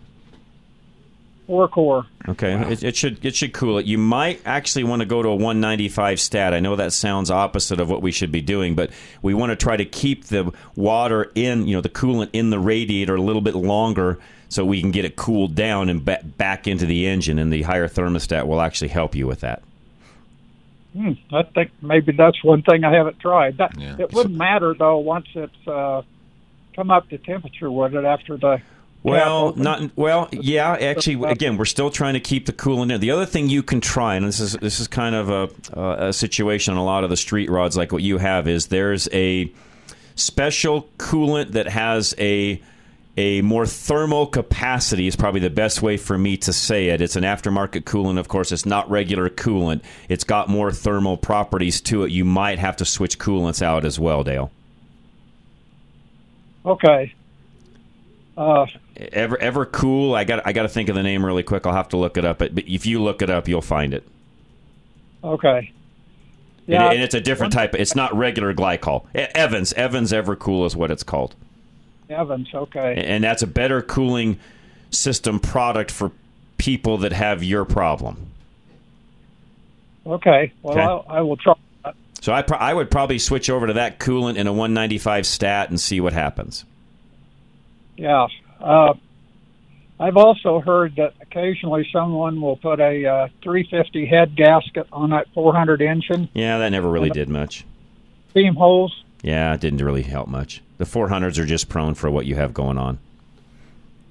Four 1.48 1.70
core. 1.70 2.06
Okay, 2.28 2.54
it, 2.74 2.84
it 2.84 2.96
should 2.98 3.26
it 3.26 3.34
should 3.34 3.54
cool 3.54 3.78
it. 3.78 3.86
You 3.86 3.98
might 3.98 4.42
actually 4.46 4.84
want 4.84 5.00
to 5.02 5.06
go 5.06 5.24
to 5.24 5.30
a 5.30 5.36
195 5.36 6.20
stat. 6.20 6.54
I 6.54 6.60
know 6.60 6.76
that 6.76 6.92
sounds 6.92 7.32
opposite 7.32 7.80
of 7.80 7.90
what 7.90 8.02
we 8.02 8.12
should 8.12 8.34
be 8.34 8.42
doing, 8.42 8.76
but 8.76 8.90
we 9.22 9.34
want 9.34 9.52
to 9.52 9.56
try 9.56 9.78
to 9.78 9.86
keep 9.86 10.26
the 10.26 10.52
water 10.76 11.32
in, 11.36 11.66
you 11.66 11.74
know, 11.74 11.82
the 11.82 11.88
coolant 11.88 12.32
in 12.34 12.50
the 12.50 12.60
radiator 12.60 13.16
a 13.16 13.22
little 13.22 13.42
bit 13.42 13.56
longer, 13.56 14.20
so 14.50 14.66
we 14.66 14.82
can 14.82 14.92
get 14.92 15.06
it 15.06 15.16
cooled 15.16 15.56
down 15.56 15.88
and 15.88 16.04
ba- 16.04 16.20
back 16.24 16.68
into 16.68 16.86
the 16.86 17.08
engine. 17.08 17.40
And 17.40 17.52
the 17.52 17.62
higher 17.62 17.88
thermostat 17.88 18.46
will 18.46 18.60
actually 18.60 18.90
help 18.90 19.16
you 19.16 19.26
with 19.26 19.40
that. 19.40 19.64
Hmm, 20.94 21.14
I 21.32 21.44
think 21.44 21.72
maybe 21.82 22.12
that's 22.12 22.44
one 22.44 22.62
thing 22.62 22.84
I 22.84 22.94
haven't 22.94 23.22
tried. 23.22 23.58
That, 23.58 23.80
Yeah. 23.80 23.96
It 24.00 24.12
wouldn't 24.12 24.36
matter 24.36 24.74
though 24.74 24.98
once 24.98 25.28
it's 25.34 25.68
uh, 25.68 26.02
come 26.76 26.92
up 26.92 27.08
to 27.10 27.18
temperature, 27.18 27.72
would 27.72 27.94
it? 27.94 28.04
After 28.04 28.36
the 28.36 28.62
Well, 29.04 29.54
not 29.56 29.96
well. 29.96 30.28
Yeah, 30.32 30.74
actually, 30.74 31.30
again, 31.30 31.56
we're 31.56 31.66
still 31.66 31.90
trying 31.90 32.16
to 32.16 32.20
keep 32.20 32.46
the 32.46 32.52
coolant 32.52 32.92
in. 32.94 33.00
The 33.00 33.12
other 33.12 33.26
thing 33.26 33.48
you 33.48 33.64
can 33.64 33.80
try, 33.80 34.16
and 34.16 34.26
this 34.26 34.40
is 34.40 34.54
this 34.54 34.80
is 34.80 34.88
kind 34.88 35.16
of 35.16 35.30
a, 35.30 36.08
a 36.08 36.14
situation 36.14 36.74
on 36.74 36.78
a 36.78 36.84
lot 36.84 37.04
of 37.04 37.10
the 37.10 37.18
street 37.18 37.50
rods, 37.50 37.78
like 37.78 37.92
what 37.94 38.04
you 38.04 38.18
have, 38.18 38.48
is 38.48 38.68
there's 38.68 39.08
a 39.14 39.52
special 40.16 40.90
coolant 40.98 41.52
that 41.52 41.68
has 41.68 42.14
a 42.18 42.62
a 43.18 43.42
more 43.42 43.66
thermal 43.66 44.28
capacity 44.28 45.08
is 45.08 45.16
probably 45.16 45.42
the 45.42 45.50
best 45.50 45.82
way 45.82 45.98
for 45.98 46.18
me 46.18 46.38
to 46.38 46.54
say 46.54 46.90
it. 46.90 47.02
It's 47.02 47.16
an 47.16 47.24
aftermarket 47.24 47.84
coolant, 47.84 48.20
of 48.20 48.28
course. 48.28 48.52
It's 48.52 48.66
not 48.66 48.90
regular 48.92 49.28
coolant. 49.30 49.82
It's 50.08 50.24
got 50.24 50.50
more 50.50 50.72
thermal 50.72 51.18
properties 51.18 51.82
to 51.82 52.04
it. 52.04 52.12
You 52.12 52.26
might 52.26 52.60
have 52.60 52.76
to 52.78 52.86
switch 52.86 53.18
coolants 53.18 53.62
out 53.62 53.86
as 53.86 54.00
well, 54.00 54.24
Dale. 54.24 54.52
okay. 56.66 57.14
Uh, 58.38 58.68
Ever 58.98 59.38
ever 59.38 59.66
cool? 59.66 60.16
I 60.16 60.24
got 60.24 60.42
I 60.46 60.54
got 60.54 60.64
to 60.64 60.70
think 60.70 60.90
of 60.90 60.96
the 60.96 61.04
name 61.04 61.24
really 61.26 61.44
quick. 61.44 61.66
I'll 61.68 61.74
have 61.74 61.90
to 61.90 61.98
look 61.98 62.18
it 62.18 62.26
up. 62.26 62.40
But, 62.40 62.56
but 62.56 62.68
if 62.68 62.86
you 62.86 63.02
look 63.02 63.22
it 63.22 63.30
up, 63.30 63.48
you'll 63.48 63.62
find 63.62 63.94
it. 63.94 64.04
okay. 65.24 65.58
And- 65.58 65.68
Yeah. 66.66 66.90
and, 66.92 67.02
it's 67.02 67.14
a 67.16 67.22
different 67.22 67.54
type. 67.54 67.76
It's 67.76 67.96
not 67.96 68.14
regular 68.18 68.54
glycol. 68.54 69.06
Evans 69.16 69.72
Evans 69.74 70.12
Evercool 70.12 70.66
is 70.66 70.76
what 70.76 70.90
it's 70.92 71.04
called, 71.04 71.36
Evans. 72.10 72.50
Okay. 72.54 72.96
and 73.06 73.24
that's 73.24 73.42
a 73.44 73.48
better 73.48 73.82
cooling 73.82 74.38
system 74.90 75.40
product 75.40 75.92
for 75.92 76.12
people 76.58 76.98
that 77.00 77.14
have 77.14 77.44
your 77.44 77.64
problem. 77.66 78.18
Okay. 80.06 80.52
Well, 80.62 80.74
Okay. 80.74 80.82
I'll, 80.84 81.06
I 81.08 81.22
will 81.22 81.38
try. 81.38 81.54
So 82.22 82.34
I 82.34 82.42
pro- 82.42 82.58
I 82.58 82.74
would 82.74 82.90
probably 82.90 83.20
switch 83.20 83.50
over 83.50 83.68
to 83.68 83.74
that 83.74 84.00
coolant 84.00 84.38
in 84.38 84.48
a 84.48 84.52
195 84.54 85.26
stat 85.26 85.70
and 85.70 85.80
see 85.80 86.02
what 86.02 86.14
happens. 86.14 86.66
Yeah. 87.96 88.28
Uh, 88.60 88.94
I've 90.00 90.18
also 90.18 90.60
heard 90.60 90.96
that 90.98 91.14
occasionally 91.22 91.88
someone 91.92 92.40
will 92.40 92.58
put 92.58 92.80
a 92.80 93.06
uh, 93.06 93.28
350 93.42 94.06
head 94.06 94.36
gasket 94.36 94.88
on 94.92 95.10
that 95.10 95.28
400 95.34 95.82
engine 95.82 96.30
Yeah, 96.34 96.60
that 96.60 96.70
never 96.70 96.90
really 96.90 97.10
did 97.10 97.30
much. 97.30 97.66
steam 98.30 98.54
holes. 98.56 99.04
Yeah, 99.24 99.54
it 99.56 99.62
didn't 99.62 99.84
really 99.84 100.04
help 100.04 100.28
much. 100.28 100.62
The 100.78 100.86
400s 100.86 101.40
are 101.40 101.46
just 101.46 101.70
prone 101.70 101.96
for 101.96 102.12
what 102.12 102.28
you 102.28 102.36
have 102.36 102.54
going 102.54 102.78
on. 102.78 103.00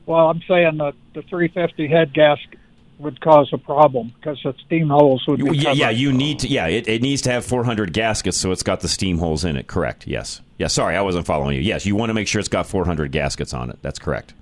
Well, 0.04 0.28
I'm 0.28 0.42
saying 0.48 0.78
that 0.78 0.94
the 1.14 1.22
350 1.22 1.86
head 1.86 2.12
gasket 2.12 2.58
would 2.98 3.20
cause 3.20 3.50
a 3.52 3.58
problem 3.58 4.12
because 4.18 4.40
the 4.42 4.54
steam 4.64 4.88
holes 4.88 5.26
would 5.26 5.38
You- 5.40 5.52
yeah, 5.52 5.72
yeah, 5.72 5.90
you 5.90 6.12
need 6.12 6.38
to. 6.40 6.48
Yeah, 6.48 6.66
it, 6.66 6.88
it 6.88 7.02
needs 7.02 7.22
to 7.22 7.30
have 7.30 7.44
400 7.44 7.92
gaskets, 7.92 8.36
so 8.38 8.52
it's 8.52 8.62
got 8.62 8.80
the 8.80 8.88
steam 8.88 9.18
holes 9.18 9.44
in 9.44 9.56
it. 9.56 9.66
Correct. 9.66 10.06
Yes. 10.06 10.40
Yeah. 10.58 10.68
Sorry, 10.68 10.96
I 10.96 11.02
wasn't 11.02 11.26
following 11.26 11.56
you. 11.56 11.62
Yes, 11.62 11.84
you 11.84 11.94
want 11.96 12.10
to 12.10 12.14
make 12.14 12.26
sure 12.28 12.38
it's 12.40 12.48
got 12.48 12.66
400 12.66 13.12
gaskets 13.12 13.52
on 13.52 13.68
it. 13.70 13.78
That's 13.82 13.98
correct. 13.98 14.32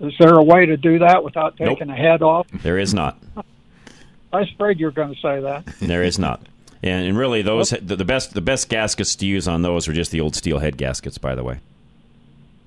Is 0.00 0.12
there 0.18 0.34
a 0.34 0.42
way 0.42 0.66
to 0.66 0.76
do 0.76 0.98
that 0.98 1.24
without 1.24 1.58
Nope. 1.58 1.70
taking 1.78 1.88
a 1.90 1.96
head 1.96 2.22
off? 2.22 2.46
There 2.52 2.78
is 2.78 2.92
not. 2.92 3.16
I 4.32 4.40
was 4.40 4.50
afraid 4.52 4.78
you 4.80 4.86
were 4.86 4.92
going 4.92 5.14
to 5.14 5.20
say 5.20 5.40
that. 5.40 5.64
There 5.80 6.02
is 6.02 6.18
not. 6.18 6.40
And, 6.82 7.06
and 7.06 7.16
really, 7.16 7.40
those 7.42 7.70
the, 7.70 7.96
the 7.96 8.04
best 8.04 8.34
the 8.34 8.40
best 8.42 8.68
gaskets 8.68 9.16
to 9.16 9.26
use 9.26 9.48
on 9.48 9.62
those 9.62 9.88
are 9.88 9.92
just 9.94 10.10
the 10.10 10.20
old 10.20 10.34
steel 10.36 10.58
head 10.58 10.76
gaskets. 10.76 11.16
By 11.18 11.34
the 11.34 11.42
way, 11.42 11.60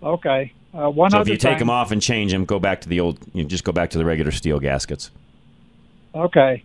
Okay. 0.02 0.54
Uh, 0.73 0.89
one 0.89 1.12
so 1.12 1.19
other 1.19 1.32
if 1.32 1.34
you 1.34 1.38
take 1.38 1.58
them 1.60 1.69
off 1.69 1.91
and 1.91 2.01
change 2.01 2.32
them, 2.32 2.45
go 2.45 2.60
back 2.60 2.82
to 2.82 2.89
the 2.89 2.99
old. 2.99 3.19
You 3.34 3.43
know, 3.43 3.49
just 3.49 3.63
go 3.63 3.71
back 3.71 3.89
to 3.91 3.97
the 3.97 4.05
regular 4.05 4.32
steel 4.32 4.60
gaskets. 4.60 5.10
Okay. 6.13 6.63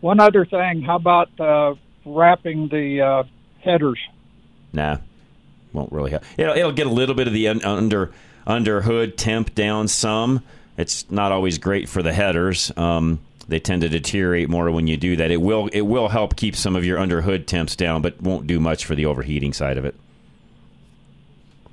One 0.00 0.20
other 0.20 0.44
thing. 0.44 0.82
How 0.82 0.96
about 0.96 1.40
uh, 1.40 1.74
wrapping 2.04 2.68
the 2.68 3.00
uh, 3.00 3.22
headers? 3.60 3.98
Nah, 4.72 4.98
won't 5.72 5.92
really 5.92 6.10
help. 6.10 6.24
It'll, 6.36 6.56
it'll 6.56 6.72
get 6.72 6.86
a 6.86 6.90
little 6.90 7.14
bit 7.14 7.26
of 7.26 7.32
the 7.32 7.48
un- 7.48 7.64
under 7.64 8.12
under 8.46 8.82
hood 8.82 9.16
temp 9.16 9.54
down 9.54 9.88
some. 9.88 10.42
It's 10.76 11.10
not 11.10 11.32
always 11.32 11.58
great 11.58 11.88
for 11.88 12.02
the 12.02 12.12
headers. 12.12 12.72
Um, 12.76 13.20
they 13.48 13.60
tend 13.60 13.82
to 13.82 13.88
deteriorate 13.88 14.48
more 14.48 14.70
when 14.70 14.86
you 14.86 14.96
do 14.96 15.16
that. 15.16 15.30
It 15.30 15.40
will 15.40 15.68
it 15.68 15.82
will 15.82 16.08
help 16.08 16.36
keep 16.36 16.56
some 16.56 16.76
of 16.76 16.84
your 16.84 16.98
under 16.98 17.22
hood 17.22 17.46
temps 17.46 17.76
down, 17.76 18.02
but 18.02 18.20
won't 18.20 18.46
do 18.46 18.60
much 18.60 18.84
for 18.84 18.94
the 18.94 19.06
overheating 19.06 19.52
side 19.52 19.78
of 19.78 19.84
it. 19.84 19.94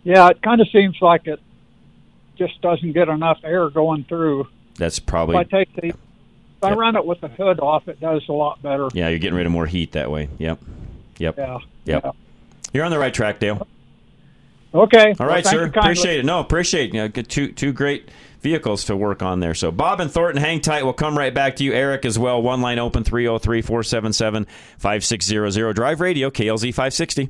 Yeah, 0.04 0.30
it 0.30 0.42
kind 0.42 0.62
of 0.62 0.70
seems 0.70 0.98
like 1.02 1.28
it 1.28 1.40
just 2.40 2.60
doesn't 2.62 2.94
get 2.94 3.08
enough 3.10 3.38
air 3.44 3.70
going 3.70 4.04
through. 4.06 4.48
That's 4.78 4.98
If 4.98 5.06
probably 5.06 5.36
I 5.38 5.44
take 5.44 5.72
the, 5.76 5.88
if 5.90 5.96
I 6.64 6.74
run 6.74 6.96
it 6.96 7.06
with 7.06 7.22
the 7.22 7.28
hood 7.28 7.60
off, 7.60 7.88
it 7.88 8.00
does 8.00 8.28
a 8.28 8.34
lot 8.34 8.60
better. 8.64 8.88
yeah. 8.94 9.10
You're 9.10 9.20
getting 9.20 9.38
rid 9.38 9.46
of 9.46 9.52
more 9.52 9.68
heat 9.68 9.92
that 9.92 10.10
way. 10.10 10.30
Yep, 10.40 10.60
yep, 11.20 11.38
Yeah. 11.38 11.58
yep. 11.86 12.02
yeah. 12.06 12.12
You're 12.74 12.86
on 12.86 12.92
the 12.92 12.98
right 13.00 13.14
track, 13.14 13.40
Dale. 13.40 13.68
Okay. 14.74 15.16
All 15.20 15.26
right, 15.28 15.46
sir. 15.46 15.66
Appreciate 15.66 16.20
it. 16.20 16.26
No, 16.26 16.40
appreciate 16.40 16.90
it. 16.90 16.94
You 16.96 17.02
know, 17.02 17.08
two 17.10 17.52
two 17.52 17.74
great 17.74 18.10
vehicles 18.42 18.86
to 18.86 18.96
work 18.96 19.24
on 19.24 19.40
there. 19.40 19.56
So 19.56 19.72
Bob 19.72 20.00
and 20.00 20.12
Thornton, 20.12 20.42
hang 20.42 20.62
tight. 20.62 20.84
We'll 20.84 20.94
come 20.94 21.18
right 21.18 21.34
back 21.34 21.56
to 21.58 21.64
you. 21.64 21.74
Eric 21.74 22.06
as 22.06 22.20
well. 22.20 22.42
One 22.42 22.62
line 22.62 22.78
open 22.80 23.04
303 23.04 23.62
477 23.64 24.46
5600. 24.78 25.74
Drive 25.76 26.00
Radio, 26.02 26.30
KLZ 26.30 26.68
560. 26.74 27.30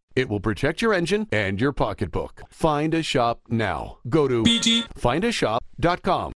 It 0.21 0.29
will 0.29 0.39
protect 0.39 0.83
your 0.83 0.93
engine 0.93 1.27
and 1.31 1.59
your 1.59 1.71
pocketbook. 1.71 2.43
Find 2.51 2.93
a 2.93 3.01
shop 3.01 3.41
now. 3.49 3.97
Go 4.07 4.27
to 4.27 4.43
bgfindashop.com. 4.43 6.33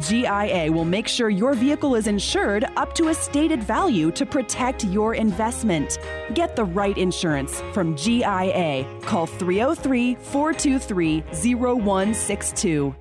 GIA 0.00 0.70
will 0.72 0.84
make 0.84 1.06
sure 1.06 1.28
your 1.30 1.54
vehicle 1.54 1.94
is 1.94 2.06
insured 2.06 2.64
up 2.76 2.94
to 2.94 3.08
a 3.08 3.14
stated 3.14 3.62
value 3.62 4.10
to 4.12 4.24
protect 4.24 4.84
your 4.84 5.14
investment. 5.14 5.98
Get 6.34 6.56
the 6.56 6.64
right 6.64 6.96
insurance 6.96 7.60
from 7.72 7.96
GIA. 7.96 8.86
Call 9.02 9.26
303 9.26 10.14
423 10.16 11.20
0162. 11.54 12.94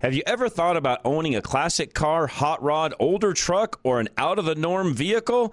Have 0.00 0.14
you 0.14 0.22
ever 0.26 0.48
thought 0.48 0.78
about 0.78 1.00
owning 1.04 1.36
a 1.36 1.42
classic 1.42 1.92
car, 1.92 2.26
hot 2.26 2.62
rod, 2.62 2.94
older 2.98 3.34
truck, 3.34 3.78
or 3.84 4.00
an 4.00 4.08
out 4.16 4.38
of 4.38 4.46
the 4.46 4.54
norm 4.54 4.94
vehicle? 4.94 5.52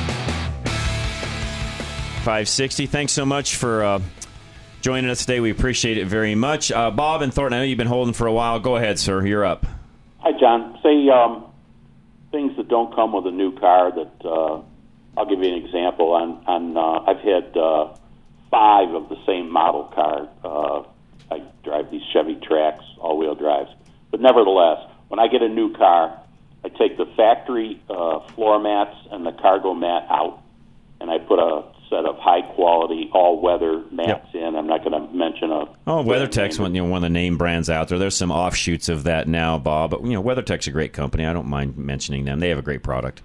560. 2.21 2.85
Thanks 2.85 3.13
so 3.13 3.25
much 3.25 3.55
for 3.55 3.83
uh, 3.83 3.99
joining 4.81 5.09
us 5.09 5.21
today. 5.21 5.39
We 5.39 5.49
appreciate 5.49 5.97
it 5.97 6.05
very 6.05 6.35
much. 6.35 6.71
Uh, 6.71 6.91
Bob 6.91 7.23
and 7.23 7.33
Thornton, 7.33 7.57
I 7.57 7.61
know 7.61 7.65
you've 7.65 7.79
been 7.79 7.87
holding 7.87 8.13
for 8.13 8.27
a 8.27 8.31
while. 8.31 8.59
Go 8.59 8.75
ahead, 8.75 8.99
sir. 8.99 9.25
You're 9.25 9.43
up. 9.43 9.65
Hi, 10.19 10.31
John. 10.39 10.77
Say 10.83 11.09
um, 11.09 11.45
things 12.31 12.55
that 12.57 12.67
don't 12.67 12.93
come 12.93 13.11
with 13.11 13.25
a 13.25 13.31
new 13.31 13.57
car. 13.57 13.91
That 13.91 14.13
uh, 14.23 14.61
I'll 15.17 15.25
give 15.27 15.39
you 15.39 15.51
an 15.51 15.65
example. 15.65 16.13
On, 16.13 16.43
on 16.45 16.77
uh, 16.77 17.09
I've 17.09 17.21
had 17.21 17.57
uh, 17.57 17.97
five 18.51 18.93
of 18.93 19.09
the 19.09 19.17
same 19.25 19.49
model 19.49 19.85
car. 19.85 20.29
Uh, 20.43 20.83
I 21.33 21.41
drive 21.63 21.89
these 21.89 22.03
Chevy 22.13 22.35
Trax, 22.35 22.81
all-wheel 22.99 23.33
drives. 23.33 23.71
But 24.11 24.21
nevertheless, 24.21 24.77
when 25.07 25.19
I 25.19 25.27
get 25.27 25.41
a 25.41 25.49
new 25.49 25.73
car, 25.73 26.21
I 26.63 26.69
take 26.69 26.97
the 26.97 27.07
factory 27.17 27.81
floor 27.87 28.59
mats 28.59 28.95
and 29.09 29.25
the 29.25 29.31
cargo 29.31 29.73
mat 29.73 30.05
out, 30.07 30.43
and 30.99 31.09
I 31.09 31.17
put 31.17 31.39
a 31.39 31.63
set 31.91 32.05
of 32.05 32.17
high 32.17 32.41
quality 32.53 33.09
all 33.13 33.39
weather 33.39 33.83
mats 33.91 34.27
yep. 34.33 34.43
in. 34.43 34.55
I'm 34.55 34.65
not 34.65 34.83
going 34.83 34.93
to 34.93 35.13
mention 35.13 35.51
a. 35.51 35.65
Oh, 35.85 36.03
WeatherTech's 36.03 36.57
one, 36.57 36.73
you 36.73 36.81
know, 36.81 36.89
one 36.89 37.03
of 37.03 37.03
the 37.03 37.09
name 37.09 37.37
brands 37.37 37.69
out 37.69 37.89
there. 37.89 37.99
There's 37.99 38.15
some 38.15 38.31
offshoots 38.31 38.89
of 38.89 39.03
that 39.03 39.27
now, 39.27 39.59
Bob. 39.59 39.91
But 39.91 40.03
you 40.03 40.13
know, 40.13 40.23
WeatherTech's 40.23 40.67
a 40.67 40.71
great 40.71 40.93
company. 40.93 41.25
I 41.25 41.33
don't 41.33 41.47
mind 41.47 41.77
mentioning 41.77 42.25
them. 42.25 42.39
They 42.39 42.49
have 42.49 42.57
a 42.57 42.63
great 42.63 42.81
product. 42.81 43.21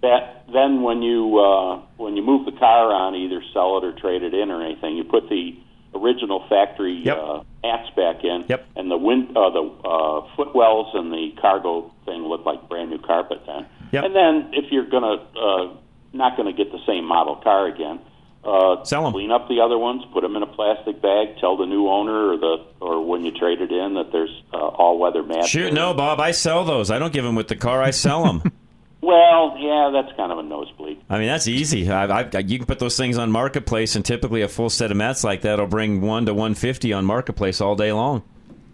That 0.00 0.44
then 0.52 0.82
when 0.82 1.02
you 1.02 1.38
uh, 1.38 1.82
when 1.96 2.16
you 2.16 2.22
move 2.22 2.46
the 2.46 2.52
car 2.52 2.92
on, 2.92 3.16
either 3.16 3.42
sell 3.52 3.78
it 3.78 3.84
or 3.84 3.92
trade 3.92 4.22
it 4.22 4.32
in 4.32 4.50
or 4.50 4.62
anything, 4.62 4.96
you 4.96 5.04
put 5.04 5.28
the 5.28 5.58
original 5.94 6.46
factory 6.48 7.02
yep. 7.04 7.18
uh, 7.18 7.42
mats 7.62 7.90
back 7.96 8.24
in, 8.24 8.44
yep. 8.48 8.66
and 8.76 8.90
the 8.90 8.96
wind 8.96 9.36
uh, 9.36 9.50
the 9.50 9.62
uh, 9.84 10.36
footwells 10.36 10.88
and 10.94 11.12
the 11.12 11.32
cargo 11.40 11.92
thing 12.04 12.22
look 12.22 12.46
like 12.46 12.68
brand 12.68 12.90
new 12.90 12.98
carpet 12.98 13.40
then. 13.46 13.66
Yep. 13.92 14.04
And 14.04 14.14
then 14.14 14.50
if 14.54 14.70
you're 14.70 14.88
going 14.88 15.02
to 15.02 15.40
uh, 15.40 15.76
not 16.14 16.36
going 16.36 16.54
to 16.54 16.64
get 16.64 16.72
the 16.72 16.78
same 16.86 17.04
model 17.04 17.36
car 17.36 17.66
again. 17.66 18.00
Uh, 18.44 18.84
Sell 18.84 19.04
them. 19.04 19.12
Clean 19.12 19.30
up 19.30 19.48
the 19.48 19.60
other 19.60 19.78
ones, 19.78 20.02
put 20.12 20.20
them 20.20 20.36
in 20.36 20.42
a 20.42 20.46
plastic 20.46 21.00
bag. 21.00 21.38
Tell 21.40 21.56
the 21.56 21.64
new 21.64 21.88
owner 21.88 22.32
or 22.32 22.36
the 22.36 22.64
or 22.80 23.04
when 23.04 23.24
you 23.24 23.30
trade 23.30 23.62
it 23.62 23.72
in 23.72 23.94
that 23.94 24.12
there's 24.12 24.42
uh, 24.52 24.58
all 24.58 24.98
weather 24.98 25.22
mats. 25.22 25.48
Shoot, 25.48 25.72
no, 25.72 25.94
Bob. 25.94 26.20
I 26.20 26.32
sell 26.32 26.64
those. 26.64 26.90
I 26.90 26.98
don't 26.98 27.12
give 27.12 27.24
them 27.24 27.36
with 27.36 27.48
the 27.48 27.56
car. 27.56 27.82
I 27.82 27.90
sell 27.90 28.22
them. 28.24 28.42
well, 29.00 29.56
yeah, 29.58 29.90
that's 29.94 30.14
kind 30.16 30.30
of 30.30 30.38
a 30.38 30.42
nosebleed. 30.42 31.00
I 31.08 31.18
mean, 31.18 31.28
that's 31.28 31.48
easy. 31.48 31.90
I, 31.90 32.04
I, 32.04 32.38
you 32.40 32.58
can 32.58 32.66
put 32.66 32.80
those 32.80 32.98
things 32.98 33.16
on 33.16 33.32
Marketplace, 33.32 33.96
and 33.96 34.04
typically 34.04 34.42
a 34.42 34.48
full 34.48 34.68
set 34.68 34.90
of 34.90 34.98
mats 34.98 35.24
like 35.24 35.40
that 35.42 35.58
will 35.58 35.66
bring 35.66 36.02
one 36.02 36.26
to 36.26 36.34
one 36.34 36.54
fifty 36.54 36.92
on 36.92 37.06
Marketplace 37.06 37.62
all 37.62 37.76
day 37.76 37.92
long. 37.92 38.22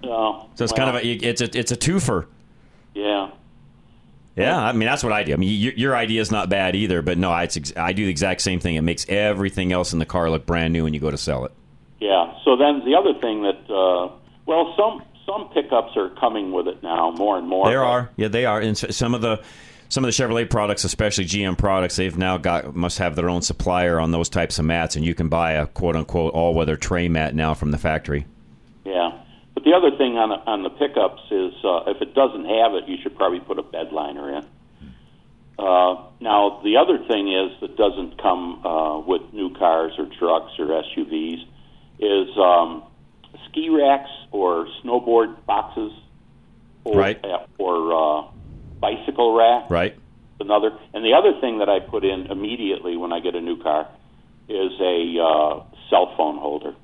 Oh, 0.02 0.48
so 0.56 0.64
it's 0.64 0.72
well, 0.72 0.86
kind 0.86 0.96
of 0.96 1.04
a, 1.04 1.06
it's 1.08 1.40
a 1.40 1.56
it's 1.56 1.70
a 1.70 1.76
twofer. 1.76 2.26
Yeah. 2.92 3.30
Yeah, 4.40 4.58
I 4.58 4.72
mean 4.72 4.86
that's 4.86 5.02
what 5.04 5.12
I 5.12 5.22
do. 5.22 5.32
I 5.32 5.36
mean, 5.36 5.60
your, 5.60 5.72
your 5.74 5.96
idea 5.96 6.20
is 6.20 6.30
not 6.30 6.48
bad 6.48 6.76
either, 6.76 7.02
but 7.02 7.18
no, 7.18 7.34
it's 7.36 7.56
ex- 7.56 7.72
I 7.76 7.92
do 7.92 8.04
the 8.04 8.10
exact 8.10 8.40
same 8.42 8.60
thing. 8.60 8.76
It 8.76 8.82
makes 8.82 9.06
everything 9.08 9.72
else 9.72 9.92
in 9.92 9.98
the 9.98 10.06
car 10.06 10.30
look 10.30 10.46
brand 10.46 10.72
new 10.72 10.84
when 10.84 10.94
you 10.94 11.00
go 11.00 11.10
to 11.10 11.18
sell 11.18 11.44
it. 11.44 11.52
Yeah. 12.00 12.34
So 12.44 12.56
then 12.56 12.82
the 12.84 12.94
other 12.94 13.18
thing 13.20 13.42
that, 13.42 13.70
uh, 13.70 14.12
well, 14.46 14.74
some 14.76 15.02
some 15.26 15.48
pickups 15.50 15.96
are 15.96 16.10
coming 16.10 16.52
with 16.52 16.66
it 16.66 16.82
now 16.82 17.10
more 17.12 17.38
and 17.38 17.46
more. 17.48 17.68
There 17.68 17.84
are, 17.84 18.10
yeah, 18.16 18.28
they 18.28 18.46
are, 18.46 18.60
and 18.60 18.76
some 18.76 19.14
of 19.14 19.20
the 19.20 19.42
some 19.88 20.04
of 20.04 20.08
the 20.08 20.22
Chevrolet 20.22 20.48
products, 20.48 20.84
especially 20.84 21.24
GM 21.24 21.58
products, 21.58 21.96
they've 21.96 22.16
now 22.16 22.38
got 22.38 22.74
must 22.74 22.98
have 22.98 23.16
their 23.16 23.28
own 23.28 23.42
supplier 23.42 24.00
on 24.00 24.12
those 24.12 24.28
types 24.28 24.58
of 24.58 24.64
mats, 24.64 24.96
and 24.96 25.04
you 25.04 25.14
can 25.14 25.28
buy 25.28 25.52
a 25.52 25.66
quote 25.66 25.96
unquote 25.96 26.32
all 26.32 26.54
weather 26.54 26.76
tray 26.76 27.08
mat 27.08 27.34
now 27.34 27.54
from 27.54 27.70
the 27.70 27.78
factory. 27.78 28.26
Yeah. 28.84 29.19
But 29.60 29.68
the 29.68 29.76
other 29.76 29.94
thing 29.94 30.16
on 30.16 30.30
the, 30.30 30.36
on 30.50 30.62
the 30.62 30.70
pickups 30.70 31.20
is 31.30 31.52
uh, 31.62 31.90
if 31.90 32.00
it 32.00 32.14
doesn't 32.14 32.46
have 32.46 32.72
it, 32.72 32.88
you 32.88 32.96
should 33.02 33.14
probably 33.14 33.40
put 33.40 33.58
a 33.58 33.62
bed 33.62 33.92
liner 33.92 34.38
in. 34.38 34.44
Uh, 35.58 36.00
now, 36.18 36.62
the 36.64 36.78
other 36.78 36.96
thing 37.06 37.28
is 37.28 37.60
that 37.60 37.76
doesn't 37.76 38.16
come 38.22 38.64
uh, 38.64 39.00
with 39.00 39.20
new 39.34 39.52
cars 39.52 39.92
or 39.98 40.06
trucks 40.18 40.52
or 40.58 40.64
SUVs 40.64 41.44
is 41.98 42.38
um, 42.38 42.84
ski 43.48 43.68
racks 43.68 44.08
or 44.32 44.66
snowboard 44.82 45.44
boxes, 45.44 45.92
or, 46.84 46.96
right? 46.96 47.22
Uh, 47.22 47.44
or 47.58 47.92
uh, 47.92 48.30
bicycle 48.80 49.36
rack. 49.36 49.68
Right. 49.68 49.94
Another, 50.40 50.70
and 50.94 51.04
the 51.04 51.12
other 51.12 51.38
thing 51.38 51.58
that 51.58 51.68
I 51.68 51.80
put 51.80 52.02
in 52.02 52.28
immediately 52.28 52.96
when 52.96 53.12
I 53.12 53.20
get 53.20 53.34
a 53.34 53.42
new 53.42 53.62
car 53.62 53.88
is 54.48 54.72
a 54.80 55.20
uh, 55.20 55.62
cell 55.90 56.14
phone 56.16 56.38
holder. 56.38 56.74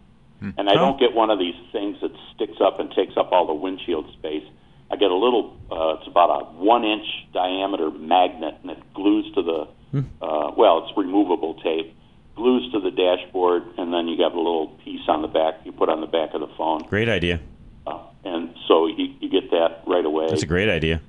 And 0.41 0.69
I 0.69 0.75
Oh. 0.75 0.77
don't 0.77 1.01
get 1.01 1.15
one 1.15 1.31
of 1.31 1.39
these 1.39 1.55
things 1.73 1.97
that 2.03 2.13
sticks 2.35 2.61
up 2.61 2.79
and 2.81 2.91
takes 2.93 3.17
up 3.17 3.33
all 3.33 3.47
the 3.47 3.55
windshield 3.55 4.11
space. 4.13 4.45
I 4.91 4.97
get 4.97 5.11
a 5.11 5.15
little, 5.17 5.57
uh, 5.73 5.97
it's 5.99 6.07
about 6.07 6.31
a 6.31 6.45
one 6.57 6.85
inch 6.85 7.07
diameter 7.33 7.91
magnet, 7.91 8.55
and 8.63 8.71
it 8.71 8.79
glues 8.95 9.33
to 9.35 9.43
the, 9.43 9.67
uh, 10.23 10.53
well, 10.57 10.85
it's 10.87 10.97
removable 10.97 11.55
tape, 11.55 11.95
glues 12.37 12.71
to 12.73 12.81
the 12.81 12.91
dashboard, 12.91 13.65
and 13.79 13.93
then 13.93 14.07
you 14.09 14.17
got 14.17 14.33
a 14.33 14.37
little 14.37 14.69
piece 14.85 15.01
on 15.09 15.23
the 15.23 15.29
back 15.29 15.55
you 15.65 15.73
put 15.73 15.89
on 15.89 16.01
the 16.01 16.07
back 16.07 16.35
of 16.35 16.41
the 16.41 16.49
phone. 16.57 16.83
Great 16.89 17.09
idea. 17.09 17.41
Uh, 17.87 17.99
and 18.25 18.51
so 18.69 18.87
you, 18.87 19.15
you 19.21 19.29
get 19.29 19.51
that 19.51 19.83
right 19.87 20.05
away. 20.05 20.27
That's 20.29 20.43
a 20.43 20.47
great 20.47 20.69
idea. 20.69 21.01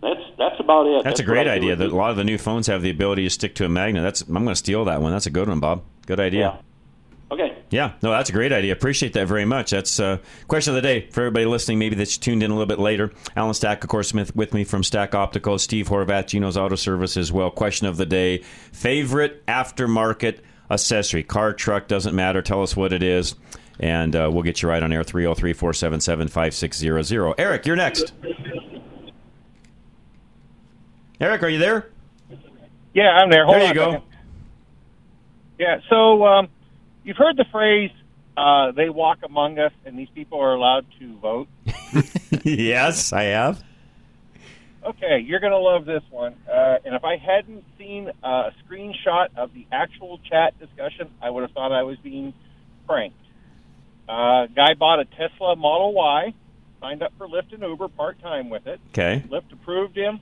That's 0.00 0.20
that's 0.36 0.58
about 0.58 0.86
it. 0.86 1.04
That's, 1.04 1.20
a 1.20 1.22
great 1.22 1.46
idea. 1.46 1.76
That 1.76 1.92
a 1.92 1.94
lot 1.96 2.10
of 2.10 2.16
the 2.16 2.24
new 2.24 2.36
phones 2.38 2.66
have 2.66 2.82
the 2.82 2.90
ability 2.90 3.22
to 3.22 3.30
stick 3.30 3.54
to 3.56 3.64
a 3.64 3.68
magnet. 3.68 4.02
That's 4.02 4.22
I'm 4.22 4.32
going 4.34 4.46
to 4.48 4.56
steal 4.56 4.84
that 4.86 5.00
one. 5.00 5.12
That's 5.12 5.26
a 5.26 5.30
good 5.30 5.46
one, 5.48 5.60
Bob. 5.60 5.82
Good 6.06 6.18
idea. 6.18 6.40
Yeah, 6.40 6.56
no, 7.72 8.10
that's 8.10 8.28
a 8.28 8.32
great 8.32 8.52
idea. 8.52 8.72
Appreciate 8.72 9.14
that 9.14 9.26
very 9.26 9.46
much. 9.46 9.70
That's 9.70 9.98
uh, 9.98 10.18
question 10.46 10.72
of 10.72 10.74
the 10.76 10.82
day 10.82 11.08
for 11.10 11.22
everybody 11.22 11.46
listening. 11.46 11.78
Maybe 11.78 11.96
that's 11.96 12.18
tuned 12.18 12.42
in 12.42 12.50
a 12.50 12.54
little 12.54 12.66
bit 12.66 12.78
later. 12.78 13.12
Alan 13.34 13.54
Stack, 13.54 13.82
of 13.82 13.88
course, 13.88 14.08
Smith 14.08 14.36
with 14.36 14.52
me 14.52 14.62
from 14.62 14.84
Stack 14.84 15.14
Optical. 15.14 15.58
Steve 15.58 15.88
Horvat, 15.88 16.26
Gino's 16.26 16.58
Auto 16.58 16.76
Service 16.76 17.16
as 17.16 17.32
well. 17.32 17.50
Question 17.50 17.86
of 17.86 17.96
the 17.96 18.04
day: 18.04 18.42
favorite 18.72 19.44
aftermarket 19.46 20.40
accessory, 20.70 21.22
car, 21.22 21.54
truck, 21.54 21.88
doesn't 21.88 22.14
matter. 22.14 22.42
Tell 22.42 22.62
us 22.62 22.76
what 22.76 22.92
it 22.92 23.02
is, 23.02 23.34
and 23.80 24.14
uh, 24.14 24.28
we'll 24.32 24.42
get 24.42 24.60
you 24.62 24.68
right 24.68 24.82
on 24.82 24.92
air. 24.92 25.02
303-477-5600. 25.02 27.34
Eric, 27.38 27.64
you're 27.66 27.76
next. 27.76 28.12
Eric, 31.20 31.42
are 31.42 31.48
you 31.48 31.58
there? 31.58 31.88
Yeah, 32.94 33.10
I'm 33.10 33.30
there. 33.30 33.46
Hold 33.46 33.60
there 33.60 33.68
you 33.68 33.74
go. 33.74 34.02
Yeah, 35.58 35.80
so 35.88 36.26
um, 36.26 36.48
you've 37.04 37.16
heard 37.16 37.36
the 37.36 37.46
phrase 37.50 37.90
uh, 38.36 38.72
"they 38.72 38.88
walk 38.88 39.18
among 39.24 39.58
us," 39.58 39.72
and 39.84 39.98
these 39.98 40.08
people 40.14 40.40
are 40.40 40.54
allowed 40.54 40.86
to 40.98 41.16
vote. 41.18 41.48
yes, 42.44 43.12
I 43.12 43.24
have. 43.24 43.62
Okay, 44.84 45.20
you're 45.20 45.38
going 45.38 45.52
to 45.52 45.58
love 45.58 45.84
this 45.84 46.02
one. 46.10 46.34
Uh, 46.50 46.78
and 46.84 46.94
if 46.94 47.04
I 47.04 47.16
hadn't 47.16 47.64
seen 47.78 48.10
a 48.22 48.50
screenshot 48.64 49.28
of 49.36 49.54
the 49.54 49.64
actual 49.70 50.18
chat 50.28 50.58
discussion, 50.58 51.08
I 51.22 51.30
would 51.30 51.42
have 51.42 51.52
thought 51.52 51.70
I 51.70 51.84
was 51.84 51.98
being 51.98 52.34
pranked. 52.88 53.16
Uh, 54.08 54.46
guy 54.46 54.74
bought 54.74 54.98
a 54.98 55.04
Tesla 55.04 55.54
Model 55.54 55.92
Y, 55.92 56.34
signed 56.80 57.02
up 57.02 57.12
for 57.16 57.28
Lyft 57.28 57.52
and 57.52 57.62
Uber 57.62 57.88
part 57.88 58.20
time 58.20 58.50
with 58.50 58.66
it. 58.66 58.80
Okay. 58.88 59.24
Lyft 59.28 59.52
approved 59.52 59.96
him. 59.96 60.18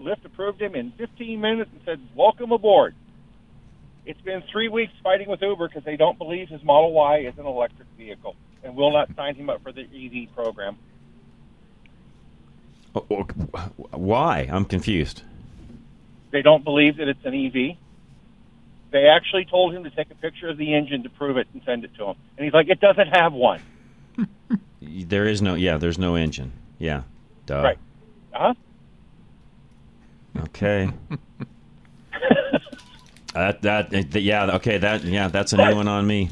Lyft 0.00 0.24
approved 0.24 0.62
him 0.62 0.74
in 0.74 0.92
15 0.92 1.40
minutes 1.40 1.70
and 1.72 1.80
said, 1.84 2.00
"Welcome 2.14 2.52
aboard." 2.52 2.94
It's 4.08 4.20
been 4.22 4.42
three 4.50 4.68
weeks 4.68 4.94
fighting 5.02 5.28
with 5.28 5.42
Uber 5.42 5.68
because 5.68 5.84
they 5.84 5.98
don't 5.98 6.16
believe 6.16 6.48
his 6.48 6.64
Model 6.64 6.92
Y 6.92 7.18
is 7.18 7.34
an 7.36 7.44
electric 7.44 7.86
vehicle 7.98 8.36
and 8.64 8.74
will 8.74 8.90
not 8.90 9.14
sign 9.14 9.34
him 9.34 9.50
up 9.50 9.62
for 9.62 9.70
the 9.70 9.82
EV 9.82 10.34
program. 10.34 10.78
Oh, 12.94 13.04
oh, 13.10 13.26
Why? 13.90 14.48
I'm 14.50 14.64
confused. 14.64 15.24
They 16.30 16.40
don't 16.40 16.64
believe 16.64 16.96
that 16.96 17.08
it's 17.08 17.22
an 17.26 17.34
EV. 17.34 17.76
They 18.92 19.08
actually 19.08 19.44
told 19.44 19.74
him 19.74 19.84
to 19.84 19.90
take 19.90 20.10
a 20.10 20.14
picture 20.14 20.48
of 20.48 20.56
the 20.56 20.74
engine 20.74 21.02
to 21.02 21.10
prove 21.10 21.36
it 21.36 21.46
and 21.52 21.60
send 21.66 21.84
it 21.84 21.94
to 21.98 22.06
him. 22.06 22.16
And 22.38 22.46
he's 22.46 22.54
like, 22.54 22.70
it 22.70 22.80
doesn't 22.80 23.08
have 23.08 23.34
one. 23.34 23.60
There 24.80 25.26
is 25.26 25.42
no. 25.42 25.54
Yeah, 25.54 25.76
there's 25.76 25.98
no 25.98 26.14
engine. 26.14 26.52
Yeah. 26.78 27.02
Duh. 27.46 27.62
Right. 27.62 27.78
Uh 28.32 28.38
huh. 28.38 28.54
Okay. 30.44 30.88
that, 33.38 33.62
that 33.62 33.90
that 34.12 34.20
yeah 34.22 34.56
okay 34.56 34.78
that 34.78 35.04
yeah 35.04 35.28
that's 35.28 35.52
a 35.52 35.56
new 35.56 35.76
one 35.76 35.88
on 35.88 36.06
me. 36.06 36.30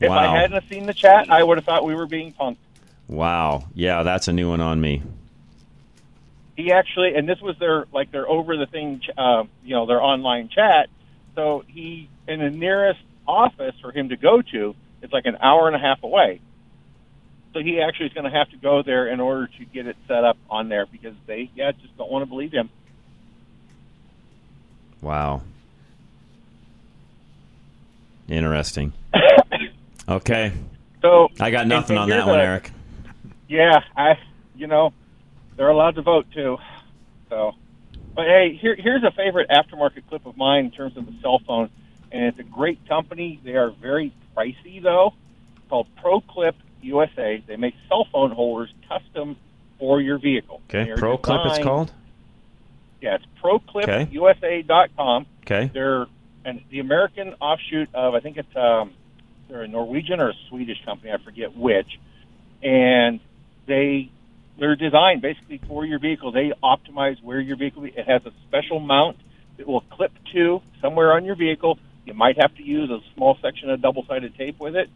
If 0.00 0.08
Wow. 0.08 0.34
I 0.34 0.40
hadn't 0.40 0.64
seen 0.68 0.86
the 0.86 0.94
chat, 0.94 1.30
I 1.30 1.42
would 1.42 1.58
have 1.58 1.64
thought 1.64 1.84
we 1.84 1.94
were 1.94 2.06
being 2.06 2.32
punked. 2.32 2.56
Wow. 3.06 3.64
Yeah, 3.74 4.02
that's 4.02 4.28
a 4.28 4.32
new 4.32 4.48
one 4.48 4.62
on 4.62 4.80
me. 4.80 5.02
He 6.56 6.72
actually, 6.72 7.14
and 7.14 7.28
this 7.28 7.40
was 7.40 7.58
their 7.58 7.86
like 7.92 8.10
their 8.10 8.28
over 8.28 8.56
the 8.56 8.66
thing, 8.66 9.02
uh, 9.18 9.44
you 9.62 9.74
know, 9.74 9.86
their 9.86 10.00
online 10.00 10.48
chat. 10.48 10.88
So 11.34 11.64
he, 11.66 12.08
in 12.26 12.40
the 12.40 12.50
nearest 12.50 13.00
office 13.26 13.74
for 13.80 13.92
him 13.92 14.08
to 14.08 14.16
go 14.16 14.42
to, 14.42 14.74
it's 15.02 15.12
like 15.12 15.26
an 15.26 15.36
hour 15.40 15.66
and 15.66 15.76
a 15.76 15.78
half 15.78 16.02
away. 16.02 16.40
So 17.52 17.60
he 17.60 17.80
actually 17.80 18.06
is 18.06 18.12
going 18.12 18.30
to 18.30 18.36
have 18.36 18.48
to 18.50 18.56
go 18.56 18.82
there 18.82 19.08
in 19.08 19.20
order 19.20 19.48
to 19.58 19.64
get 19.64 19.86
it 19.86 19.96
set 20.06 20.24
up 20.24 20.38
on 20.48 20.68
there 20.68 20.86
because 20.86 21.14
they, 21.26 21.50
yeah, 21.54 21.72
just 21.72 21.96
don't 21.98 22.10
want 22.10 22.22
to 22.22 22.26
believe 22.26 22.52
him. 22.52 22.70
Wow. 25.00 25.42
Interesting. 28.30 28.92
Okay. 30.08 30.52
So 31.02 31.28
I 31.38 31.50
got 31.52 31.68
nothing 31.68 31.96
on 31.96 32.08
that 32.08 32.16
here's 32.16 32.26
one, 32.26 32.40
Eric. 32.40 32.70
Yeah, 33.48 33.78
I, 33.96 34.18
you 34.56 34.66
know, 34.66 34.92
they're 35.56 35.68
allowed 35.68 35.94
to 35.96 36.02
vote 36.02 36.26
too. 36.34 36.58
So, 37.28 37.52
but 38.16 38.24
hey, 38.26 38.58
here, 38.60 38.74
here's 38.76 39.04
a 39.04 39.12
favorite 39.12 39.48
aftermarket 39.50 40.08
clip 40.08 40.26
of 40.26 40.36
mine 40.36 40.64
in 40.64 40.70
terms 40.72 40.96
of 40.96 41.06
the 41.06 41.14
cell 41.22 41.40
phone, 41.46 41.70
and 42.10 42.24
it's 42.24 42.40
a 42.40 42.42
great 42.42 42.86
company. 42.88 43.40
They 43.44 43.54
are 43.54 43.70
very 43.70 44.12
pricey 44.36 44.82
though. 44.82 45.14
It's 45.56 45.68
called 45.68 45.86
ProClip 46.02 46.54
USA. 46.82 47.42
They 47.46 47.56
make 47.56 47.74
cell 47.88 48.08
phone 48.10 48.32
holders 48.32 48.74
custom 48.88 49.36
for 49.78 50.00
your 50.00 50.18
vehicle. 50.18 50.60
Okay. 50.68 50.90
ProClip. 50.90 51.46
it's 51.46 51.62
called. 51.62 51.92
Yeah, 53.00 53.14
it's 53.14 53.24
Okay. 53.44 54.06
ProClipUSA.com. 54.06 55.26
Okay. 55.44 55.70
They're 55.72 56.06
and 56.50 56.62
the 56.68 56.80
American 56.80 57.34
offshoot 57.40 57.88
of 57.94 58.14
I 58.14 58.20
think 58.20 58.36
it's 58.36 58.56
um, 58.56 58.92
they're 59.48 59.62
a 59.62 59.68
Norwegian 59.68 60.20
or 60.20 60.30
a 60.30 60.34
Swedish 60.48 60.84
company, 60.84 61.12
I 61.12 61.18
forget 61.18 61.56
which, 61.56 61.98
and 62.62 63.20
they 63.66 64.10
they're 64.58 64.76
designed 64.76 65.22
basically 65.22 65.60
for 65.68 65.86
your 65.86 65.98
vehicle. 65.98 66.32
They 66.32 66.52
optimize 66.62 67.22
where 67.22 67.40
your 67.40 67.56
vehicle. 67.56 67.84
It 67.84 68.06
has 68.06 68.26
a 68.26 68.32
special 68.48 68.80
mount 68.80 69.16
that 69.56 69.66
will 69.66 69.82
clip 69.82 70.12
to 70.32 70.60
somewhere 70.80 71.12
on 71.12 71.24
your 71.24 71.36
vehicle. 71.36 71.78
You 72.04 72.14
might 72.14 72.36
have 72.40 72.54
to 72.56 72.62
use 72.62 72.90
a 72.90 73.00
small 73.14 73.38
section 73.40 73.70
of 73.70 73.80
double-sided 73.80 74.36
tape 74.36 74.58
with 74.58 74.74
it, 74.74 74.90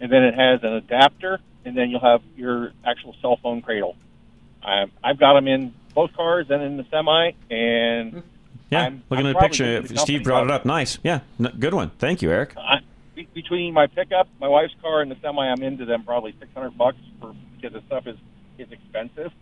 and 0.00 0.12
then 0.12 0.24
it 0.24 0.34
has 0.34 0.62
an 0.62 0.74
adapter, 0.74 1.40
and 1.64 1.76
then 1.76 1.90
you'll 1.90 2.00
have 2.00 2.22
your 2.36 2.72
actual 2.84 3.16
cell 3.22 3.36
phone 3.42 3.62
cradle. 3.62 3.96
Um, 4.62 4.90
I've 5.02 5.18
got 5.18 5.34
them 5.34 5.48
in 5.48 5.72
both 5.94 6.12
cars 6.12 6.50
and 6.50 6.62
in 6.62 6.76
the 6.76 6.84
semi, 6.90 7.30
and 7.50 8.22
Yeah. 8.70 8.82
I'm- 8.82 9.02
Looking 9.10 9.26
I'm 9.26 9.36
at 9.36 9.40
the 9.40 9.48
picture, 9.48 9.80
the 9.82 9.96
Steve 9.98 10.24
brought 10.24 10.44
it 10.44 10.50
up. 10.50 10.64
Nice. 10.64 10.98
Yeah. 11.02 11.20
N- 11.40 11.54
good 11.58 11.74
one. 11.74 11.90
Thank 11.98 12.22
you, 12.22 12.30
Eric. 12.30 12.54
I, 12.56 12.80
between 13.34 13.74
my 13.74 13.86
pickup, 13.86 14.28
my 14.40 14.48
wife's 14.48 14.74
car, 14.82 15.00
and 15.00 15.10
the 15.10 15.16
semi, 15.22 15.46
I'm 15.46 15.62
into 15.62 15.84
them 15.84 16.04
probably 16.04 16.34
six 16.38 16.52
hundred 16.54 16.76
bucks 16.78 16.98
for 17.20 17.34
because 17.56 17.72
the 17.72 17.82
stuff 17.86 18.06
is 18.06 18.16
is 18.58 18.70
expensive. 18.70 19.32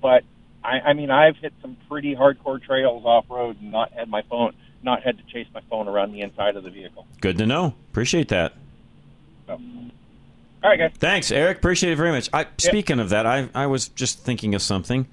But 0.00 0.24
I, 0.62 0.80
I 0.80 0.92
mean, 0.92 1.10
I've 1.10 1.36
hit 1.36 1.52
some 1.62 1.76
pretty 1.88 2.14
hardcore 2.14 2.62
trails 2.62 3.04
off 3.04 3.26
road 3.28 3.60
and 3.60 3.72
not 3.72 3.92
had 3.92 4.08
my 4.08 4.22
phone, 4.22 4.52
not 4.82 5.02
had 5.02 5.18
to 5.18 5.24
chase 5.24 5.46
my 5.54 5.60
phone 5.70 5.88
around 5.88 6.12
the 6.12 6.20
inside 6.20 6.56
of 6.56 6.64
the 6.64 6.70
vehicle. 6.70 7.06
Good 7.20 7.38
to 7.38 7.46
know. 7.46 7.74
Appreciate 7.90 8.28
that. 8.28 8.52
So, 9.46 9.54
all 9.54 10.70
right, 10.70 10.78
guys. 10.78 10.92
Thanks, 10.98 11.30
Eric. 11.30 11.58
Appreciate 11.58 11.92
it 11.92 11.96
very 11.96 12.10
much. 12.12 12.28
I, 12.32 12.46
Speaking 12.58 12.98
of 13.00 13.08
that, 13.10 13.26
I, 13.26 13.48
I 13.54 13.66
was 13.66 13.88
just 13.88 14.20
thinking 14.20 14.54
of 14.54 14.62
something. 14.62 15.06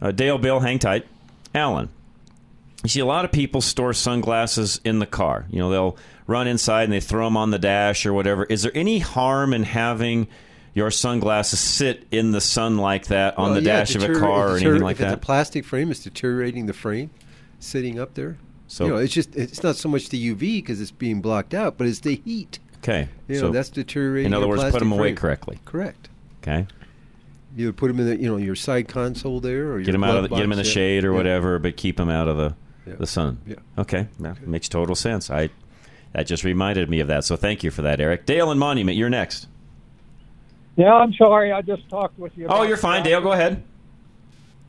Uh, 0.00 0.10
Dale, 0.12 0.38
Bill, 0.38 0.60
hang 0.60 0.78
tight. 0.78 1.06
Alan, 1.54 1.88
you 2.86 2.90
see 2.90 3.00
a 3.00 3.06
lot 3.06 3.24
of 3.24 3.32
people 3.32 3.60
store 3.60 3.92
sunglasses 3.92 4.80
in 4.84 4.98
the 4.98 5.06
car. 5.06 5.46
You 5.50 5.58
know, 5.58 5.70
they'll 5.70 5.96
run 6.26 6.46
inside 6.46 6.84
and 6.84 6.92
they 6.92 7.00
throw 7.00 7.24
them 7.26 7.36
on 7.36 7.50
the 7.50 7.58
dash 7.58 8.06
or 8.06 8.12
whatever. 8.12 8.44
Is 8.44 8.62
there 8.62 8.72
any 8.74 8.98
harm 8.98 9.52
in 9.52 9.62
having 9.64 10.28
your 10.74 10.90
sunglasses 10.90 11.58
sit 11.60 12.06
in 12.10 12.32
the 12.32 12.40
sun 12.40 12.76
like 12.78 13.06
that 13.06 13.38
on 13.38 13.46
Well, 13.52 13.54
the 13.54 13.62
yeah, 13.62 13.78
dash 13.78 13.94
of 13.94 14.02
a 14.02 14.14
car 14.18 14.50
or 14.52 14.56
anything 14.56 14.80
like 14.82 14.96
if 14.96 15.00
it's 15.02 15.06
a 15.12 15.16
that? 15.16 15.22
plastic 15.22 15.64
frame, 15.64 15.90
it's 15.90 16.02
deteriorating 16.02 16.66
the 16.66 16.72
frame, 16.74 17.10
sitting 17.60 17.98
up 17.98 18.14
there. 18.14 18.36
So- 18.68 18.84
you 18.84 18.90
know, 18.90 18.96
it's 18.98 19.14
just 19.14 19.34
it's 19.36 19.62
not 19.62 19.76
so 19.76 19.88
much 19.88 20.08
the 20.10 20.18
UV 20.34 20.38
because 20.58 20.80
it's 20.80 20.90
being 20.90 21.20
blocked 21.20 21.54
out, 21.54 21.78
but 21.78 21.86
it's 21.86 22.00
the 22.00 22.20
heat. 22.24 22.58
Okay. 22.82 23.08
You 23.26 23.36
so 23.36 23.46
know, 23.46 23.52
that's 23.52 23.70
deteriorating. 23.70 24.26
In 24.26 24.34
other 24.34 24.46
words, 24.48 24.62
put 24.64 24.78
them 24.80 24.92
away 24.92 25.08
frame. 25.08 25.16
correctly. 25.16 25.58
Correct. 25.64 26.08
Okay. 26.42 26.66
You 27.56 27.66
would 27.66 27.76
put 27.78 27.88
them 27.88 27.98
in 28.00 28.06
the 28.06 28.16
you 28.20 28.28
know 28.28 28.36
your 28.36 28.54
side 28.54 28.86
console 28.86 29.40
there, 29.40 29.72
or 29.72 29.78
Get 29.78 29.86
your 29.86 29.92
them 29.92 30.04
out 30.04 30.16
of 30.18 30.22
the, 30.24 30.28
get 30.28 30.42
them 30.42 30.52
in 30.52 30.58
the 30.58 30.64
shade 30.64 31.04
or 31.04 31.12
Yeah. 31.12 31.16
whatever, 31.16 31.58
but 31.58 31.76
keep 31.78 31.96
them 31.96 32.10
out 32.10 32.28
of 32.28 32.36
the 32.36 32.54
Yeah. 32.86 32.94
the 32.98 33.06
sun. 33.06 33.38
Yeah. 33.46 33.56
Okay, 33.78 34.08
that 34.20 34.46
makes 34.46 34.68
total 34.68 34.94
sense. 34.94 35.30
I 35.30 35.50
that 36.12 36.26
just 36.26 36.44
reminded 36.44 36.88
me 36.88 37.00
of 37.00 37.08
that. 37.08 37.24
So 37.24 37.36
thank 37.36 37.62
you 37.62 37.70
for 37.70 37.82
that, 37.82 38.00
Eric. 38.00 38.26
Dale 38.26 38.50
and 38.50 38.58
Monument, 38.60 38.96
you're 38.96 39.10
next. 39.10 39.48
Yeah, 40.76 40.94
I'm 40.94 41.12
sorry. 41.14 41.52
I 41.52 41.62
just 41.62 41.88
talked 41.88 42.18
with 42.18 42.36
you. 42.36 42.46
Oh, 42.48 42.62
you're 42.62 42.76
fine, 42.76 43.02
that. 43.02 43.08
Dale. 43.08 43.20
Go 43.20 43.32
ahead. 43.32 43.62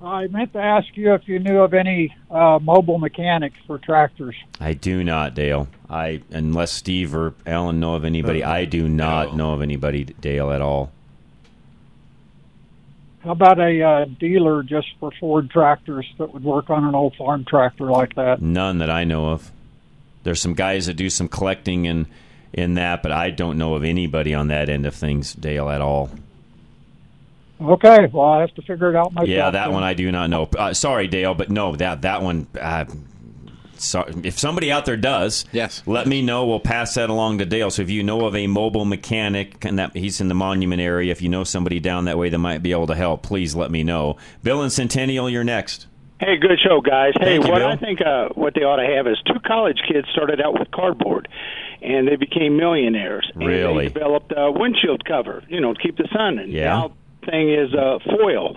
I 0.02 0.28
meant 0.28 0.54
to 0.54 0.60
ask 0.60 0.96
you 0.96 1.14
if 1.14 1.28
you 1.28 1.40
knew 1.40 1.60
of 1.60 1.74
any 1.74 2.16
uh, 2.30 2.60
mobile 2.62 3.00
mechanics 3.00 3.58
for 3.66 3.80
tractors. 3.80 4.36
I 4.60 4.74
do 4.74 5.04
not, 5.04 5.34
Dale. 5.34 5.68
I 5.90 6.22
unless 6.30 6.72
Steve 6.72 7.16
or 7.16 7.34
Alan 7.46 7.80
know 7.80 7.96
of 7.96 8.06
anybody, 8.06 8.44
I 8.44 8.66
do 8.66 8.88
not 8.88 9.36
know 9.36 9.54
of 9.54 9.62
anybody, 9.62 10.04
Dale, 10.04 10.52
at 10.52 10.62
all. 10.62 10.92
How 13.28 13.34
about 13.34 13.60
a 13.60 13.82
uh, 13.82 14.06
dealer 14.06 14.64
just 14.64 14.88
for 15.02 15.12
Ford 15.20 15.50
tractors 15.50 16.06
that 16.18 16.34
would 16.34 16.46
work 16.46 16.70
on 16.70 16.86
an 16.86 16.96
old 16.96 17.14
farm 17.18 17.44
tractor 17.44 17.84
like 17.92 18.16
that? 18.16 18.42
None 18.42 18.78
that 18.78 18.90
I 18.90 19.04
know 19.04 19.32
of. 19.32 19.52
There's 20.24 20.40
some 20.40 20.54
guys 20.54 20.86
that 20.86 20.94
do 20.94 21.10
some 21.10 21.28
collecting 21.28 21.84
in 21.84 22.08
in 22.54 22.76
that, 22.76 23.04
but 23.04 23.12
I 23.12 23.32
don't 23.32 23.58
know 23.58 23.76
of 23.76 23.84
anybody 23.84 24.34
on 24.34 24.48
that 24.48 24.70
end 24.70 24.86
of 24.86 24.96
things, 24.96 25.34
Dale, 25.34 25.68
at 25.68 25.82
all. 25.82 26.10
Okay, 27.60 28.06
well, 28.14 28.28
I 28.28 28.40
have 28.40 28.56
to 28.56 28.62
figure 28.62 28.92
it 28.92 28.96
out 28.96 29.12
myself. 29.12 29.28
Yeah, 29.28 29.50
that 29.50 29.66
then. 29.66 29.74
one 29.74 29.84
I 29.84 29.94
do 29.94 30.10
not 30.10 30.30
know. 30.30 30.48
Uh, 30.58 30.74
sorry, 30.74 31.10
Dale, 31.10 31.34
but 31.34 31.50
no, 31.50 31.76
that 31.76 32.04
that 32.04 32.22
one. 32.22 32.48
Uh, 32.58 32.86
so, 33.82 34.06
if 34.24 34.38
somebody 34.40 34.72
out 34.72 34.86
there 34.86 34.98
does, 34.98 35.46
yes, 35.52 35.84
let 35.86 36.08
me 36.08 36.22
know. 36.22 36.46
We'll 36.46 36.60
pass 36.60 36.96
that 36.96 37.10
along 37.10 37.38
to 37.40 37.46
Dale. 37.46 37.70
So 37.72 37.82
if 37.82 37.90
you 37.90 38.04
know 38.04 38.26
of 38.26 38.36
a 38.36 38.48
mobile 38.48 38.86
mechanic 38.86 39.64
and 39.66 39.80
that 39.80 39.96
he's 39.96 40.20
in 40.22 40.28
the 40.28 40.34
Monument 40.36 40.82
area, 40.82 41.12
if 41.12 41.22
you 41.22 41.30
know 41.30 41.44
somebody 41.44 41.80
down 41.80 42.06
that 42.06 42.18
way 42.18 42.30
that 42.30 42.38
might 42.38 42.64
be 42.64 42.72
able 42.72 42.88
to 42.88 42.96
help, 42.96 43.24
please 43.24 43.56
let 43.56 43.72
me 43.72 43.84
know. 43.84 44.18
Bill 44.44 44.62
and 44.62 44.72
Centennial, 44.72 45.30
you're 45.30 45.44
next. 45.44 45.88
Hey, 46.20 46.38
good 46.38 46.60
show, 46.64 46.82
guys. 46.82 47.14
Hey, 47.20 47.38
Thank 47.38 47.46
you, 47.46 47.52
what 47.52 47.60
Bill. 47.60 47.68
I 47.68 47.76
think 47.76 48.02
uh, 48.02 48.30
what 48.30 48.56
they 48.56 48.62
ought 48.62 48.78
to 48.78 48.96
have 48.96 49.06
is 49.06 49.18
two 49.28 49.40
college 49.46 49.78
kids 49.88 50.08
started 50.12 50.42
out 50.42 50.58
with 50.60 50.72
cardboard, 50.72 51.28
and 51.84 52.08
they 52.08 52.16
became 52.16 52.58
millionaires. 52.58 53.30
And 53.36 53.46
Really? 53.48 53.88
they 53.88 53.94
developed 53.94 54.34
a 54.36 54.52
windshield 54.52 55.06
cover, 55.06 55.44
you 55.48 55.62
know, 55.62 55.74
to 55.76 55.80
keep 55.80 55.96
the 55.98 56.08
sun 56.12 56.40
in. 56.40 56.50
Yeah. 56.50 56.64
Now, 56.66 56.94
thing 57.30 57.54
is 57.54 57.72
uh, 57.76 58.00
foil. 58.18 58.56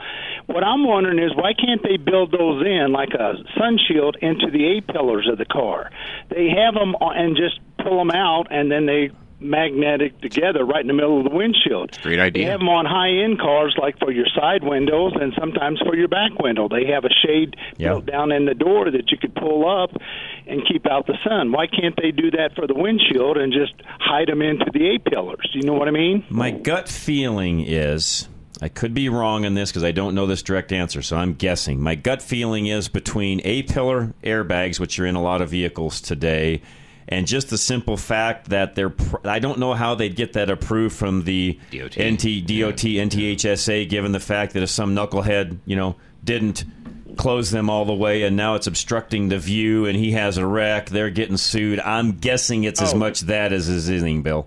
What 0.53 0.65
I'm 0.65 0.85
wondering 0.85 1.19
is 1.19 1.35
why 1.35 1.53
can't 1.55 1.83
they 1.83 1.97
build 1.97 2.33
those 2.33 2.65
in 2.67 2.93
like 2.93 3.11
a 3.15 3.35
sun 3.59 3.79
shield 3.89 4.17
into 4.21 4.51
the 4.51 4.79
A 4.79 4.93
pillars 4.93 5.29
of 5.31 5.39
the 5.39 5.45
car? 5.45 5.91
They 6.29 6.49
have 6.51 6.75
them 6.75 6.95
and 7.01 7.37
just 7.37 7.61
pull 7.83 7.99
them 7.99 8.11
out, 8.11 8.49
and 8.51 8.71
then 8.71 8.87
they 8.87 9.11
magnetic 9.43 10.21
together 10.21 10.65
right 10.67 10.83
in 10.83 10.87
the 10.87 10.93
middle 10.93 11.17
of 11.19 11.25
the 11.25 11.35
windshield. 11.35 11.99
Great 12.03 12.19
idea. 12.19 12.45
They 12.45 12.51
have 12.51 12.61
them 12.61 12.69
on 12.69 12.85
high 12.85 13.25
end 13.25 13.39
cars, 13.41 13.75
like 13.81 13.99
for 13.99 14.13
your 14.13 14.27
side 14.39 14.63
windows 14.63 15.13
and 15.19 15.33
sometimes 15.39 15.81
for 15.81 15.97
your 15.97 16.09
back 16.09 16.39
window. 16.39 16.69
They 16.69 16.85
have 16.93 17.05
a 17.07 17.11
shade 17.25 17.57
Yeah. 17.79 17.91
built 17.91 18.07
down 18.07 18.33
in 18.33 18.45
the 18.45 18.53
door 18.55 18.91
that 18.91 19.11
you 19.11 19.17
could 19.17 19.35
pull 19.35 19.67
up 19.67 19.93
and 20.47 20.61
keep 20.67 20.87
out 20.87 21.07
the 21.07 21.17
sun. 21.25 21.53
Why 21.53 21.67
can't 21.69 21.97
they 21.97 22.11
do 22.11 22.31
that 22.33 22.55
for 22.55 22.67
the 22.67 22.75
windshield 22.75 23.39
and 23.39 23.51
just 23.53 23.73
hide 23.99 24.29
them 24.29 24.43
into 24.43 24.67
the 24.75 24.95
A 24.95 24.99
pillars? 24.99 25.49
Do 25.53 25.59
you 25.59 25.65
know 25.65 25.75
what 25.75 25.89
I 25.89 25.93
mean? 25.93 26.25
My 26.29 26.51
gut 26.51 26.89
feeling 26.91 27.61
is 27.67 28.29
I 28.63 28.69
could 28.69 28.93
be 28.95 29.09
wrong 29.09 29.47
on 29.47 29.55
this 29.55 29.71
because 29.71 29.85
I 29.85 29.93
don't 29.93 30.15
know 30.15 30.27
this 30.27 30.43
direct 30.43 30.71
answer, 30.73 31.01
so 31.03 31.17
I'm 31.17 31.35
guessing. 31.35 31.81
My 31.81 31.95
gut 31.95 32.21
feeling 32.23 32.67
is 32.67 32.89
between 32.89 33.41
A 33.45 33.63
pillar 33.63 34.13
airbags, 34.23 34.79
which 34.79 34.99
are 35.01 35.07
in 35.07 35.15
a 35.17 35.23
lot 35.23 35.41
of 35.41 35.49
vehicles 35.51 36.01
today, 36.01 36.61
and 37.09 37.27
just 37.27 37.49
the 37.51 37.57
simple 37.59 37.97
fact 37.97 38.51
that 38.51 38.75
they're. 38.75 38.91
Pr- 38.91 39.27
I 39.27 39.39
don't 39.39 39.59
know 39.59 39.73
how 39.75 39.95
they'd 39.95 40.15
get 40.15 40.35
that 40.35 40.51
approved 40.51 40.95
from 40.95 41.25
the 41.25 41.59
DOT. 41.71 41.97
NT, 41.99 42.47
DOT, 42.47 42.85
NTHSA, 42.85 43.89
given 43.89 44.13
the 44.13 44.21
fact 44.21 44.53
that 44.53 44.63
if 44.63 44.71
some 44.71 44.95
knucklehead, 44.95 45.59
you 45.65 45.77
know, 45.77 45.97
didn't 46.23 46.65
close 47.17 47.51
them 47.51 47.69
all 47.69 47.85
the 47.85 47.93
way 47.95 48.23
and 48.23 48.37
now 48.37 48.55
it's 48.55 48.67
obstructing 48.69 49.29
the 49.29 49.39
view 49.39 49.85
and 49.87 49.99
he 49.99 50.13
has 50.13 50.37
a 50.39 50.47
wreck, 50.47 50.89
they're 50.91 51.11
getting 51.11 51.37
sued. 51.37 51.81
I'm 51.81 52.13
guessing 52.19 52.65
it's 52.65 52.81
as 52.81 52.95
Oh. 52.95 52.99
much 52.99 53.23
that 53.23 53.53
as 53.53 53.69
is 53.69 53.91
anything, 53.91 54.23
Bill. 54.23 54.47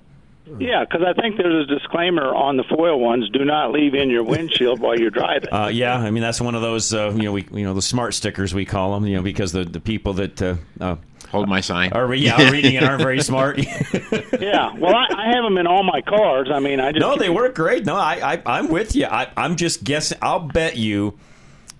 Yeah, 0.59 0.85
because 0.85 1.05
I 1.07 1.19
think 1.19 1.37
there's 1.37 1.69
a 1.69 1.73
disclaimer 1.73 2.33
on 2.33 2.57
the 2.57 2.63
foil 2.63 2.99
ones: 2.99 3.29
do 3.29 3.43
not 3.45 3.71
leave 3.71 3.93
in 3.93 4.09
your 4.09 4.23
windshield 4.23 4.79
while 4.79 4.99
you're 4.99 5.09
driving. 5.09 5.51
Uh, 5.51 5.67
yeah, 5.67 5.97
I 5.97 6.11
mean 6.11 6.21
that's 6.23 6.41
one 6.41 6.55
of 6.55 6.61
those 6.61 6.93
uh, 6.93 7.11
you 7.15 7.23
know 7.23 7.31
we 7.31 7.47
you 7.51 7.63
know 7.63 7.73
the 7.73 7.81
smart 7.81 8.13
stickers 8.13 8.53
we 8.53 8.65
call 8.65 8.93
them 8.93 9.05
you 9.07 9.15
know 9.17 9.23
because 9.23 9.51
the, 9.51 9.63
the 9.63 9.79
people 9.79 10.13
that 10.13 10.41
uh, 10.41 10.55
uh, 10.79 10.95
hold 11.29 11.47
my 11.49 11.61
sign 11.61 11.93
are 11.93 12.05
re- 12.05 12.19
yeah 12.19 12.49
reading 12.51 12.75
it 12.75 12.83
aren't 12.83 13.01
very 13.01 13.21
smart. 13.23 13.57
yeah, 13.57 14.73
well, 14.77 14.95
I, 14.95 15.07
I 15.15 15.35
have 15.35 15.43
them 15.43 15.57
in 15.57 15.67
all 15.67 15.83
my 15.83 16.01
cars. 16.01 16.49
I 16.53 16.59
mean, 16.59 16.79
I 16.79 16.91
just 16.91 17.01
no, 17.01 17.17
they 17.17 17.29
work 17.29 17.55
great. 17.55 17.85
No, 17.85 17.95
I, 17.95 18.33
I 18.33 18.41
I'm 18.45 18.69
with 18.69 18.95
you. 18.95 19.05
I, 19.05 19.29
I'm 19.35 19.55
just 19.55 19.83
guessing. 19.83 20.17
I'll 20.21 20.39
bet 20.39 20.77
you 20.77 21.17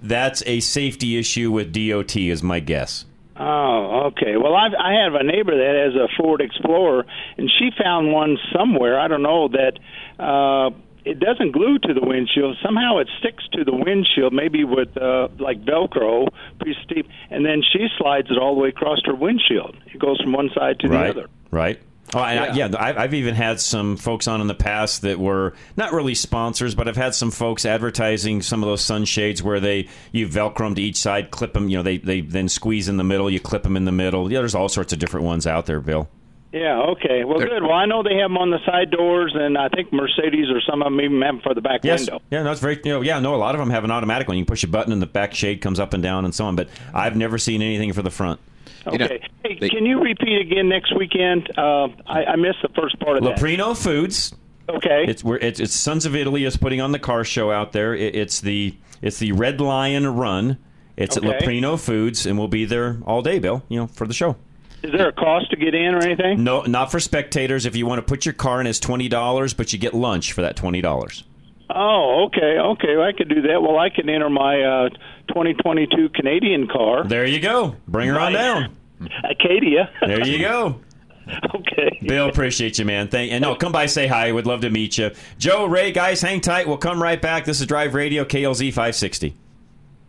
that's 0.02 0.44
a 0.46 0.60
safety 0.60 1.18
issue 1.18 1.52
with 1.52 1.72
DOT 1.74 2.16
is 2.18 2.44
my 2.44 2.60
guess. 2.60 3.06
Oh, 3.36 4.12
okay. 4.12 4.38
Well, 4.38 4.56
I've, 4.56 4.74
I 4.78 5.04
have 5.04 5.16
a 5.16 5.24
neighbor 5.24 5.58
that 5.58 5.92
has 5.92 5.96
a 5.96 6.08
Ford 6.18 6.42
Explorer, 6.42 7.06
and 7.38 7.50
she 7.50 7.72
found 7.82 8.12
one 8.12 8.38
somewhere. 8.56 9.00
I 9.00 9.08
don't 9.08 9.24
know 9.24 9.48
that 9.50 9.80
uh, 10.20 10.70
it 11.04 11.20
doesn't 11.20 11.52
glue 11.52 11.80
to 11.80 11.94
the 11.94 12.06
windshield. 12.06 12.58
Somehow 12.64 13.00
it 13.00 13.10
sticks 13.20 13.44
to 13.54 13.64
the 13.64 13.74
windshield, 13.76 14.34
maybe 14.34 14.64
with 14.64 14.96
uh, 14.98 15.30
like 15.40 15.64
Velcro, 15.66 16.28
pretty 16.60 16.78
steep, 16.84 17.08
and 17.32 17.46
then 17.46 17.64
she 17.64 17.88
slides 17.98 18.28
it 18.30 18.38
all 18.38 18.56
the 18.56 18.62
way 18.62 18.70
across 18.70 19.00
her 19.06 19.16
windshield. 19.16 19.76
It 19.88 20.00
goes 20.00 20.22
from 20.22 20.34
one 20.34 20.50
side 20.56 20.80
to 20.82 20.88
right, 20.88 21.14
the 21.14 21.22
other. 21.22 21.30
Right. 21.50 21.80
Oh, 22.16 22.24
and 22.24 22.40
I, 22.40 22.56
yeah. 22.56 22.70
I've, 22.78 22.98
I've 22.98 23.14
even 23.14 23.36
had 23.36 23.60
some 23.60 23.98
folks 23.98 24.28
on 24.28 24.42
in 24.42 24.48
the 24.48 24.54
past 24.54 25.02
that 25.02 25.20
were 25.20 25.54
not 25.76 25.94
really 25.94 26.16
sponsors, 26.16 26.76
but 26.76 26.88
I've 26.88 26.96
had 26.98 27.16
some 27.16 27.32
folks 27.32 27.66
advertising 27.66 28.42
some 28.42 28.62
of 28.64 28.68
those 28.70 28.82
sunshades 28.82 29.42
where 29.42 29.60
they 29.60 29.88
you 30.12 30.28
velcro 30.28 30.60
them 30.60 30.76
to 30.76 30.82
each 30.82 30.98
side, 30.98 31.32
clip 31.32 31.54
them. 31.54 31.70
You 31.70 31.78
know, 31.78 31.84
they 31.84 31.98
they 31.98 32.22
then 32.22 32.50
squeeze 32.50 32.88
in 32.90 32.98
the 32.98 33.04
middle, 33.04 33.30
you 33.30 33.40
clip 33.40 33.64
them 33.64 33.76
in 33.78 33.86
the 33.86 33.92
middle. 33.92 34.32
Yeah, 34.32 34.40
there's 34.40 34.56
all 34.56 34.70
sorts 34.70 34.94
of 34.94 35.00
different 35.00 35.26
ones 35.26 35.48
out 35.48 35.66
there, 35.66 35.80
Bill. 35.80 36.08
Yeah. 36.52 36.80
Okay. 36.92 37.24
Well, 37.24 37.40
good. 37.40 37.64
Well, 37.64 37.72
I 37.72 37.88
know 37.88 38.04
they 38.04 38.18
have 38.18 38.30
them 38.30 38.38
on 38.38 38.52
the 38.52 38.60
side 38.64 38.92
doors, 38.92 39.34
and 39.36 39.58
I 39.58 39.70
think 39.70 39.92
Mercedes 39.92 40.52
or 40.52 40.62
some 40.62 40.84
of 40.84 40.86
them 40.86 41.02
even 41.02 41.20
have 41.24 41.36
them 41.36 41.42
for 41.42 41.56
the 41.56 41.62
back 41.62 41.80
Yes. 41.84 42.02
window. 42.02 42.22
Yeah, 42.30 42.44
no, 42.44 42.52
it's 42.52 42.62
very. 42.62 42.80
You 42.86 42.92
know, 42.94 43.02
yeah, 43.02 43.20
no, 43.20 43.34
a 43.34 43.38
lot 43.38 43.56
of 43.56 43.60
them 43.60 43.72
have 43.72 43.84
an 43.84 43.90
automatic 43.90 44.28
one. 44.28 44.38
You 44.38 44.46
push 44.46 44.64
a 44.64 44.68
button 44.68 44.94
and 44.94 45.02
the 45.02 45.08
back 45.08 45.34
shade 45.34 45.62
comes 45.62 45.80
up 45.80 45.96
and 45.96 46.04
down 46.04 46.26
and 46.26 46.36
so 46.36 46.46
on. 46.46 46.56
But 46.56 46.70
I've 46.94 47.16
never 47.16 47.40
seen 47.40 47.64
anything 47.64 47.92
for 47.94 48.04
the 48.04 48.12
front. 48.12 48.40
Okay. 48.86 49.22
hey, 49.44 49.70
can 49.70 49.86
you 49.86 50.02
repeat 50.02 50.42
again 50.42 50.68
next 50.70 50.96
weekend? 50.98 51.50
Uh, 51.58 51.88
I, 52.06 52.26
I 52.26 52.36
missed 52.36 52.60
the 52.62 52.70
first 52.76 53.00
part 53.00 53.18
of 53.18 53.24
that. 53.24 53.38
Leprino 53.38 53.76
Foods. 53.82 54.34
Okay. 54.70 55.06
It's 55.08 55.24
it's, 55.26 55.60
it's 55.60 55.74
Sons 55.74 56.06
of 56.06 56.16
Italy 56.16 56.46
is 56.46 56.58
putting 56.58 56.82
on 56.82 56.92
the 56.92 57.00
car 57.00 57.24
show 57.24 57.52
out 57.52 57.72
there. 57.72 57.94
It, 57.94 58.16
it's 58.16 58.42
the 58.42 58.76
it's 59.02 59.20
the 59.20 59.32
Red 59.34 59.60
Lion 59.62 60.08
Run. 60.16 60.58
It's 60.96 61.18
Okay. 61.18 61.28
at 61.28 61.42
Leprino 61.42 61.80
Foods, 61.80 62.26
and 62.26 62.38
we'll 62.38 62.48
be 62.48 62.66
there 62.66 62.98
all 63.06 63.22
day, 63.22 63.40
Bill. 63.40 63.64
You 63.68 63.80
know, 63.80 63.88
for 63.88 64.06
the 64.08 64.14
show. 64.14 64.36
Is 64.84 64.92
there 64.92 65.08
a 65.08 65.14
cost 65.14 65.50
to 65.52 65.56
get 65.56 65.74
in 65.74 65.96
or 65.96 66.00
anything? 66.00 66.44
No, 66.44 66.62
not 66.64 66.92
for 66.92 67.00
spectators. 67.00 67.66
If 67.66 67.76
you 67.76 67.86
want 67.86 68.00
to 68.00 68.04
put 68.04 68.26
your 68.26 68.34
car 68.34 68.60
in, 68.62 68.68
it's 68.68 68.80
twenty 68.80 69.08
dollars, 69.08 69.54
but 69.54 69.72
you 69.74 69.80
get 69.80 69.94
lunch 69.94 70.34
for 70.34 70.42
that 70.42 70.56
twenty 70.56 70.82
dollars. 70.82 71.24
Oh, 71.70 72.26
okay, 72.28 72.58
okay. 72.60 73.02
I 73.02 73.12
could 73.14 73.30
do 73.30 73.42
that. 73.44 73.62
Well, 73.62 73.78
I 73.78 73.90
can 73.90 74.10
enter 74.10 74.30
my 74.30 74.62
uh, 74.62 74.90
2022 75.30 76.10
Canadian 76.10 76.68
car, 76.68 77.04
There 77.04 77.26
you 77.26 77.40
go. 77.40 77.76
Bring 77.88 78.10
her 78.10 78.20
on 78.20 78.34
down. 78.34 78.76
Acadia. 79.24 79.90
There 80.06 80.26
you 80.26 80.40
go. 80.40 80.82
okay. 81.56 82.00
Bill, 82.06 82.28
appreciate 82.28 82.78
you, 82.78 82.86
man. 82.86 83.08
Thank 83.08 83.30
you. 83.30 83.36
and 83.36 83.42
no, 83.42 83.56
come 83.56 83.72
by, 83.72 83.86
say 83.86 84.08
hi. 84.08 84.32
Would 84.32 84.46
love 84.46 84.62
to 84.62 84.70
meet 84.70 84.98
you. 84.98 85.12
Joe, 85.38 85.66
Ray, 85.66 85.92
guys, 85.92 86.22
hang 86.22 86.42
tight. 86.42 86.68
We'll 86.68 86.78
come 86.78 87.02
right 87.02 87.22
back. 87.22 87.46
This 87.46 87.62
is 87.62 87.68
Drive 87.68 87.94
Radio 87.94 88.26
KLZ 88.26 88.70
560. 88.70 89.36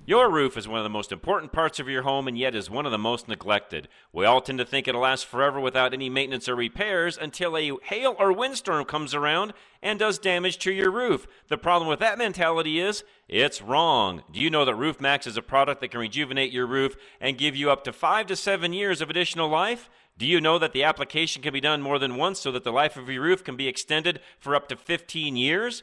Your 0.07 0.31
roof 0.31 0.59
is 0.59 0.69
one 0.69 0.79
of 0.79 0.85
the 0.85 0.91
most 0.91 1.13
important 1.13 1.51
parts 1.51 1.81
of 1.81 1.89
your 1.89 2.03
home 2.03 2.29
and 2.29 2.37
yet 2.37 2.55
is 2.55 2.69
one 2.69 2.85
of 2.85 2.93
the 2.93 2.99
most 2.99 3.27
neglected. 3.27 3.89
We 4.13 4.27
all 4.27 4.43
tend 4.43 4.59
to 4.59 4.65
think 4.67 4.87
it'll 4.87 5.01
last 5.01 5.25
forever 5.25 5.59
without 5.59 5.95
any 5.95 6.11
maintenance 6.11 6.47
or 6.47 6.55
repairs 6.55 7.17
until 7.17 7.57
a 7.57 7.73
hail 7.85 8.15
or 8.19 8.31
windstorm 8.31 8.85
comes 8.85 9.15
around 9.15 9.55
and 9.85 9.99
does 9.99 10.19
damage 10.19 10.59
to 10.59 10.73
your 10.73 10.91
roof. 10.91 11.29
The 11.49 11.59
problem 11.59 11.89
with 11.89 12.01
that 12.01 12.19
mentality 12.19 12.81
is 12.81 13.05
it's 13.29 13.63
wrong. 13.63 14.25
Do 14.33 14.41
you 14.41 14.49
know 14.49 14.65
that 14.65 14.75
Roof 14.75 15.01
Maxx 15.01 15.27
is 15.27 15.37
a 15.37 15.43
product 15.43 15.83
that 15.83 15.89
can 15.89 16.01
rejuvenate 16.01 16.51
your 16.51 16.67
roof 16.67 16.97
and 17.21 17.39
give 17.39 17.55
you 17.55 17.71
up 17.71 17.85
to 17.85 17.93
5 17.93 18.27
to 18.27 18.35
7 18.35 18.73
years 18.73 19.03
of 19.03 19.11
additional 19.11 19.49
life? 19.49 19.91
Do 20.17 20.27
you 20.27 20.41
know 20.41 20.59
that 20.59 20.73
the 20.73 20.85
application 20.85 21.43
can 21.43 21.53
be 21.53 21.61
done 21.61 21.83
more 21.83 21.99
than 21.99 22.17
once 22.17 22.41
so 22.41 22.51
that 22.53 22.65
the 22.65 22.73
life 22.73 22.97
of 22.97 23.11
your 23.11 23.23
roof 23.23 23.45
can 23.45 23.57
be 23.57 23.69
extended 23.69 24.21
for 24.39 24.57
up 24.57 24.69
to 24.69 24.77
15 24.77 25.37
years? 25.37 25.83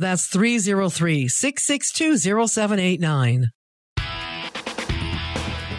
That's 0.00 0.28
303 0.28 1.28
662 1.28 2.16
0789. 2.48 3.50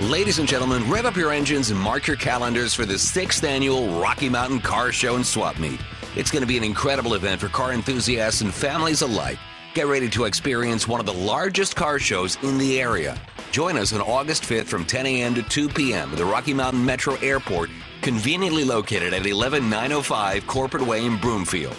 Ladies 0.02 0.38
and 0.38 0.48
gentlemen, 0.48 0.88
rev 0.90 1.08
up 1.08 1.16
your 1.16 1.32
engines 1.32 1.72
and 1.72 1.80
mark 1.80 2.06
your 2.06 2.18
calendars 2.18 2.76
for 2.76 2.86
the 2.86 3.00
sixth 3.00 3.44
annual 3.44 4.00
Rocky 4.00 4.30
Mountain 4.30 4.60
Car 4.60 4.92
Show 4.92 5.16
and 5.16 5.26
Swap 5.26 5.58
Meet. 5.58 5.80
It's 6.16 6.30
going 6.30 6.42
to 6.42 6.48
be 6.48 6.58
an 6.58 6.64
incredible 6.64 7.16
event 7.16 7.42
for 7.42 7.48
car 7.48 7.74
enthusiasts 7.74 8.42
and 8.42 8.54
families 8.54 9.02
alike. 9.02 9.40
Get 9.74 9.88
ready 9.88 10.08
to 10.10 10.26
experience 10.26 10.88
one 10.88 11.00
of 11.00 11.08
the 11.08 11.14
largest 11.14 11.76
car 11.76 11.98
shows 11.98 12.38
in 12.44 12.60
the 12.60 12.80
area. 12.80 13.20
Join 13.52 13.76
us 13.76 13.92
on 13.92 14.02
August 14.02 14.44
5th 14.44 14.66
from 14.66 14.86
10 14.86 15.08
a.m. 15.08 15.34
to 15.34 15.42
2 15.42 15.68
p.m. 15.70 16.12
at 16.12 16.18
the 16.18 16.26
Rocky 16.26 16.54
Mountain 16.54 16.86
Metro 16.86 17.16
Airport, 17.22 17.72
conveniently 18.04 18.66
located 18.66 19.16
at 19.16 19.24
11905 19.24 20.46
Corporate 20.46 20.86
Way 20.86 21.06
in 21.06 21.18
Broomfield. 21.18 21.76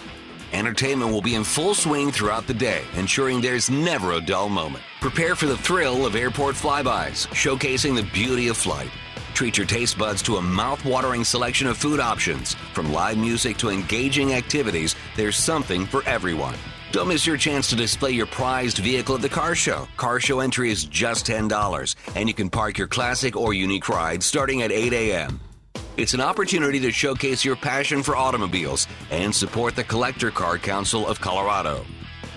Entertainment 0.53 1.11
will 1.11 1.21
be 1.21 1.33
in 1.33 1.43
full 1.43 1.73
swing 1.73 2.11
throughout 2.11 2.45
the 2.45 2.53
day, 2.53 2.83
ensuring 2.95 3.41
there's 3.41 3.71
never 3.71 4.13
a 4.13 4.21
dull 4.21 4.49
moment. 4.49 4.83
Prepare 5.01 5.35
for 5.35 5.47
the 5.47 5.57
thrill 5.57 6.05
of 6.05 6.15
airport 6.15 6.55
flybys, 6.55 7.27
showcasing 7.29 7.95
the 7.95 8.07
beauty 8.13 8.49
of 8.49 8.55
flight. 8.55 8.91
Treat 9.33 9.57
your 9.57 9.65
taste 9.65 9.97
buds 9.97 10.21
to 10.21 10.35
a 10.35 10.41
mouth-watering 10.41 11.23
selection 11.23 11.65
of 11.65 11.75
food 11.75 11.99
options. 11.99 12.53
From 12.73 12.93
live 12.93 13.17
music 13.17 13.57
to 13.57 13.69
engaging 13.69 14.35
activities, 14.35 14.95
there's 15.15 15.37
something 15.37 15.87
for 15.87 16.03
everyone. 16.03 16.55
Don't 16.91 17.07
miss 17.07 17.25
your 17.25 17.37
chance 17.37 17.67
to 17.69 17.75
display 17.75 18.11
your 18.11 18.27
prized 18.27 18.77
vehicle 18.77 19.15
at 19.15 19.23
the 19.23 19.29
car 19.29 19.55
show. 19.55 19.87
Car 19.97 20.19
show 20.19 20.39
entry 20.39 20.69
is 20.69 20.85
just 20.85 21.25
$10, 21.25 21.95
and 22.15 22.29
you 22.29 22.35
can 22.35 22.51
park 22.51 22.77
your 22.77 22.87
classic 22.87 23.35
or 23.35 23.55
unique 23.55 23.89
ride 23.89 24.21
starting 24.21 24.61
at 24.61 24.71
8 24.71 24.93
a.m. 24.93 25.39
It's 25.95 26.15
an 26.15 26.21
opportunity 26.21 26.79
to 26.79 26.91
showcase 26.91 27.45
your 27.45 27.55
passion 27.55 28.01
for 28.01 28.15
automobiles 28.15 28.87
and 29.11 29.33
support 29.33 29.75
the 29.75 29.83
Collector 29.83 30.31
Car 30.31 30.57
Council 30.57 31.05
of 31.07 31.21
Colorado. 31.21 31.85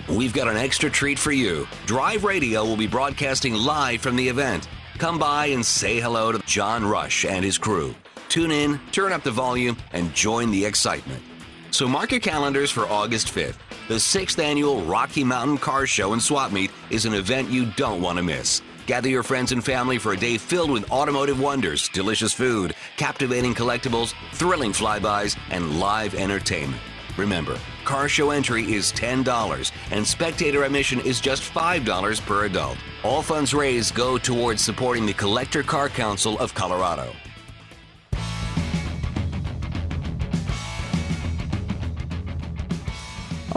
We've 0.07 0.31
got 0.31 0.47
an 0.47 0.57
extra 0.57 0.91
treat 0.91 1.17
for 1.17 1.31
you. 1.31 1.67
Drive 1.87 2.23
Radio 2.23 2.63
will 2.63 2.77
be 2.77 2.85
broadcasting 2.85 3.55
live 3.55 4.01
from 4.01 4.15
the 4.15 4.29
event. 4.29 4.67
Come 4.99 5.17
by 5.17 5.47
and 5.47 5.65
say 5.65 5.99
hello 5.99 6.31
to 6.31 6.39
John 6.45 6.85
Rush 6.85 7.25
and 7.25 7.43
his 7.43 7.57
crew. 7.57 7.95
Tune 8.29 8.51
in, 8.51 8.79
turn 8.91 9.11
up 9.11 9.23
the 9.23 9.31
volume, 9.31 9.75
and 9.91 10.13
join 10.13 10.51
the 10.51 10.63
excitement. 10.63 11.23
So 11.71 11.87
mark 11.87 12.11
your 12.11 12.19
calendars 12.19 12.69
for 12.69 12.85
August 12.85 13.33
5th. 13.33 13.57
The 13.87 13.99
sixth 13.99 14.37
annual 14.37 14.83
Rocky 14.83 15.23
Mountain 15.23 15.57
Car 15.57 15.87
Show 15.87 16.13
and 16.13 16.21
Swap 16.21 16.51
Meet 16.51 16.69
is 16.91 17.05
an 17.05 17.15
event 17.15 17.49
you 17.49 17.65
don't 17.75 18.03
want 18.03 18.17
to 18.17 18.23
miss. 18.23 18.61
Gather 18.87 19.09
your 19.09 19.21
friends 19.21 19.51
and 19.51 19.61
family 19.61 19.97
for 19.97 20.13
a 20.13 20.17
day 20.17 20.37
filled 20.37 20.71
with 20.71 20.89
automotive 20.89 21.41
wonders, 21.41 21.89
delicious 21.89 22.31
food, 22.31 22.73
captivating 22.95 23.53
collectibles, 23.53 24.13
thrilling 24.31 24.71
flybys, 24.71 25.37
and 25.49 25.77
live 25.77 26.15
entertainment. 26.15 26.81
Remember, 27.17 27.59
car 27.83 28.07
show 28.07 28.29
entry 28.29 28.63
is 28.73 28.93
$10 28.93 29.71
and 29.91 30.07
spectator 30.07 30.63
admission 30.63 31.01
is 31.01 31.19
just 31.19 31.43
$5 31.53 32.25
per 32.25 32.45
adult. 32.45 32.77
All 33.03 33.21
funds 33.21 33.53
raised 33.53 33.93
go 33.93 34.17
towards 34.17 34.61
supporting 34.61 35.05
the 35.05 35.13
Collector 35.13 35.63
Car 35.63 35.89
Council 35.89 36.39
of 36.39 36.53
Colorado. 36.53 37.11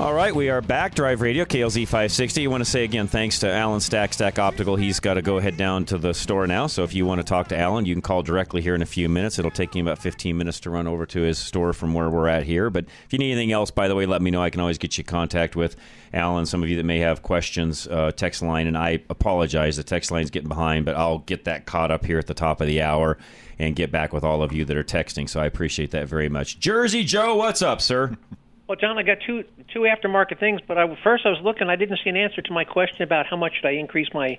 All 0.00 0.14
right, 0.14 0.34
we 0.34 0.48
are 0.48 0.62
back. 0.62 0.94
Drive 0.94 1.20
Radio, 1.20 1.44
KLZ 1.44 1.82
560. 1.82 2.40
You 2.40 2.48
want 2.48 2.64
to 2.64 2.70
say 2.70 2.84
again 2.84 3.06
thanks 3.06 3.40
to 3.40 3.52
Alan 3.52 3.80
Stack, 3.80 4.14
Stack 4.14 4.38
Optical. 4.38 4.76
He's 4.76 4.98
got 4.98 5.14
to 5.14 5.22
go 5.22 5.38
head 5.38 5.58
down 5.58 5.84
to 5.84 5.98
the 5.98 6.14
store 6.14 6.46
now. 6.46 6.68
So 6.68 6.84
if 6.84 6.94
you 6.94 7.04
want 7.04 7.20
to 7.20 7.22
talk 7.22 7.48
to 7.48 7.58
Alan, 7.58 7.84
you 7.84 7.94
can 7.94 8.00
call 8.00 8.22
directly 8.22 8.62
here 8.62 8.74
in 8.74 8.80
a 8.80 8.86
few 8.86 9.10
minutes. 9.10 9.38
It'll 9.38 9.50
take 9.50 9.76
him 9.76 9.86
about 9.86 9.98
15 9.98 10.38
minutes 10.38 10.58
to 10.60 10.70
run 10.70 10.86
over 10.86 11.04
to 11.04 11.20
his 11.20 11.36
store 11.36 11.74
from 11.74 11.92
where 11.92 12.08
we're 12.08 12.28
at 12.28 12.44
here. 12.44 12.70
But 12.70 12.86
if 12.86 13.12
you 13.12 13.18
need 13.18 13.32
anything 13.32 13.52
else, 13.52 13.70
by 13.70 13.88
the 13.88 13.94
way, 13.94 14.06
let 14.06 14.22
me 14.22 14.30
know. 14.30 14.42
I 14.42 14.48
can 14.48 14.62
always 14.62 14.78
get 14.78 14.96
you 14.96 15.02
in 15.02 15.06
contact 15.06 15.54
with 15.54 15.76
Alan. 16.14 16.46
Some 16.46 16.62
of 16.62 16.70
you 16.70 16.76
that 16.76 16.84
may 16.84 17.00
have 17.00 17.20
questions, 17.20 17.86
uh, 17.86 18.10
text 18.10 18.40
line. 18.40 18.68
And 18.68 18.78
I 18.78 19.02
apologize, 19.10 19.76
the 19.76 19.84
text 19.84 20.10
line's 20.10 20.30
getting 20.30 20.48
behind, 20.48 20.86
but 20.86 20.96
I'll 20.96 21.18
get 21.18 21.44
that 21.44 21.66
caught 21.66 21.90
up 21.90 22.06
here 22.06 22.18
at 22.18 22.26
the 22.26 22.32
top 22.32 22.62
of 22.62 22.66
the 22.66 22.80
hour 22.80 23.18
and 23.58 23.76
get 23.76 23.92
back 23.92 24.14
with 24.14 24.24
all 24.24 24.42
of 24.42 24.50
you 24.50 24.64
that 24.64 24.78
are 24.78 24.82
texting. 24.82 25.28
So 25.28 25.42
I 25.42 25.44
appreciate 25.44 25.90
that 25.90 26.08
very 26.08 26.30
much. 26.30 26.58
Jersey 26.58 27.04
Joe, 27.04 27.36
what's 27.36 27.60
up, 27.60 27.82
sir? 27.82 28.16
Well, 28.70 28.78
John, 28.80 28.98
I 28.98 29.02
got 29.02 29.18
two 29.26 29.42
two 29.74 29.80
aftermarket 29.80 30.38
things, 30.38 30.60
but 30.64 30.78
I, 30.78 30.86
first 31.02 31.26
I 31.26 31.30
was 31.30 31.40
looking. 31.42 31.68
I 31.68 31.74
didn't 31.74 31.98
see 32.04 32.10
an 32.10 32.16
answer 32.16 32.40
to 32.40 32.52
my 32.52 32.62
question 32.62 33.02
about 33.02 33.26
how 33.26 33.36
much 33.36 33.54
should 33.56 33.66
I 33.66 33.72
increase 33.72 34.06
my 34.14 34.38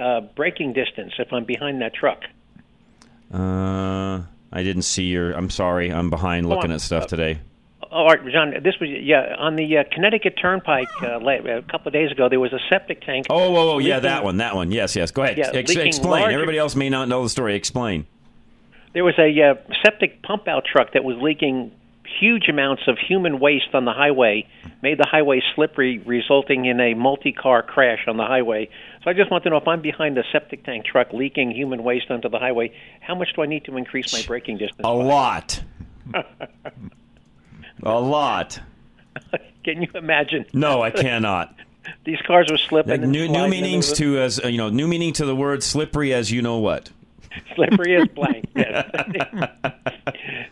uh, 0.00 0.20
braking 0.36 0.72
distance 0.72 1.14
if 1.18 1.32
I'm 1.32 1.44
behind 1.44 1.82
that 1.82 1.92
truck. 1.92 2.20
Uh, 3.34 4.22
I 4.52 4.62
didn't 4.62 4.82
see 4.82 5.06
your. 5.06 5.32
I'm 5.32 5.50
sorry. 5.50 5.92
I'm 5.92 6.10
behind 6.10 6.48
looking 6.48 6.70
on. 6.70 6.76
at 6.76 6.80
stuff 6.80 7.08
today. 7.08 7.40
All 7.90 8.06
right, 8.06 8.20
John. 8.32 8.54
This 8.62 8.76
was 8.80 8.88
yeah 8.88 9.34
on 9.36 9.56
the 9.56 9.78
uh, 9.78 9.82
Connecticut 9.90 10.38
Turnpike 10.40 10.86
uh, 11.02 11.18
a 11.18 11.62
couple 11.62 11.88
of 11.88 11.92
days 11.92 12.12
ago. 12.12 12.28
There 12.28 12.38
was 12.38 12.52
a 12.52 12.60
septic 12.70 13.04
tank. 13.04 13.26
Oh, 13.30 13.50
whoa, 13.50 13.66
whoa, 13.66 13.78
yeah, 13.78 13.98
that 13.98 14.22
one, 14.22 14.36
that 14.36 14.54
one. 14.54 14.70
Yes, 14.70 14.94
yes. 14.94 15.10
Go 15.10 15.24
ahead. 15.24 15.38
Yeah, 15.38 15.50
Ex- 15.54 15.74
explain. 15.74 16.20
larger- 16.20 16.34
Everybody 16.34 16.58
else 16.58 16.76
may 16.76 16.88
not 16.88 17.08
know 17.08 17.24
the 17.24 17.30
story. 17.30 17.56
Explain. 17.56 18.06
There 18.92 19.02
was 19.02 19.18
a 19.18 19.42
uh, 19.42 19.54
septic 19.84 20.22
pump 20.22 20.46
out 20.46 20.66
truck 20.72 20.92
that 20.92 21.02
was 21.02 21.16
leaking 21.20 21.72
huge 22.18 22.48
amounts 22.48 22.82
of 22.86 22.98
human 22.98 23.38
waste 23.38 23.74
on 23.74 23.84
the 23.84 23.92
highway, 23.92 24.46
made 24.82 24.98
the 24.98 25.06
highway 25.08 25.42
slippery, 25.54 25.98
resulting 25.98 26.64
in 26.64 26.80
a 26.80 26.94
multi-car 26.94 27.62
crash 27.62 28.06
on 28.06 28.16
the 28.16 28.24
highway. 28.24 28.68
So 29.02 29.10
I 29.10 29.14
just 29.14 29.30
want 29.30 29.44
to 29.44 29.50
know 29.50 29.56
if 29.56 29.68
I'm 29.68 29.82
behind 29.82 30.18
a 30.18 30.24
septic 30.32 30.64
tank 30.64 30.84
truck 30.84 31.12
leaking 31.12 31.50
human 31.52 31.82
waste 31.82 32.10
onto 32.10 32.28
the 32.28 32.38
highway, 32.38 32.72
how 33.00 33.14
much 33.14 33.28
do 33.34 33.42
I 33.42 33.46
need 33.46 33.64
to 33.66 33.76
increase 33.76 34.12
my 34.12 34.22
braking 34.26 34.58
distance? 34.58 34.80
A 34.84 34.92
lot. 34.92 35.62
A 37.84 38.00
lot. 38.00 38.60
Can 39.64 39.82
you 39.82 39.88
imagine? 39.94 40.46
No, 40.52 40.82
I 40.82 40.90
cannot. 40.90 41.54
These 42.04 42.20
cars 42.26 42.48
were 42.50 42.58
slipping. 42.58 43.10
new 43.10 43.28
new 43.28 43.48
meanings 43.48 43.92
to 43.94 44.18
as 44.18 44.42
uh, 44.42 44.48
you 44.48 44.58
know 44.58 44.68
new 44.68 44.86
meaning 44.86 45.12
to 45.14 45.26
the 45.26 45.34
word 45.34 45.62
slippery 45.62 46.14
as 46.14 46.30
you 46.30 46.42
know 46.42 46.58
what. 46.58 46.90
slippery 47.56 47.96
as 47.96 48.08
blank. 48.08 48.46
Yes. 48.54 48.88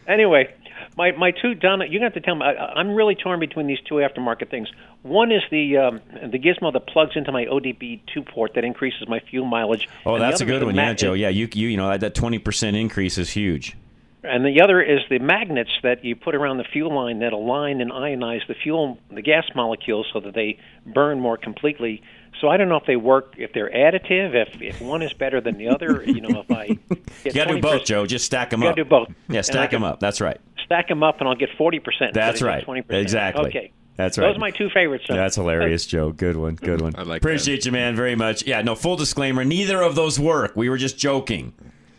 anyway, 0.09 0.53
my 1.01 1.13
my 1.13 1.31
two 1.31 1.55
Donna, 1.55 1.87
you're 1.87 2.01
gonna 2.01 2.13
have 2.13 2.15
to 2.15 2.21
tell 2.21 2.35
me. 2.35 2.45
I, 2.45 2.79
I'm 2.79 2.95
really 2.95 3.15
torn 3.15 3.41
between 3.41 3.67
these 3.67 3.81
two 3.89 3.97
aftermarket 3.97 4.51
things. 4.51 4.69
One 5.03 5.33
is 5.33 5.43
the 5.51 5.79
um, 5.79 6.01
the 6.31 6.39
gizmo 6.39 6.73
that 6.75 6.87
plugs 6.87 7.13
into 7.17 7.33
my 7.33 7.47
ODB 7.47 8.03
two 8.13 8.23
port 8.23 8.53
that 8.55 8.65
increases 8.65 9.09
my 9.09 9.21
fuel 9.21 9.47
mileage. 9.47 9.89
Oh, 10.05 10.15
and 10.15 10.23
that's 10.23 10.43
a 10.43 10.45
good 10.45 10.63
one. 10.63 10.75
Yeah, 10.75 10.93
Joe. 10.93 11.15
Yeah, 11.15 11.31
you 11.31 11.49
you 11.53 11.69
you 11.69 11.77
know 11.79 11.97
that 11.97 12.15
twenty 12.15 12.39
percent 12.39 12.77
increase 12.77 13.17
is 13.17 13.31
huge. 13.31 13.77
And 14.23 14.45
the 14.45 14.61
other 14.61 14.83
is 14.83 15.01
the 15.09 15.19
magnets 15.19 15.71
that 15.83 16.05
you 16.05 16.15
put 16.15 16.35
around 16.35 16.59
the 16.59 16.65
fuel 16.65 16.95
line 16.95 17.21
that 17.21 17.33
align 17.33 17.81
and 17.81 17.91
ionize 17.91 18.47
the 18.47 18.55
fuel, 18.55 18.99
the 19.11 19.23
gas 19.23 19.45
molecules, 19.55 20.07
so 20.13 20.21
that 20.21 20.35
they 20.35 20.59
burn 20.85 21.21
more 21.21 21.39
completely. 21.39 22.03
So 22.39 22.49
I 22.49 22.59
don't 22.59 22.69
know 22.69 22.77
if 22.77 22.85
they 22.87 22.97
work, 22.97 23.35
if 23.39 23.55
they're 23.55 23.71
additive, 23.71 24.35
if 24.35 24.61
if 24.61 24.81
one 24.83 25.01
is 25.01 25.15
better 25.15 25.41
than 25.41 25.57
the 25.57 25.69
other. 25.69 26.03
You 26.05 26.21
know, 26.21 26.41
if 26.41 26.51
I 26.51 26.65
You 27.25 27.33
got 27.33 27.49
to 27.49 27.55
do 27.55 27.61
20% 27.61 27.63
both, 27.63 27.85
Joe. 27.85 28.07
Just 28.07 28.27
stack 28.27 28.51
them 28.51 28.63
up. 28.63 28.77
gotta 28.77 28.85
do 28.85 28.89
both. 28.89 29.09
Yeah, 29.29 29.41
stack 29.41 29.71
them 29.71 29.85
up. 29.85 30.01
That's 30.01 30.21
right. 30.21 30.39
Stack 30.71 30.87
them 30.89 31.03
up, 31.03 31.19
and 31.19 31.29
I'll 31.29 31.35
get 31.35 31.49
forty 31.59 31.81
percent. 31.81 32.15
That's 32.15 32.41
right. 32.41 32.63
Twenty 32.65 32.83
percent. 32.83 33.03
Exactly. 33.03 33.47
Okay. 33.49 33.73
That's 33.97 34.17
right. 34.17 34.29
Those 34.29 34.37
are 34.37 34.41
my 34.41 34.51
two 34.53 34.71
favorites. 34.71 35.05
son. 35.07 35.17
That's 35.17 35.35
hilarious, 35.37 35.85
Joe. 35.85 36.13
Good 36.13 36.37
one. 36.37 36.55
Good 36.55 36.81
one. 36.81 36.95
I 36.99 37.03
like 37.03 37.21
Appreciate 37.23 37.67
you, 37.67 37.73
man, 37.73 37.97
very 37.97 38.15
much. 38.17 38.47
Yeah, 38.47 38.63
no, 38.63 38.75
full 38.75 38.97
disclaimer, 38.97 39.45
neither 39.45 39.83
of 39.83 39.95
those 39.95 40.19
work. 40.19 40.53
We 40.57 40.71
were 40.71 40.79
just 40.79 40.97
joking. 40.97 41.53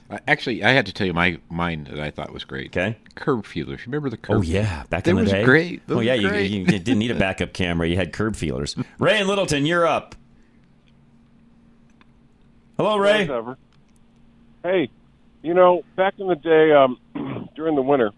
Uh, 0.09 0.17
Actually, 0.27 0.63
I 0.63 0.71
had 0.71 0.87
to 0.87 0.93
tell 0.93 1.05
you 1.05 1.13
my 1.13 1.37
mine 1.49 1.83
that 1.91 1.99
I 1.99 2.09
thought 2.09 2.33
was 2.33 2.43
great. 2.43 2.67
Okay, 2.75 2.97
curb 3.15 3.45
feelers. 3.45 3.85
Remember 3.85 4.09
the 4.09 4.17
curb? 4.17 4.37
Oh 4.37 4.41
yeah, 4.41 4.83
back 4.89 5.03
That 5.03 5.11
in 5.11 5.15
the 5.17 5.21
was 5.23 5.31
day. 5.31 5.43
great. 5.43 5.85
Those 5.87 5.97
oh 5.97 6.01
yeah, 6.01 6.15
were 6.15 6.21
you, 6.21 6.29
great. 6.29 6.51
you, 6.51 6.59
you 6.61 6.65
didn't 6.65 6.97
need 6.99 7.11
a 7.11 7.15
backup 7.19 7.53
camera. 7.53 7.87
You 7.87 7.97
had 7.97 8.13
curb 8.13 8.35
feelers. 8.35 8.75
Ray 8.97 9.19
and 9.19 9.27
Littleton, 9.27 9.65
you're 9.65 9.85
up. 9.85 10.15
Hello, 12.77 12.97
Ray. 12.97 13.27
Whatever. 13.27 13.57
Hey, 14.63 14.89
you 15.43 15.53
know, 15.53 15.83
back 15.95 16.15
in 16.17 16.27
the 16.27 16.35
day, 16.35 16.71
um, 16.71 16.97
during 17.55 17.75
the 17.75 17.81
winter, 17.81 18.11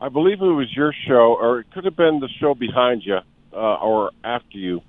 I 0.00 0.08
believe 0.08 0.40
it 0.40 0.44
was 0.44 0.74
your 0.74 0.92
show, 1.06 1.36
or 1.40 1.60
it 1.60 1.66
could 1.72 1.84
have 1.84 1.96
been 1.96 2.20
the 2.20 2.28
show 2.40 2.54
behind 2.54 3.02
you, 3.04 3.18
uh, 3.52 3.56
or 3.56 4.10
after 4.22 4.58
you. 4.58 4.82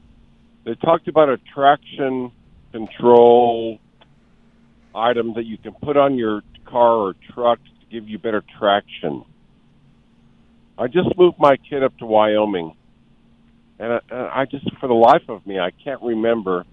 They 0.66 0.76
talked 0.76 1.08
about 1.08 1.30
a 1.30 1.38
traction 1.54 2.32
control 2.72 3.80
item 4.94 5.34
that 5.36 5.46
you 5.46 5.58
can 5.58 5.74
put 5.74 5.96
on 5.96 6.18
your 6.18 6.42
car 6.66 6.94
or 6.96 7.16
truck 7.34 7.60
to 7.64 7.86
give 7.92 8.10
you 8.10 8.18
better 8.18 8.44
traction. 8.58 9.24
I 10.78 10.88
just 10.88 11.16
moved 11.18 11.38
my 11.40 11.58
kid 11.58 11.84
up 11.84 11.96
to 12.00 12.06
Wyoming, 12.06 12.76
and 13.80 13.94
I, 13.94 14.00
and 14.10 14.28
I 14.28 14.46
just, 14.46 14.66
for 14.80 14.88
the 14.88 14.94
life 14.94 15.30
of 15.30 15.46
me, 15.46 15.60
I 15.60 15.72
can't 15.72 16.02
remember 16.02 16.66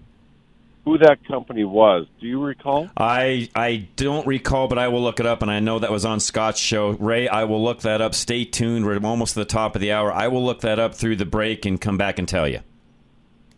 who 0.85 0.97
that 0.97 1.25
company 1.27 1.63
was. 1.63 2.07
Do 2.19 2.27
you 2.27 2.43
recall? 2.43 2.89
I 2.97 3.49
I 3.55 3.87
don't 3.95 4.27
recall, 4.27 4.67
but 4.67 4.77
I 4.77 4.89
will 4.89 5.01
look 5.01 5.19
it 5.19 5.25
up, 5.25 5.41
and 5.41 5.49
I 5.49 5.59
know 5.59 5.79
that 5.79 5.91
was 5.91 6.05
on 6.05 6.19
Scott's 6.19 6.59
show. 6.59 6.91
Ray, 6.91 7.27
I 7.27 7.45
will 7.45 7.63
look 7.63 7.81
that 7.81 8.01
up. 8.01 8.13
Stay 8.13 8.45
tuned. 8.45 8.85
We're 8.85 8.99
almost 8.99 9.37
at 9.37 9.41
the 9.41 9.53
top 9.53 9.75
of 9.75 9.81
the 9.81 9.91
hour. 9.91 10.11
I 10.11 10.27
will 10.27 10.43
look 10.43 10.61
that 10.61 10.79
up 10.79 10.95
through 10.95 11.15
the 11.15 11.25
break 11.25 11.65
and 11.65 11.79
come 11.79 11.97
back 11.97 12.19
and 12.19 12.27
tell 12.27 12.47
you. 12.47 12.59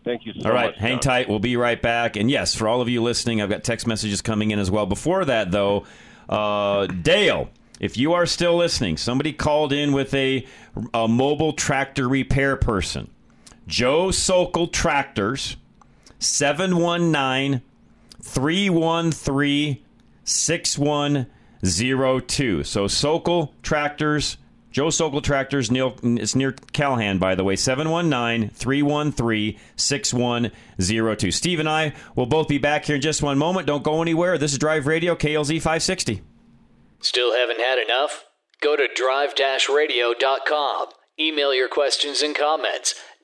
Thank 0.04 0.28
you 0.28 0.34
so 0.40 0.50
all 0.50 0.54
right, 0.54 0.68
much. 0.68 0.78
hang 0.78 1.00
tight. 1.00 1.28
We'll 1.28 1.40
be 1.40 1.58
right 1.58 1.82
back. 1.82 2.16
And 2.16 2.30
yes, 2.30 2.54
for 2.54 2.68
all 2.68 2.80
of 2.80 2.88
you 2.88 3.02
listening, 3.02 3.42
I've 3.42 3.50
got 3.50 3.64
text 3.64 3.88
messages 3.88 4.22
coming 4.22 4.52
in 4.52 4.60
as 4.60 4.70
well. 4.70 4.86
Before 4.86 5.26
that, 5.26 5.50
though, 5.50 5.86
uh, 6.30 6.86
Dale, 6.86 7.50
if 7.80 7.98
you 7.98 8.14
are 8.14 8.28
still 8.28 8.56
listening, 8.56 8.98
somebody 8.98 9.34
called 9.34 9.74
in 9.74 9.94
with 9.94 10.14
a, 10.14 10.46
a 10.94 11.08
mobile 11.08 11.54
tractor 11.54 12.08
repair 12.08 12.56
person. 12.56 13.10
Joe 13.66 14.12
Sokol 14.12 14.68
Tractors, 14.68 15.58
719 16.20 17.62
313 18.22 19.84
6102. 20.24 22.64
So 22.64 22.88
Sokol 22.88 23.54
Tractors, 23.62 24.38
Joe 24.72 24.90
Sokol 24.90 25.22
Tractors, 25.22 25.72
Neil, 25.72 25.96
it's 26.04 26.36
near 26.36 26.54
Callahan, 26.74 27.20
by 27.20 27.36
the 27.36 27.44
way, 27.44 27.56
719 27.56 28.50
313 28.50 29.60
6102. 29.76 31.32
Steve 31.32 31.60
and 31.60 31.70
I 31.70 31.94
will 32.16 32.26
both 32.26 32.48
be 32.48 32.58
back 32.58 32.86
here 32.86 32.96
in 32.96 33.02
just 33.02 33.22
one 33.22 33.38
moment. 33.38 33.68
Don't 33.68 33.84
go 33.84 34.02
anywhere. 34.02 34.38
This 34.38 34.54
is 34.54 34.58
Drive 34.58 34.88
Radio, 34.88 35.16
KLZ 35.16 35.58
560. 35.58 36.22
Still 37.00 37.36
haven't 37.36 37.62
had 37.62 37.78
enough? 37.78 38.26
Go 38.62 38.76
to 38.76 38.88
drive-radio.com. 38.96 40.88
Email 41.20 41.54
your 41.54 41.70
questions 41.70 42.22
and 42.22 42.36
comments. 42.36 42.96